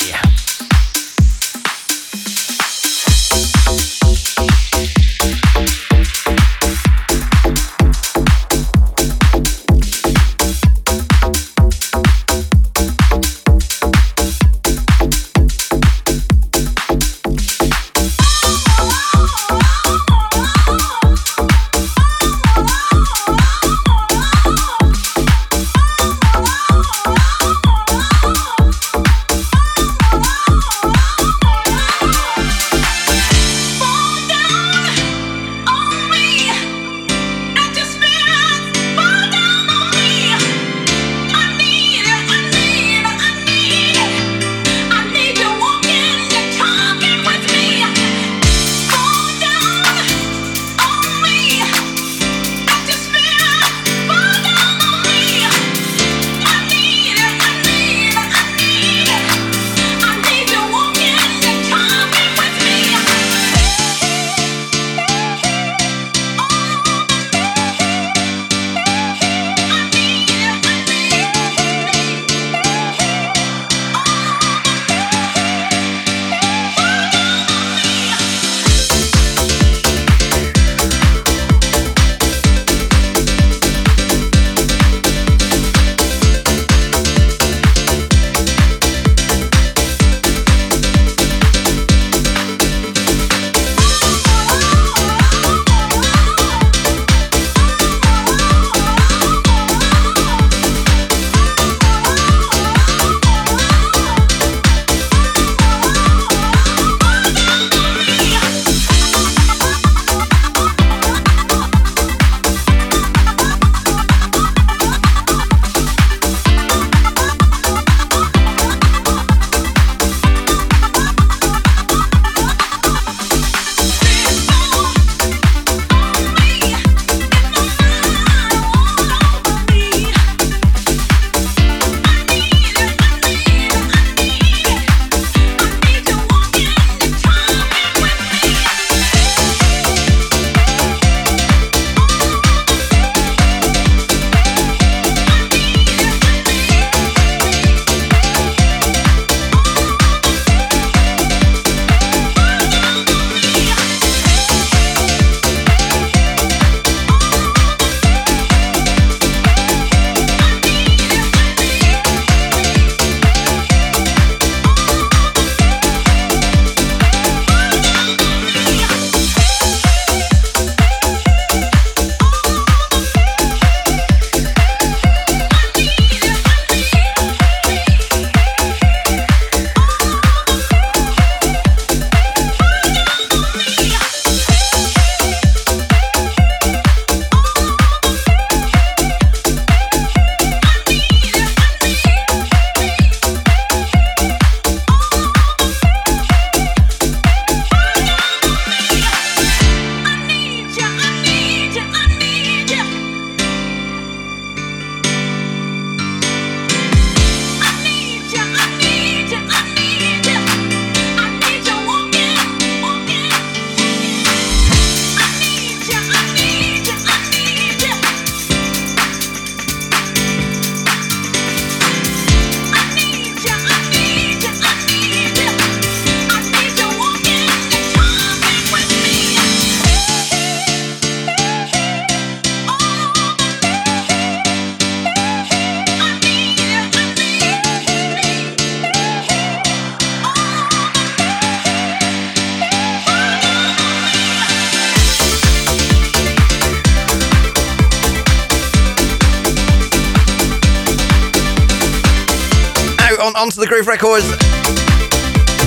Groove 253.84 254.00
Records. 254.00 254.38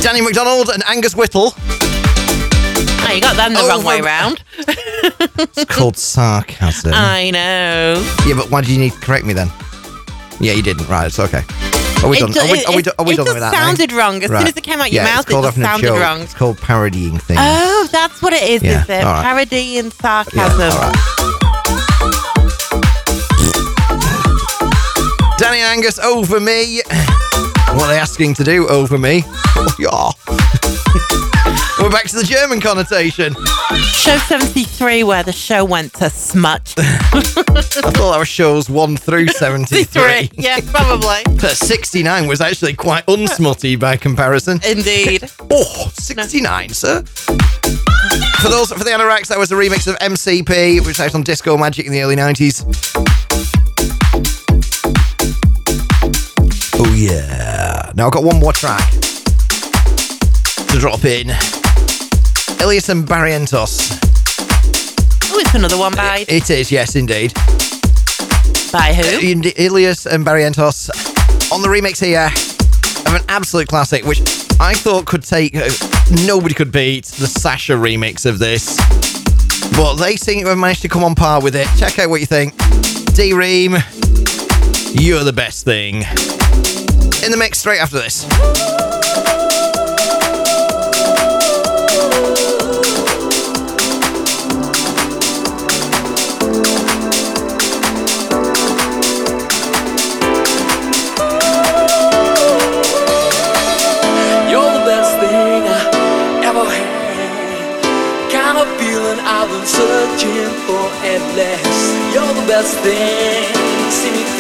Danny 0.02 0.22
McDonald 0.22 0.70
and 0.70 0.84
Angus 0.88 1.16
Whittle. 1.16 1.54
Oh, 1.56 3.12
you 3.14 3.22
got 3.22 3.36
them 3.36 3.54
the 3.54 3.64
wrong 3.70 3.84
way 3.84 4.02
round. 4.02 4.42
It's 5.40 5.66
called 5.66 5.98
sarcasm. 5.98 6.94
I 6.96 7.30
know. 7.30 8.04
yeah, 8.26 8.34
but 8.36 8.50
why 8.50 8.62
did 8.62 8.72
you 8.72 8.80
need 8.80 8.94
to 8.94 9.00
correct 9.00 9.24
me 9.26 9.34
then? 9.34 9.50
Yeah, 10.40 10.54
you 10.54 10.64
didn't. 10.64 10.88
Right, 10.88 11.06
it's 11.06 11.20
okay. 11.20 11.44
Are 12.04 12.10
we 12.10 12.18
It 12.18 12.22
done? 12.22 12.32
do- 12.32 12.40
Are 12.40 12.52
we, 12.52 12.58
it- 12.60 12.68
are 12.68 12.72
we, 12.76 12.80
it- 12.82 12.88
are 12.98 13.06
we 13.06 13.16
done 13.16 13.26
with 13.26 13.40
that? 13.40 13.52
now? 13.54 13.66
sounded 13.68 13.92
wrong. 13.92 14.24
As 14.24 14.30
soon 14.32 14.48
as 14.48 14.58
it 14.58 14.64
came 14.64 14.80
out 14.82 14.92
your 14.92 15.04
yeah, 15.04 15.16
mouth, 15.16 15.30
it 15.30 15.34
just 15.34 15.58
sounded 15.58 15.92
wrong. 15.92 16.22
It's 16.22 16.34
called 16.34 16.58
parodying 16.58 17.20
things. 17.20 17.40
Oh, 17.42 17.88
that's 17.92 18.20
what 18.22 18.34
it 18.34 18.44
is, 18.50 18.64
Yeah, 18.64 18.82
is 18.84 18.90
it? 18.90 19.04
right. 19.04 19.22
Parody 19.24 19.78
and 19.78 19.94
sarcasm. 19.94 20.72
Danny 25.38 25.60
and 25.60 25.72
Angus 25.78 26.00
over 26.00 26.40
me. 26.40 26.82
What 27.78 27.90
they're 27.90 27.94
they 27.94 28.00
asking 28.00 28.34
to 28.34 28.44
do 28.44 28.68
over 28.70 28.98
me? 28.98 29.22
Oh, 29.56 29.76
yeah. 29.80 30.10
We're 31.84 31.92
back 31.92 32.08
to 32.08 32.16
the 32.16 32.24
German 32.24 32.60
connotation. 32.60 33.36
Show 33.76 34.18
73, 34.18 35.04
where 35.04 35.22
the 35.22 35.32
show 35.32 35.64
went 35.64 35.94
to 35.94 36.10
smut. 36.10 36.74
I 36.78 37.22
thought 37.22 38.16
was 38.18 38.28
shows 38.28 38.68
1 38.68 38.98
through 38.98 39.28
73. 39.28 40.32
yeah, 40.34 40.60
probably. 40.72 41.22
But 41.40 41.52
69 41.52 42.26
was 42.26 42.42
actually 42.42 42.74
quite 42.74 43.06
unsmutty 43.06 43.80
by 43.80 43.96
comparison. 43.96 44.60
Indeed. 44.68 45.30
Oh, 45.52 45.92
69, 45.94 46.70
sir. 46.70 47.04
For 47.04 48.50
those 48.50 48.72
for 48.72 48.84
the 48.84 48.90
anoraks, 48.90 49.28
that 49.28 49.38
was 49.38 49.52
a 49.52 49.56
remix 49.56 49.88
of 49.88 49.96
MCP, 50.00 50.80
which 50.80 50.88
was 50.88 51.00
out 51.00 51.14
on 51.14 51.22
Disco 51.22 51.56
Magic 51.56 51.86
in 51.86 51.92
the 51.92 52.02
early 52.02 52.16
90s. 52.16 52.66
Oh 56.80 56.94
yeah. 56.96 57.47
Now 57.98 58.06
I've 58.06 58.12
got 58.14 58.24
one 58.24 58.40
more 58.40 58.54
track 58.54 58.92
to 58.92 60.78
drop 60.78 61.04
in. 61.04 61.32
Ilias 62.62 62.90
and 62.90 63.08
Barrientos. 63.08 63.98
Oh, 65.34 65.40
it's 65.40 65.56
another 65.56 65.80
one 65.80 65.96
by 65.96 66.24
It 66.28 66.48
is, 66.52 66.72
yes, 66.72 66.96
indeed. 66.96 67.34
by 68.72 68.94
who? 68.94 69.18
Uh, 69.18 69.52
Ilias 69.58 70.06
and 70.06 70.24
Barrientos 70.24 70.92
on 71.52 71.64
the 71.64 71.68
remix 71.68 72.00
here 72.00 72.30
of 73.08 73.20
an 73.20 73.26
absolute 73.30 73.68
classic, 73.68 74.06
which 74.06 74.20
I 74.60 74.76
thought 74.76 75.08
could 75.08 75.24
take. 75.24 75.56
Uh, 75.56 75.68
nobody 76.28 76.54
could 76.54 76.72
beat 76.72 77.06
the 77.06 77.26
Sasha 77.26 77.74
remix 77.74 78.28
of 78.28 78.38
this. 78.38 78.78
But 79.76 79.96
they 79.96 80.18
seem 80.18 80.44
to 80.44 80.50
have 80.50 80.58
managed 80.60 80.84
to 80.84 80.88
come 80.88 81.04
on 81.04 81.16
par 81.16 81.42
with 81.42 81.56
it. 81.56 81.68
Check 81.80 81.98
out 81.98 82.12
what 82.12 82.20
you 82.20 82.28
think. 82.28 82.56
D:Ream, 83.16 83.72
you're 84.94 85.24
the 85.24 85.34
best 85.34 85.66
thing. 85.66 86.04
In 87.28 87.32
the 87.32 87.38
mix 87.38 87.60
straight 87.60 87.82
after 87.82 87.98
this. 87.98 88.24
Searching 109.68 110.50
for. 110.66 110.88
You're 112.14 112.34
the 112.34 112.46
best 112.48 112.78
thing, 112.80 113.92
see 113.92 114.12
me. 114.12 114.37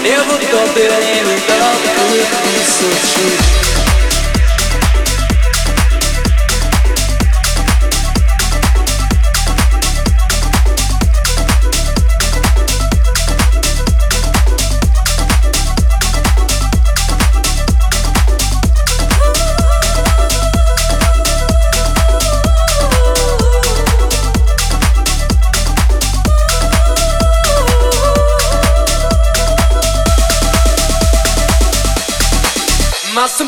I 0.00 0.02
never 0.02 0.38
thought 0.48 0.72
that 0.80 0.92
any 1.12 1.36
love 1.60 1.76
could 1.92 2.24
be 2.48 3.79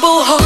so 0.01 0.41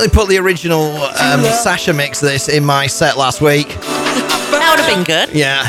I 0.00 0.04
nearly 0.04 0.16
put 0.16 0.28
the 0.30 0.38
original 0.38 0.96
um, 0.96 1.42
Sasha 1.42 1.92
mix 1.92 2.22
of 2.22 2.30
this 2.30 2.48
in 2.48 2.64
my 2.64 2.86
set 2.86 3.18
last 3.18 3.42
week. 3.42 3.68
That 3.68 4.72
would 4.74 4.80
have 4.80 4.88
been 4.88 5.04
good. 5.04 5.28
Yeah. 5.36 5.60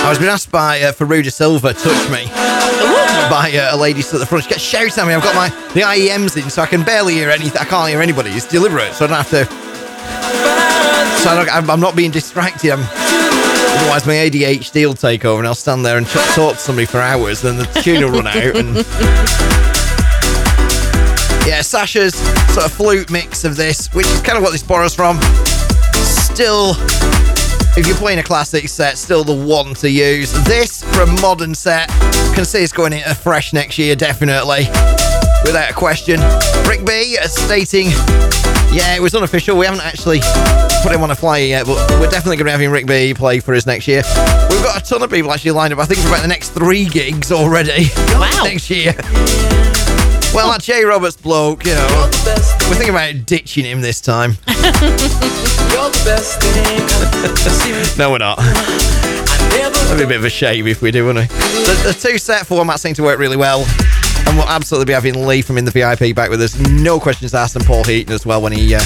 I 0.00 0.08
was 0.08 0.18
being 0.20 0.30
asked 0.30 0.52
by 0.52 0.80
uh, 0.80 0.92
Faruda 0.92 1.32
Silva, 1.32 1.72
touch 1.72 2.08
me, 2.08 2.26
by 3.28 3.50
uh, 3.58 3.74
a 3.74 3.76
lady 3.76 4.00
stood 4.00 4.18
at 4.18 4.20
the 4.20 4.26
front. 4.26 4.44
She 4.44 4.50
kept 4.50 4.60
shouting 4.60 4.92
at 4.96 5.08
me. 5.08 5.14
I've 5.14 5.24
got 5.24 5.34
my 5.34 5.48
the 5.74 5.80
IEMs 5.80 6.40
in, 6.40 6.48
so 6.48 6.62
I 6.62 6.66
can 6.66 6.84
barely 6.84 7.14
hear 7.14 7.30
anything. 7.30 7.60
I 7.60 7.64
can't 7.64 7.88
hear 7.88 8.00
anybody. 8.00 8.30
It's 8.30 8.46
deliberate, 8.46 8.92
so 8.94 9.06
I 9.06 9.08
don't 9.08 9.16
have 9.16 9.30
to. 9.30 9.44
So 11.24 11.30
I 11.30 11.34
don't, 11.34 11.52
I'm, 11.52 11.68
I'm 11.68 11.80
not 11.80 11.96
being 11.96 12.12
distracted. 12.12 12.70
I'm, 12.70 12.84
otherwise, 13.68 14.06
my 14.06 14.14
ADHD 14.14 14.86
will 14.86 14.94
take 14.94 15.24
over, 15.24 15.40
and 15.40 15.46
I'll 15.46 15.54
stand 15.54 15.84
there 15.84 15.98
and 15.98 16.06
talk 16.06 16.54
to 16.54 16.60
somebody 16.60 16.86
for 16.86 17.00
hours. 17.00 17.42
Then 17.42 17.56
the 17.56 17.66
tune 17.82 18.02
will 18.02 18.10
run 18.10 18.26
out. 18.26 18.56
And 18.56 18.76
yeah, 21.46 21.62
Sasha's 21.62 22.14
sort 22.52 22.66
of 22.66 22.72
flute 22.72 23.10
mix 23.10 23.44
of 23.44 23.56
this, 23.56 23.88
which 23.94 24.06
is 24.06 24.20
kind 24.20 24.36
of 24.36 24.42
what 24.42 24.52
this 24.52 24.62
borrows 24.62 24.94
from. 24.94 25.18
Still, 25.94 26.72
if 27.76 27.86
you're 27.86 27.96
playing 27.96 28.18
a 28.18 28.22
classic 28.22 28.68
set, 28.68 28.98
still 28.98 29.24
the 29.24 29.34
one 29.34 29.74
to 29.74 29.90
use. 29.90 30.32
This 30.44 30.82
from 30.94 31.14
modern 31.20 31.54
set, 31.54 31.88
can 32.34 32.44
see 32.44 32.62
it's 32.62 32.72
going 32.72 32.92
into 32.92 33.14
fresh 33.14 33.52
next 33.52 33.78
year, 33.78 33.96
definitely, 33.96 34.66
without 35.44 35.70
a 35.70 35.74
question. 35.74 36.20
Rick 36.66 36.84
B 36.84 37.16
stating, 37.22 37.88
yeah, 38.72 38.94
it 38.94 39.02
was 39.02 39.14
unofficial. 39.14 39.56
We 39.56 39.66
haven't 39.66 39.84
actually 39.84 40.20
put 40.82 40.92
him 40.92 41.02
on 41.02 41.10
a 41.10 41.14
flyer 41.14 41.44
yet, 41.44 41.66
but 41.66 41.76
we're 42.00 42.10
definitely 42.10 42.36
going 42.36 42.38
to 42.38 42.44
be 42.44 42.50
having 42.50 42.70
Rick 42.70 42.86
B 42.86 43.14
play 43.14 43.40
for 43.40 43.54
us 43.54 43.66
next 43.66 43.88
year. 43.88 44.02
We've 44.50 44.62
got 44.62 44.80
a 44.82 44.84
ton 44.84 45.02
of 45.02 45.10
people 45.10 45.32
actually 45.32 45.52
lined 45.52 45.72
up. 45.72 45.78
I 45.78 45.84
think 45.86 46.00
for 46.00 46.08
about 46.08 46.22
the 46.22 46.28
next 46.28 46.50
three 46.50 46.84
gigs 46.86 47.32
already. 47.32 47.88
Wow. 48.12 48.40
next 48.44 48.70
year. 48.70 48.94
Well, 50.34 50.50
that 50.52 50.60
Jay 50.60 50.84
Roberts 50.84 51.16
bloke, 51.16 51.64
you 51.64 51.74
know, 51.74 52.10
we're 52.68 52.74
thinking 52.74 52.90
about 52.90 53.24
ditching 53.26 53.64
him 53.64 53.80
this 53.80 54.00
time. 54.00 54.32
You're 54.46 55.88
the 55.90 56.02
best 56.04 56.40
thing 56.42 57.34
to 57.34 57.50
see 57.50 57.72
me 57.72 57.82
No, 57.96 58.10
we're 58.10 58.18
not. 58.18 58.38
That'd 58.38 59.98
be 59.98 60.04
a 60.04 60.06
bit 60.06 60.18
of 60.18 60.24
a 60.24 60.30
shame 60.30 60.66
if 60.66 60.82
we 60.82 60.90
do, 60.90 61.06
wouldn't 61.06 61.24
it? 61.24 61.34
The, 61.34 61.92
the 61.92 61.98
two 61.98 62.18
set 62.18 62.46
formats 62.46 62.80
seem 62.80 62.92
to 62.94 63.02
work 63.02 63.18
really 63.18 63.38
well. 63.38 63.64
And 64.28 64.36
we'll 64.36 64.48
absolutely 64.48 64.84
be 64.84 64.92
having 64.92 65.26
Lee 65.26 65.40
from 65.40 65.56
In 65.56 65.64
the 65.64 65.70
VIP 65.70 66.14
back 66.14 66.28
with 66.28 66.42
us. 66.42 66.58
No 66.58 67.00
questions 67.00 67.32
asked, 67.32 67.56
and 67.56 67.64
Paul 67.64 67.82
Heaton 67.82 68.12
as 68.12 68.26
well 68.26 68.42
when 68.42 68.52
he 68.52 68.74
uh, 68.74 68.80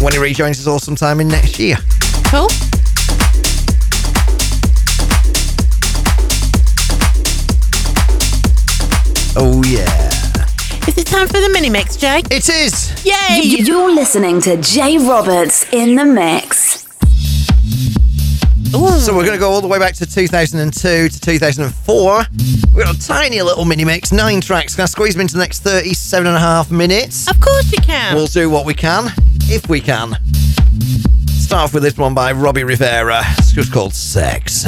when 0.00 0.12
he 0.12 0.18
rejoins 0.18 0.58
us 0.58 0.66
all 0.66 0.80
sometime 0.80 1.20
in 1.20 1.28
next 1.28 1.60
year. 1.60 1.76
Cool. 2.24 2.48
Oh 9.36 9.62
yeah. 9.66 10.10
Is 10.88 10.98
it 10.98 11.06
time 11.06 11.28
for 11.28 11.40
the 11.40 11.50
mini 11.52 11.70
mix, 11.70 11.96
Jay? 11.96 12.22
It 12.28 12.48
is. 12.48 13.04
Yay! 13.06 13.40
You're 13.40 13.94
listening 13.94 14.40
to 14.42 14.56
Jay 14.56 14.98
Roberts 14.98 15.64
in 15.72 15.94
the 15.94 16.04
mix. 16.04 16.83
So 18.74 19.14
we're 19.14 19.24
going 19.24 19.36
to 19.36 19.38
go 19.38 19.50
all 19.50 19.60
the 19.60 19.68
way 19.68 19.78
back 19.78 19.94
to 19.94 20.06
2002 20.06 21.08
to 21.08 21.20
2004. 21.20 22.24
We've 22.74 22.84
got 22.84 22.96
a 22.96 23.00
tiny 23.00 23.40
little 23.40 23.64
mini 23.64 23.84
mix, 23.84 24.10
nine 24.10 24.40
tracks. 24.40 24.74
Can 24.74 24.82
I 24.82 24.86
squeeze 24.86 25.14
them 25.14 25.20
into 25.20 25.34
the 25.34 25.40
next 25.40 25.60
37 25.60 26.26
and 26.26 26.34
a 26.34 26.40
half 26.40 26.72
minutes? 26.72 27.30
Of 27.30 27.38
course 27.38 27.70
you 27.70 27.78
can. 27.80 28.16
We'll 28.16 28.26
do 28.26 28.50
what 28.50 28.66
we 28.66 28.74
can, 28.74 29.12
if 29.42 29.68
we 29.68 29.80
can. 29.80 30.16
Start 31.28 31.64
off 31.64 31.74
with 31.74 31.84
this 31.84 31.96
one 31.96 32.14
by 32.14 32.32
Robbie 32.32 32.64
Rivera. 32.64 33.22
It's 33.38 33.52
just 33.52 33.72
called 33.72 33.94
Sex. 33.94 34.66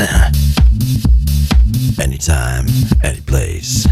Anytime, 1.99 2.66
any 3.03 3.20
place. 3.23 3.87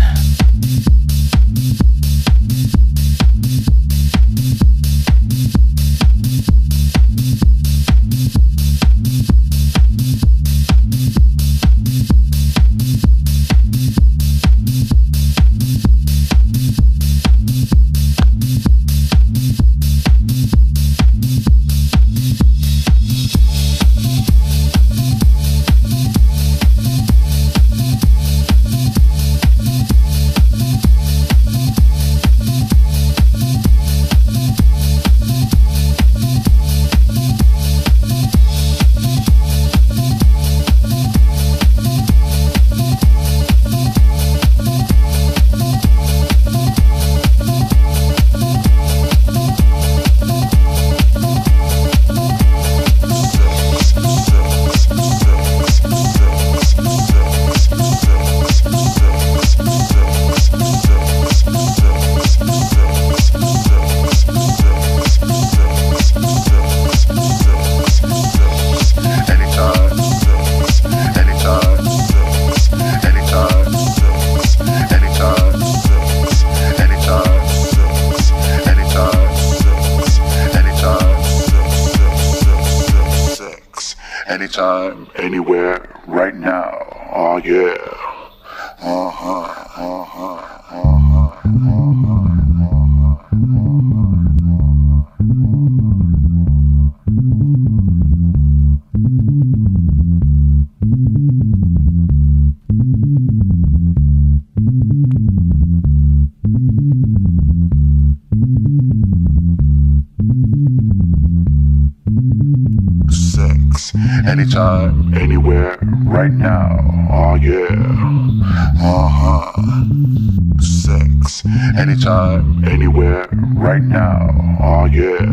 Anytime, 122.05 122.64
anywhere, 122.66 123.26
right 123.55 123.82
now. 123.82 124.28
Oh 124.62 124.85
yeah. 124.85 125.24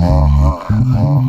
Uh 0.00 0.26
huh. 0.26 0.66
Uh 0.96 1.26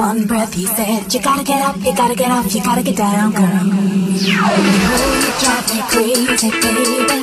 one 0.00 0.24
breath, 0.26 0.54
he 0.54 0.64
said, 0.64 1.12
You 1.12 1.20
gotta 1.20 1.44
get 1.44 1.60
up, 1.60 1.76
you 1.76 1.94
gotta 1.94 2.14
get 2.14 2.30
up, 2.30 2.50
you 2.50 2.64
gotta 2.64 2.82
get 2.82 2.96
down, 2.96 3.32
girl. 3.32 3.44
Oh, 3.44 4.16
you 4.16 4.32
drive 5.42 5.74
me 5.74 5.82
crazy, 5.92 6.50
baby. 6.62 7.18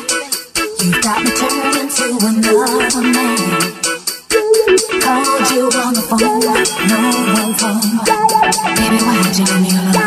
You 0.83 0.91
got 1.01 1.23
me 1.23 1.31
turned 1.39 1.75
into 1.81 2.05
another 2.21 3.01
man. 3.01 3.37
Called 5.01 5.49
you 5.51 5.63
on 5.81 5.93
the 5.97 6.03
phone, 6.05 6.53
no 6.91 6.99
one 7.33 7.53
phone. 7.57 7.97
Baby, 8.77 8.97
why 9.05 9.15
don't 9.23 9.37
you 9.39 9.45
leave 9.49 9.61
me 9.63 9.69
alone? 9.73 9.97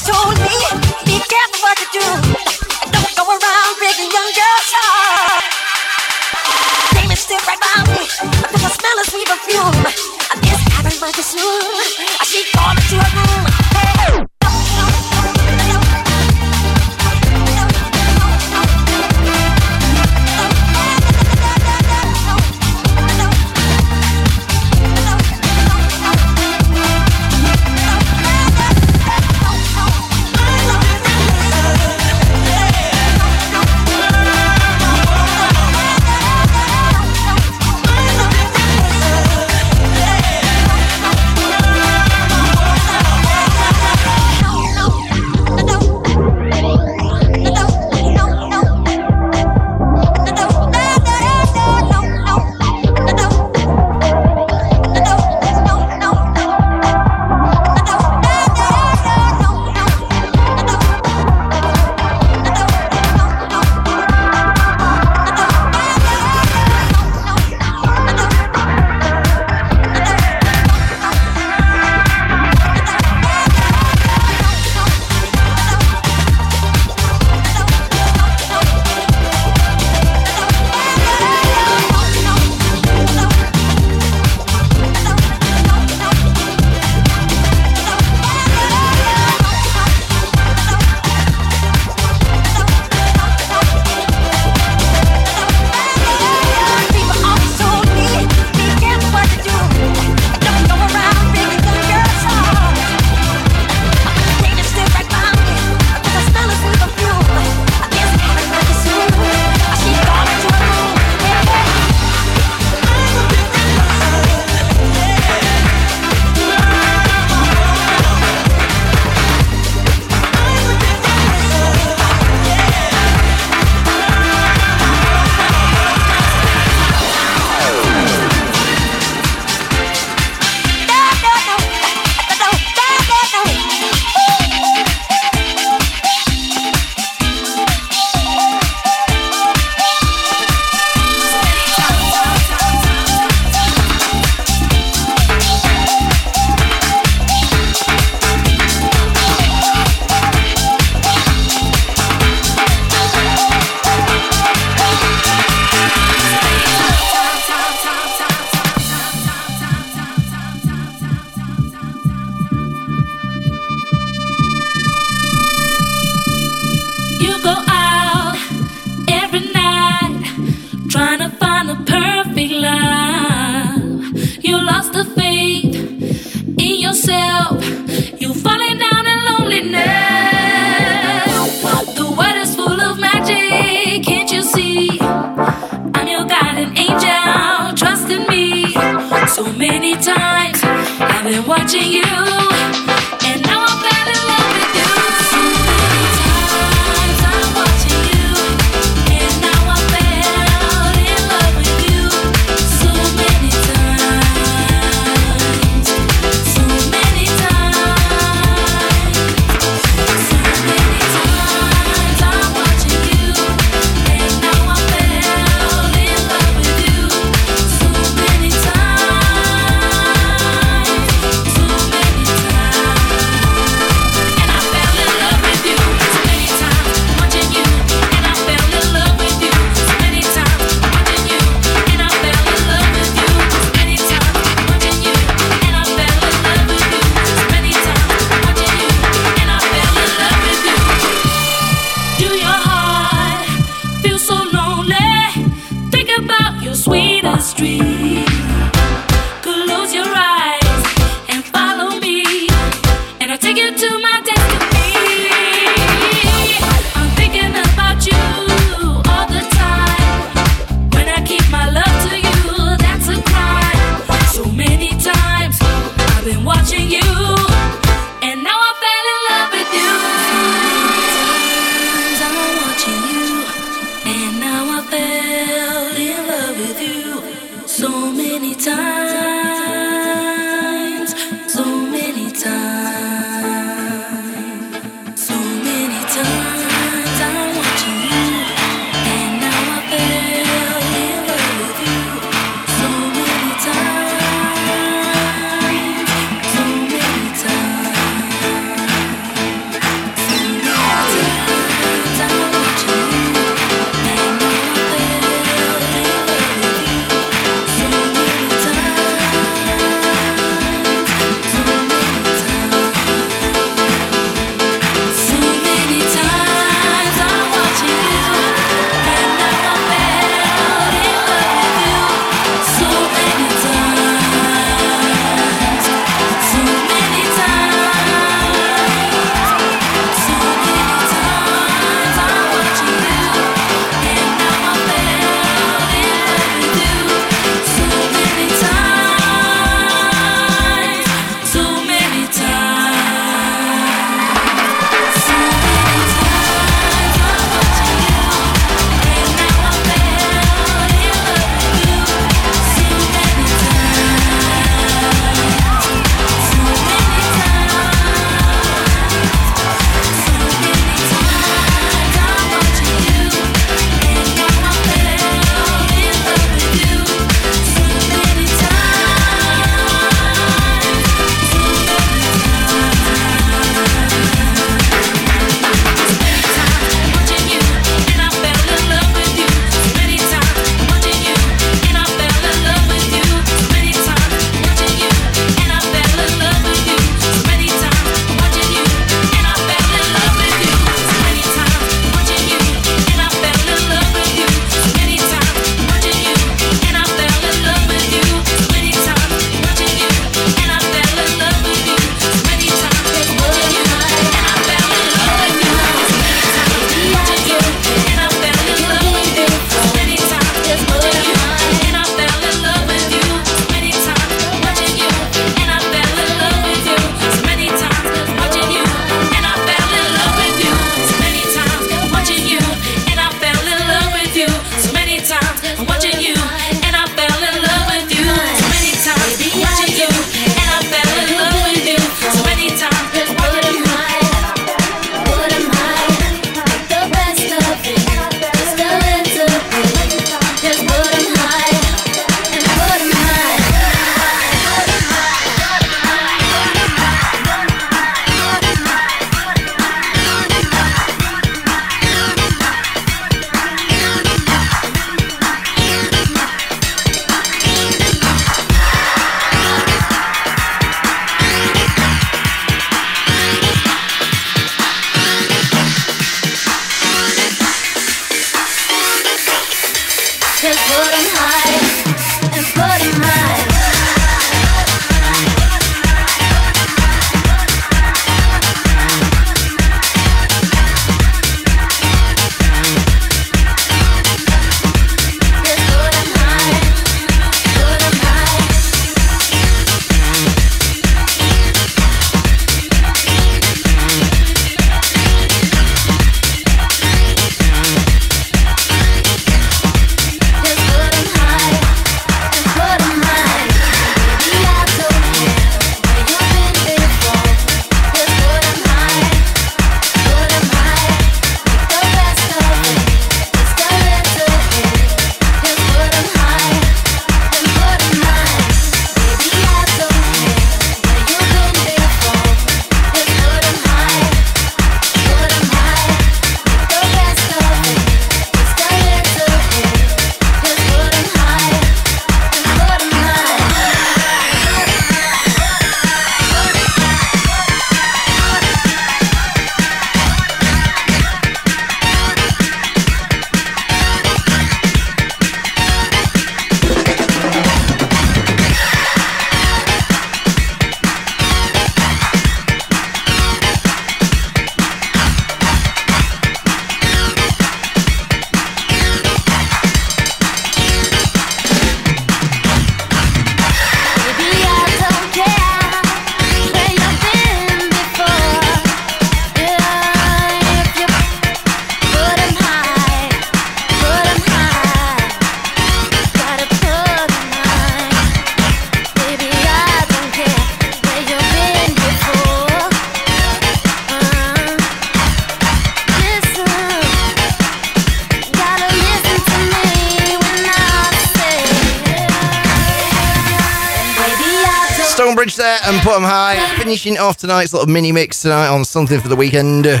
Off 597.28 597.36
tonight's 597.36 597.74
little 597.74 597.86
mini 597.88 598.10
mix 598.10 598.40
tonight 598.40 598.68
on 598.68 598.84
something 598.84 599.20
for 599.20 599.28
the 599.28 599.36
weekend. 599.36 599.84
It 599.86 600.00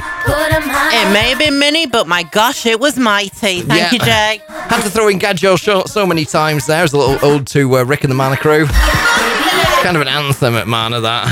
may 1.12 1.28
have 1.30 1.38
been 1.38 1.58
mini, 1.58 1.86
but 1.86 2.08
my 2.08 2.22
gosh, 2.22 2.64
it 2.64 2.80
was 2.80 2.98
mighty. 2.98 3.60
Thank 3.60 3.68
Yeah. 3.68 3.90
you, 3.92 3.98
Jay. 3.98 4.40
Had 4.48 4.82
to 4.82 4.88
throw 4.90 5.08
in 5.08 5.18
Gadjo 5.18 5.58
so, 5.58 5.82
so 5.84 6.06
many 6.06 6.24
times 6.24 6.66
there 6.66 6.82
as 6.84 6.92
a 6.94 6.98
little 6.98 7.18
ode 7.28 7.46
to 7.48 7.76
uh, 7.76 7.84
Rick 7.84 8.04
and 8.04 8.10
the 8.10 8.14
Mana 8.14 8.36
Crew. 8.38 8.66
Kind 8.66 9.96
of 9.96 10.00
an 10.02 10.08
anthem 10.08 10.54
at 10.54 10.66
Mana, 10.66 11.00
that. 11.00 11.26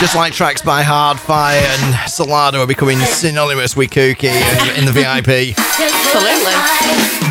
Just 0.00 0.14
like 0.14 0.34
tracks 0.34 0.60
by 0.60 0.82
Hardfire 0.82 1.62
and 1.62 1.94
Solado 2.10 2.60
are 2.60 2.66
becoming 2.66 2.98
synonymous 2.98 3.74
with 3.74 3.90
Kooky 3.90 4.24
in, 4.24 4.78
in 4.80 4.84
the 4.84 4.92
VIP. 4.92 5.56
Absolutely. 5.58 6.52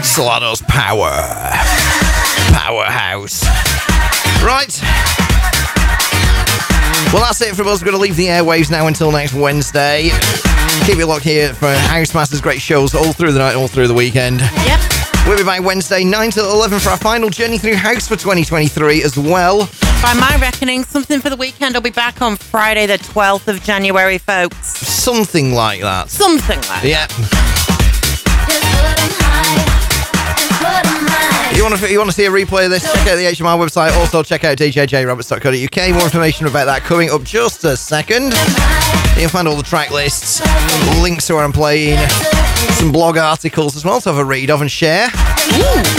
Solado's 0.02 0.61
power. 0.64 1.11
Powerhouse. 2.52 3.44
Right. 4.43 4.77
Well, 7.13 7.21
that's 7.21 7.41
it 7.41 7.55
from 7.55 7.67
us. 7.67 7.81
We're 7.81 7.91
going 7.91 7.97
to 7.97 8.01
leave 8.01 8.15
the 8.15 8.27
airwaves 8.27 8.69
now 8.69 8.87
until 8.87 9.11
next 9.11 9.33
Wednesday. 9.33 10.09
Keep 10.85 10.97
it 10.99 11.05
locked 11.05 11.23
here 11.23 11.53
for 11.53 11.67
Housemasters 11.67 12.41
great 12.41 12.59
shows 12.59 12.93
all 12.93 13.13
through 13.13 13.31
the 13.31 13.39
night, 13.39 13.55
all 13.55 13.67
through 13.67 13.87
the 13.87 13.93
weekend. 13.93 14.41
Yep. 14.41 14.79
We'll 15.25 15.37
be 15.37 15.43
back 15.43 15.63
Wednesday, 15.63 16.03
9 16.03 16.31
till 16.31 16.51
11 16.51 16.79
for 16.79 16.89
our 16.89 16.97
final 16.97 17.29
journey 17.29 17.57
through 17.57 17.75
house 17.75 18.07
for 18.07 18.17
2023 18.17 19.03
as 19.03 19.17
well. 19.17 19.69
By 20.01 20.13
my 20.15 20.37
reckoning, 20.41 20.83
something 20.83 21.21
for 21.21 21.29
the 21.29 21.37
weekend 21.37 21.75
will 21.75 21.81
be 21.81 21.91
back 21.91 22.21
on 22.21 22.35
Friday, 22.35 22.85
the 22.87 22.97
12th 22.97 23.47
of 23.47 23.63
January, 23.63 24.17
folks. 24.17 24.75
Something 24.75 25.53
like 25.53 25.79
that. 25.79 26.09
Something 26.09 26.59
like 26.67 26.83
Yeah. 26.83 27.05
If 27.09 27.62
you 31.55 31.63
want 31.63 31.75
to, 31.77 31.91
you 31.91 31.97
want 31.97 32.09
to 32.09 32.15
see 32.15 32.25
a 32.25 32.30
replay 32.31 32.65
of 32.65 32.71
this, 32.71 32.84
check 32.84 33.07
out 33.07 33.15
the 33.15 33.25
HMR 33.25 33.57
website. 33.57 33.95
Also, 33.97 34.23
check 34.23 34.43
out 34.43 34.57
djjayroberts.co.uk. 34.57 35.93
More 35.93 36.03
information 36.03 36.47
about 36.47 36.65
that 36.65 36.81
coming 36.81 37.09
up 37.09 37.23
just 37.23 37.63
a 37.63 37.77
second. 37.77 38.34
You'll 39.17 39.30
find 39.30 39.47
all 39.47 39.55
the 39.55 39.63
track 39.63 39.91
lists, 39.91 40.41
links 41.01 41.27
to 41.27 41.35
where 41.35 41.43
I'm 41.43 41.53
playing, 41.53 41.99
some 42.80 42.91
blog 42.91 43.17
articles 43.17 43.75
as 43.75 43.85
well 43.85 44.01
to 44.01 44.09
have 44.09 44.17
a 44.17 44.25
read 44.25 44.49
of 44.49 44.61
and 44.61 44.71
share. 44.71 45.07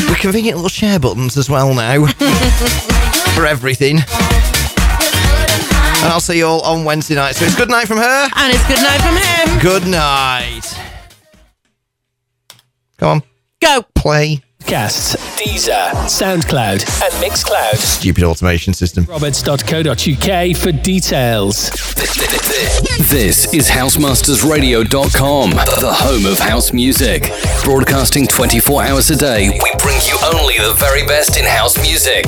With 0.09 0.19
convenient 0.19 0.57
little 0.57 0.69
share 0.69 0.99
buttons 0.99 1.37
as 1.37 1.49
well 1.49 1.73
now 1.75 2.07
for 3.35 3.47
everything. 3.47 3.99
And 6.05 6.13
I'll 6.13 6.21
see 6.21 6.39
you 6.39 6.47
all 6.47 6.61
on 6.63 6.85
Wednesday 6.85 7.15
night. 7.15 7.35
So 7.35 7.47
it's 7.47 7.57
good 7.57 7.71
night 7.71 7.87
from 7.87 7.97
her. 7.97 8.29
And 8.37 8.53
it's 8.53 8.67
good 8.67 8.83
night 8.83 9.01
from 9.01 9.17
him. 9.17 9.59
Good 9.61 9.87
night. 9.87 10.63
Come 12.99 13.09
on. 13.09 13.23
Go. 13.61 13.87
Play. 13.95 14.44
Podcasts, 14.69 15.15
Deezer, 15.37 15.91
SoundCloud, 16.09 16.85
and 17.05 17.13
Mixcloud. 17.23 17.77
Stupid 17.77 18.25
automation 18.25 18.73
system. 18.73 19.05
Roberts.co.uk 19.05 20.57
for 20.57 20.73
details. 20.73 21.69
This 23.11 23.53
is 23.53 23.69
HouseMastersRadio.com, 23.69 25.51
the 25.51 25.93
home 25.93 26.25
of 26.25 26.39
house 26.39 26.73
music. 26.73 27.31
Broadcasting 27.63 28.27
24 28.27 28.85
hours 28.85 29.11
a 29.11 29.17
day, 29.17 29.51
we 29.51 29.71
bring 29.83 29.99
you 30.07 30.17
only 30.35 30.57
the 30.57 30.75
very 30.79 31.05
best 31.07 31.37
in 31.37 31.45
house 31.45 31.77
music. 31.83 32.25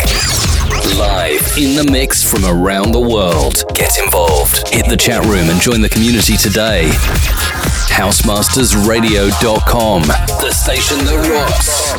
Live 0.99 1.41
in 1.57 1.75
the 1.75 1.89
mix 1.91 2.23
from 2.23 2.45
around 2.45 2.93
the 2.93 3.01
world. 3.01 3.65
Get 3.75 3.97
involved. 3.99 4.69
Hit 4.69 4.87
the 4.91 4.97
chat 4.97 5.25
room 5.25 5.49
and 5.49 5.59
join 5.61 5.81
the 5.81 5.89
community 5.89 6.37
today. 6.37 6.91
HouseMastersRadio.com, 7.97 10.03
the 10.03 10.53
station 10.53 10.99
that 11.07 11.17
rocks. 11.33 11.97